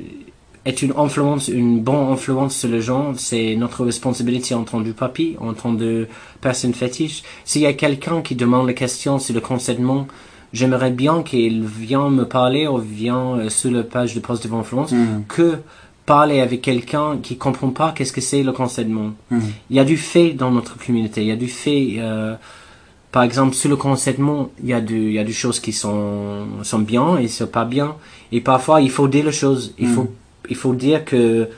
être 0.65 0.81
une 0.81 0.93
influence, 0.95 1.49
une 1.49 1.81
bonne 1.81 2.11
influence 2.11 2.55
sur 2.55 2.69
les 2.69 2.81
gens, 2.81 3.13
c'est 3.15 3.55
notre 3.55 3.83
responsabilité 3.83 4.55
en 4.55 4.63
tant 4.63 4.81
que 4.83 4.91
papy, 4.91 5.35
en 5.39 5.53
tant 5.53 5.75
que 5.75 6.07
personne 6.39 6.73
fétiche. 6.73 7.23
S'il 7.43 7.61
y 7.61 7.65
a 7.65 7.73
quelqu'un 7.73 8.21
qui 8.21 8.35
demande 8.35 8.67
la 8.67 8.73
question 8.73 9.19
sur 9.19 9.35
le 9.35 9.41
consentement, 9.41 10.07
j'aimerais 10.53 10.91
bien 10.91 11.21
qu'il 11.23 11.65
vienne 11.65 12.11
me 12.11 12.25
parler 12.25 12.67
ou 12.67 12.77
vienne 12.77 13.39
euh, 13.39 13.49
sur 13.49 13.71
la 13.71 13.83
page 13.83 14.15
de 14.15 14.19
Positive 14.19 14.53
Influence 14.53 14.91
Mm. 14.91 15.23
que 15.27 15.57
parler 16.05 16.41
avec 16.41 16.61
quelqu'un 16.61 17.17
qui 17.21 17.37
comprend 17.37 17.69
pas 17.69 17.93
qu'est-ce 17.95 18.11
que 18.11 18.21
c'est 18.21 18.43
le 18.43 18.51
consentement. 18.51 19.11
Mm. 19.29 19.39
Il 19.69 19.75
y 19.75 19.79
a 19.79 19.83
du 19.85 19.97
fait 19.97 20.31
dans 20.31 20.51
notre 20.51 20.77
communauté, 20.77 21.21
il 21.21 21.27
y 21.27 21.31
a 21.31 21.35
du 21.35 21.47
fait, 21.47 21.95
euh, 21.97 22.35
par 23.11 23.23
exemple, 23.23 23.55
sur 23.55 23.69
le 23.69 23.75
consentement, 23.75 24.49
il 24.61 24.69
y 24.69 24.73
a 24.73 24.81
du, 24.81 24.97
il 24.97 25.13
y 25.13 25.19
a 25.19 25.23
des 25.23 25.33
choses 25.33 25.59
qui 25.59 25.71
sont, 25.71 26.45
sont 26.63 26.79
bien 26.79 27.17
et 27.17 27.27
sont 27.27 27.47
pas 27.47 27.65
bien. 27.65 27.95
Et 28.31 28.41
parfois, 28.41 28.81
il 28.81 28.89
faut 28.89 29.07
dire 29.07 29.25
les 29.25 29.31
choses. 29.31 29.73
Il 29.77 29.89
Mm. 29.89 29.95
faut, 29.95 30.11
il 30.49 30.55
faut 30.55 30.73
dire 30.73 31.05
que 31.05 31.49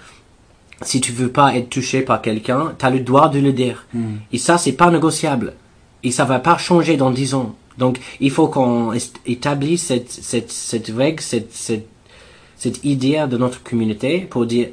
si 0.82 1.02
tu 1.02 1.12
veux 1.12 1.30
pas 1.30 1.56
être 1.56 1.70
touché 1.70 2.02
par 2.02 2.22
quelqu'un, 2.22 2.74
tu 2.78 2.86
as 2.86 2.90
le 2.90 3.00
droit 3.00 3.30
de 3.30 3.40
le 3.40 3.54
dire. 3.54 3.86
Mm. 3.94 4.16
Et 4.32 4.38
ça, 4.38 4.58
c'est 4.58 4.74
pas 4.74 4.92
négociable. 4.92 5.54
Et 6.04 6.12
ça 6.12 6.26
va 6.26 6.40
pas 6.40 6.58
changer 6.58 6.98
dans 6.98 7.10
10 7.10 7.34
ans. 7.34 7.56
Donc, 7.78 8.00
il 8.20 8.32
faut 8.32 8.48
qu'on 8.48 8.94
établisse 9.26 9.84
cette, 9.88 10.12
cette, 10.12 10.52
cette 10.52 10.88
règle, 10.96 11.22
cette, 11.22 11.52
cette, 11.52 11.88
cette 12.58 12.84
idée 12.84 13.26
de 13.30 13.38
notre 13.38 13.64
communauté 13.64 14.20
pour 14.30 14.46
dire, 14.46 14.70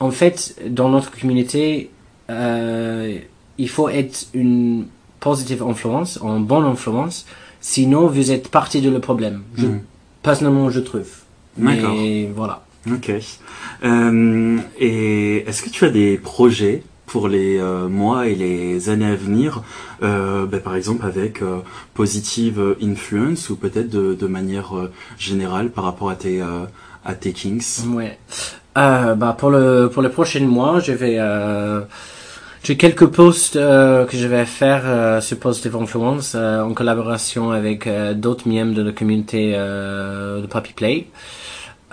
en 0.00 0.10
fait, 0.10 0.56
dans 0.68 0.88
notre 0.88 1.10
communauté, 1.10 1.90
euh, 2.30 3.18
il 3.58 3.68
faut 3.68 3.88
être 3.88 4.26
une 4.34 4.86
positive 5.20 5.62
influence, 5.62 6.18
une 6.22 6.44
bonne 6.44 6.64
influence, 6.64 7.26
sinon 7.60 8.06
vous 8.06 8.30
êtes 8.30 8.48
partie 8.48 8.80
de 8.80 8.90
le 8.90 8.98
problème. 9.00 9.42
Je, 9.56 9.66
Mm. 9.66 9.80
Personnellement, 10.22 10.70
je 10.70 10.80
trouve. 10.80 11.08
D'accord. 11.56 11.94
Mais 11.94 12.30
voilà. 12.34 12.64
Ok. 12.90 13.10
Euh, 13.84 14.58
et 14.78 15.36
est-ce 15.48 15.62
que 15.62 15.70
tu 15.70 15.84
as 15.84 15.90
des 15.90 16.16
projets 16.16 16.82
pour 17.12 17.28
les 17.28 17.58
euh, 17.58 17.88
mois 17.88 18.26
et 18.26 18.34
les 18.34 18.88
années 18.88 19.12
à 19.12 19.14
venir, 19.14 19.62
euh, 20.02 20.46
ben, 20.46 20.60
par 20.60 20.76
exemple 20.76 21.04
avec 21.04 21.42
euh, 21.42 21.58
Positive 21.92 22.74
Influence 22.82 23.50
ou 23.50 23.56
peut-être 23.56 23.90
de, 23.90 24.14
de 24.14 24.26
manière 24.26 24.74
euh, 24.74 24.90
générale 25.18 25.68
par 25.68 25.84
rapport 25.84 26.08
à 26.08 26.16
tes, 26.16 26.40
euh, 26.40 26.64
à 27.04 27.14
tes 27.14 27.32
Kings 27.32 27.84
Ouais. 27.94 28.18
Euh, 28.78 29.14
bah 29.14 29.36
pour 29.38 29.50
le 29.50 29.90
pour 29.92 30.00
le 30.02 30.08
prochain 30.08 30.40
mois, 30.46 30.80
je 30.80 30.92
vais 30.92 31.16
euh, 31.18 31.82
j'ai 32.64 32.78
quelques 32.78 33.06
posts 33.06 33.56
euh, 33.56 34.06
que 34.06 34.16
je 34.16 34.26
vais 34.26 34.46
faire 34.46 34.82
euh, 34.86 35.20
sur 35.20 35.38
Positive 35.38 35.76
Influence 35.76 36.32
euh, 36.34 36.62
en 36.62 36.72
collaboration 36.72 37.50
avec 37.50 37.86
euh, 37.86 38.14
d'autres 38.14 38.48
membres 38.48 38.72
de 38.72 38.82
la 38.82 38.92
communauté 38.92 39.52
euh, 39.54 40.40
de 40.40 40.46
Puppy 40.46 40.72
Play. 40.72 41.06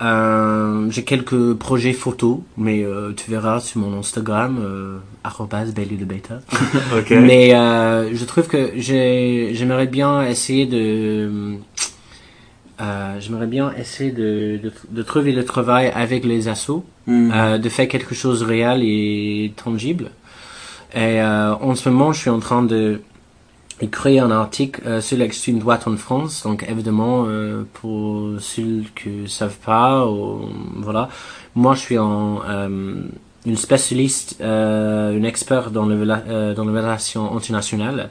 Euh, 0.01 0.87
j'ai 0.91 1.03
quelques 1.03 1.53
projets 1.55 1.91
photos, 1.93 2.37
mais 2.57 2.83
euh, 2.83 3.11
tu 3.15 3.29
verras 3.29 3.59
sur 3.59 3.81
mon 3.81 3.99
Instagram 3.99 4.57
euh, 4.61 4.97
de 5.97 6.05
Beta. 6.05 6.39
Ok. 6.97 7.11
Mais 7.11 7.53
euh, 7.53 8.15
je 8.15 8.23
trouve 8.25 8.47
que 8.47 8.71
j'ai- 8.75 9.51
j'aimerais 9.53 9.87
bien 9.87 10.23
essayer 10.25 10.65
de 10.65 11.57
euh, 12.81 13.17
j'aimerais 13.19 13.47
bien 13.47 13.73
essayer 13.77 14.11
de, 14.11 14.57
de, 14.63 14.71
de 14.89 15.03
trouver 15.03 15.33
le 15.33 15.43
travail 15.43 15.91
avec 15.93 16.23
les 16.23 16.47
assos, 16.47 16.85
Mm. 17.07 17.31
euh, 17.33 17.57
de 17.57 17.69
faire 17.69 17.87
quelque 17.87 18.13
chose 18.15 18.41
de 18.41 18.45
réel 18.45 18.81
et 18.83 19.51
tangible. 19.63 20.11
Et 20.93 21.19
euh, 21.21 21.55
en 21.55 21.73
ce 21.75 21.89
moment, 21.89 22.13
je 22.13 22.19
suis 22.21 22.29
en 22.29 22.39
train 22.39 22.61
de 22.63 23.01
écrire 23.81 24.25
un 24.25 24.31
article 24.31 24.81
euh, 24.85 25.01
sur 25.01 25.17
l'extrême 25.17 25.59
droite 25.59 25.87
en 25.87 25.97
France. 25.97 26.43
Donc 26.43 26.65
évidemment, 26.69 27.25
euh, 27.27 27.63
pour 27.73 28.39
ceux 28.39 28.83
qui 28.95 29.09
ne 29.09 29.27
savent 29.27 29.57
pas, 29.65 30.05
ou, 30.07 30.49
voilà, 30.77 31.09
moi 31.55 31.75
je 31.75 31.79
suis 31.79 31.97
en, 31.97 32.41
euh, 32.47 33.01
une 33.45 33.57
spécialiste, 33.57 34.37
euh, 34.41 35.15
une 35.15 35.25
expert 35.25 35.71
dans, 35.71 35.85
le, 35.85 35.97
euh, 36.09 36.53
dans 36.53 36.65
les 36.65 36.71
relations 36.71 37.35
internationales. 37.35 38.09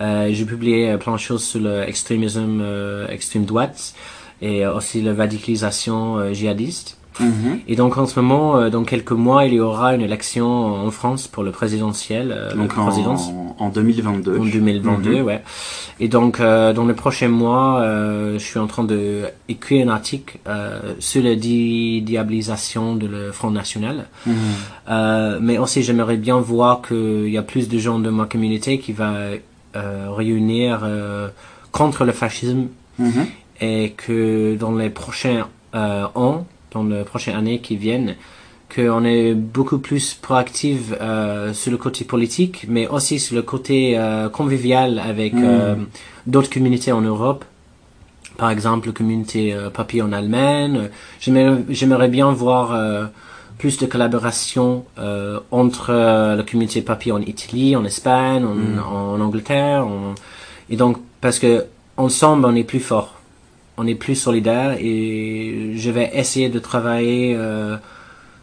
Euh, 0.00 0.30
j'ai 0.32 0.44
publié 0.44 0.96
plein 0.98 1.12
de 1.14 1.18
choses 1.18 1.44
sur 1.44 1.60
l'extrémisme 1.60 2.62
extrême 3.08 3.44
droite 3.44 3.94
et 4.40 4.66
aussi 4.66 5.02
la 5.02 5.14
radicalisation 5.14 6.32
djihadiste. 6.32 6.96
Mhm. 7.22 7.60
Et 7.68 7.76
donc 7.76 7.96
en 7.96 8.06
ce 8.06 8.18
moment, 8.20 8.56
euh, 8.56 8.70
dans 8.70 8.84
quelques 8.84 9.12
mois, 9.12 9.44
il 9.46 9.54
y 9.54 9.60
aura 9.60 9.94
une 9.94 10.00
élection 10.02 10.46
en 10.86 10.90
France 10.90 11.28
pour 11.28 11.42
le 11.42 11.50
présidentiel, 11.52 12.32
euh, 12.36 12.54
Donc 12.54 12.76
en, 12.76 12.88
en 13.58 13.68
2022. 13.68 14.38
en 14.38 14.44
2022, 14.44 15.18
Mhm. 15.20 15.22
ouais. 15.24 15.42
Et 16.00 16.08
donc, 16.08 16.40
euh, 16.40 16.72
dans 16.72 16.84
les 16.86 16.94
prochains 16.94 17.28
mois, 17.28 17.82
je 18.34 18.38
suis 18.38 18.58
en 18.58 18.66
train 18.66 18.84
de 18.84 19.22
écrire 19.48 19.86
un 19.86 19.90
article 19.92 20.38
sur 20.98 21.22
la 21.22 21.34
di- 21.36 22.02
diabolisation 22.02 22.96
de 22.96 23.06
le 23.06 23.32
Front 23.32 23.50
National. 23.50 24.06
Mhm. 24.26 24.34
Mais 25.40 25.58
aussi, 25.58 25.82
j'aimerais 25.82 26.16
bien 26.16 26.38
voir 26.38 26.82
qu'il 26.86 27.28
y 27.28 27.38
a 27.38 27.42
plus 27.42 27.68
de 27.68 27.78
gens 27.78 27.98
de 27.98 28.10
ma 28.10 28.24
communauté 28.26 28.78
qui 28.78 28.92
va 28.92 29.12
réunir 30.16 30.80
contre 31.70 32.04
le 32.04 32.12
fascisme 32.12 32.66
Mhm. 32.98 33.26
et 33.60 33.94
que 33.96 34.56
dans 34.56 34.74
les 34.74 34.90
prochains 34.90 35.46
euh, 35.74 36.04
ans, 36.14 36.44
dans 36.74 36.84
les 36.84 37.04
prochaines 37.04 37.36
années 37.36 37.60
qui 37.60 37.76
viennent, 37.76 38.16
qu'on 38.74 39.04
est 39.04 39.34
beaucoup 39.34 39.78
plus 39.78 40.14
proactif 40.14 40.92
euh, 41.00 41.52
sur 41.52 41.70
le 41.70 41.76
côté 41.76 42.04
politique, 42.04 42.64
mais 42.68 42.86
aussi 42.88 43.18
sur 43.18 43.36
le 43.36 43.42
côté 43.42 43.98
euh, 43.98 44.28
convivial 44.28 44.98
avec 44.98 45.34
Mm. 45.34 45.44
euh, 45.44 45.74
d'autres 46.26 46.50
communautés 46.50 46.92
en 46.92 47.02
Europe. 47.02 47.44
Par 48.38 48.50
exemple, 48.50 48.86
la 48.88 48.92
communauté 48.94 49.52
euh, 49.52 49.68
Papy 49.68 50.00
en 50.00 50.10
Allemagne. 50.12 50.88
J'aimerais 51.20 52.08
bien 52.08 52.32
voir 52.32 52.72
euh, 52.72 53.04
plus 53.58 53.76
de 53.78 53.84
collaboration 53.86 54.84
euh, 54.98 55.38
entre 55.50 55.90
euh, 55.90 56.36
la 56.36 56.42
communauté 56.42 56.80
Papy 56.80 57.12
en 57.12 57.20
Italie, 57.20 57.76
en 57.76 57.84
Espagne, 57.84 58.44
en, 58.44 58.54
Mm. 58.54 58.82
en 58.90 59.20
Angleterre. 59.20 59.86
en- 59.86 60.14
Et 60.70 60.76
donc, 60.76 60.96
parce 61.20 61.38
que 61.38 61.66
ensemble, 61.98 62.46
on 62.46 62.54
est 62.54 62.64
plus 62.64 62.80
fort 62.80 63.14
on 63.78 63.86
est 63.86 63.94
plus 63.94 64.14
solidaire 64.16 64.76
et 64.78 65.72
je 65.76 65.90
vais 65.90 66.10
essayer 66.14 66.48
de 66.48 66.58
travailler 66.58 67.34
euh, 67.36 67.76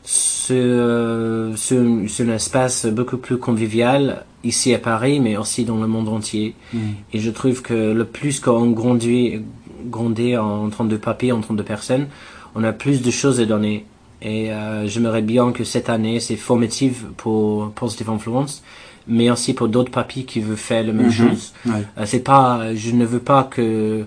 sur, 0.03 1.57
sur, 1.57 1.83
sur 2.07 2.25
un 2.29 2.33
espace 2.33 2.85
beaucoup 2.87 3.17
plus 3.17 3.37
convivial 3.37 4.25
ici 4.43 4.73
à 4.73 4.79
Paris 4.79 5.19
mais 5.19 5.37
aussi 5.37 5.65
dans 5.65 5.77
le 5.77 5.87
monde 5.87 6.09
entier 6.09 6.55
Mhm. 6.73 6.79
et 7.13 7.19
je 7.19 7.29
trouve 7.31 7.61
que 7.61 7.73
le 7.93 8.05
plus 8.05 8.39
qu'on 8.39 8.71
grandit, 8.71 9.41
grandit 9.89 10.37
en 10.37 10.69
tant 10.69 10.85
de 10.85 10.97
papier, 10.97 11.31
en 11.31 11.41
tant 11.41 11.53
de 11.53 11.63
personnes 11.63 12.07
on 12.55 12.63
a 12.63 12.71
plus 12.73 13.01
de 13.01 13.11
choses 13.11 13.39
à 13.39 13.45
donner 13.45 13.85
et 14.21 14.51
euh, 14.51 14.87
j'aimerais 14.87 15.21
bien 15.21 15.51
que 15.51 15.63
cette 15.63 15.89
année 15.89 16.19
c'est 16.19 16.35
formative 16.37 17.05
pour 17.17 17.71
Positive 17.71 18.09
Influence 18.09 18.63
mais 19.07 19.29
aussi 19.31 19.53
pour 19.53 19.67
d'autres 19.69 19.91
papiers 19.91 20.23
qui 20.23 20.39
veulent 20.39 20.57
faire 20.57 20.83
la 20.85 20.93
même 20.93 21.07
Mhm. 21.07 21.11
chose 21.21 21.53
Ouais. 21.65 21.83
euh, 21.97 22.03
c'est 22.05 22.23
pas, 22.23 22.73
je 22.75 22.91
ne 22.91 23.05
veux 23.05 23.19
pas 23.33 23.43
que 23.43 24.05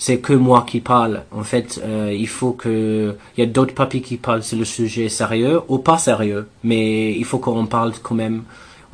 c'est 0.00 0.18
que 0.18 0.32
moi 0.32 0.64
qui 0.66 0.80
parle. 0.80 1.24
En 1.30 1.44
fait, 1.44 1.78
euh, 1.84 2.10
il 2.18 2.26
faut 2.26 2.52
que 2.52 3.14
il 3.36 3.40
y 3.40 3.44
a 3.44 3.46
d'autres 3.46 3.74
papiers 3.74 4.00
qui 4.00 4.16
parlent 4.16 4.42
sur 4.42 4.56
le 4.58 4.64
sujet 4.64 5.10
sérieux 5.10 5.60
ou 5.68 5.76
pas 5.78 5.98
sérieux, 5.98 6.48
mais 6.64 7.12
il 7.12 7.24
faut 7.26 7.38
qu'on 7.38 7.66
parle 7.66 7.92
quand 8.02 8.14
même. 8.14 8.42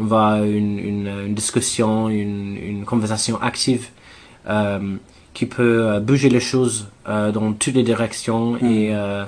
On 0.01 0.05
va 0.05 0.41
une, 0.41 0.79
une, 0.81 1.09
une 1.29 1.35
discussion, 1.35 2.09
une, 2.09 2.57
une 2.57 2.85
conversation 2.85 3.41
active 3.41 3.87
euh, 4.49 4.97
qui 5.33 5.47
peut 5.47 5.87
euh, 5.87 6.01
bouger 6.01 6.29
les 6.29 6.41
choses 6.41 6.89
euh, 7.09 7.31
dans 7.31 7.53
toutes 7.53 7.75
les 7.75 7.85
directions 7.85 8.57
et 8.57 8.91
euh, 8.93 9.25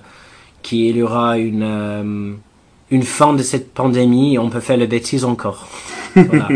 qu'il 0.62 0.97
y 0.97 1.03
aura 1.03 1.39
une 1.39 1.62
euh, 1.62 2.33
une 2.91 3.03
fin 3.05 3.35
de 3.35 3.43
cette 3.45 3.72
pandémie 3.72 4.35
et 4.35 4.39
on 4.41 4.51
peut 4.51 4.61
faire 4.61 4.79
les 4.79 4.89
bêtises 4.89 5.24
encore. 5.24 5.68
Voilà. 6.16 6.49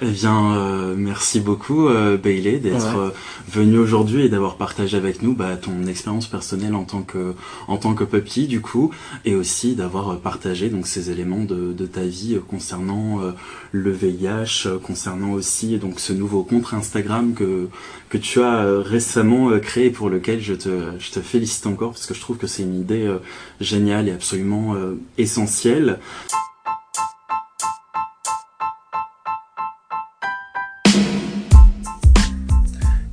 Eh 0.00 0.06
bien, 0.10 0.54
euh, 0.56 0.94
merci 0.96 1.40
beaucoup, 1.40 1.88
euh, 1.88 2.16
Bailey, 2.16 2.58
d'être 2.58 2.96
Ouais. 2.96 3.08
euh, 3.08 3.10
venu 3.52 3.78
aujourd'hui 3.78 4.22
et 4.22 4.28
d'avoir 4.30 4.56
partagé 4.56 4.96
avec 4.96 5.22
nous 5.22 5.34
bah, 5.34 5.56
ton 5.56 5.86
expérience 5.86 6.26
personnelle 6.26 6.74
en 6.74 6.84
tant 6.84 7.02
que 7.02 7.34
en 7.68 7.76
tant 7.76 7.94
que 7.94 8.04
puppy, 8.04 8.46
du 8.46 8.60
coup, 8.62 8.90
et 9.26 9.34
aussi 9.34 9.74
d'avoir 9.74 10.10
euh, 10.10 10.16
partagé 10.16 10.70
donc 10.70 10.86
ces 10.86 11.10
éléments 11.10 11.44
de, 11.44 11.72
de 11.74 11.86
ta 11.86 12.02
vie 12.02 12.34
euh, 12.36 12.40
concernant 12.40 13.20
euh, 13.20 13.32
le 13.72 13.90
VIH, 13.92 14.68
concernant 14.82 15.32
aussi 15.32 15.76
donc 15.78 16.00
ce 16.00 16.12
nouveau 16.14 16.42
compte 16.42 16.72
Instagram 16.72 17.34
que 17.34 17.68
que 18.08 18.16
tu 18.18 18.40
as 18.40 18.64
récemment 18.80 19.50
créé 19.60 19.90
pour 19.90 20.08
lequel 20.08 20.40
je 20.40 20.54
te 20.54 20.70
je 20.98 21.10
te 21.10 21.20
félicite 21.20 21.66
encore 21.66 21.90
parce 21.90 22.06
que 22.06 22.14
je 22.14 22.20
trouve 22.20 22.38
que 22.38 22.46
c'est 22.46 22.62
une 22.62 22.78
idée 22.80 23.06
euh, 23.06 23.18
géniale 23.60 24.08
et 24.08 24.12
absolument 24.12 24.74
euh, 24.74 24.94
essentielle. 25.18 25.98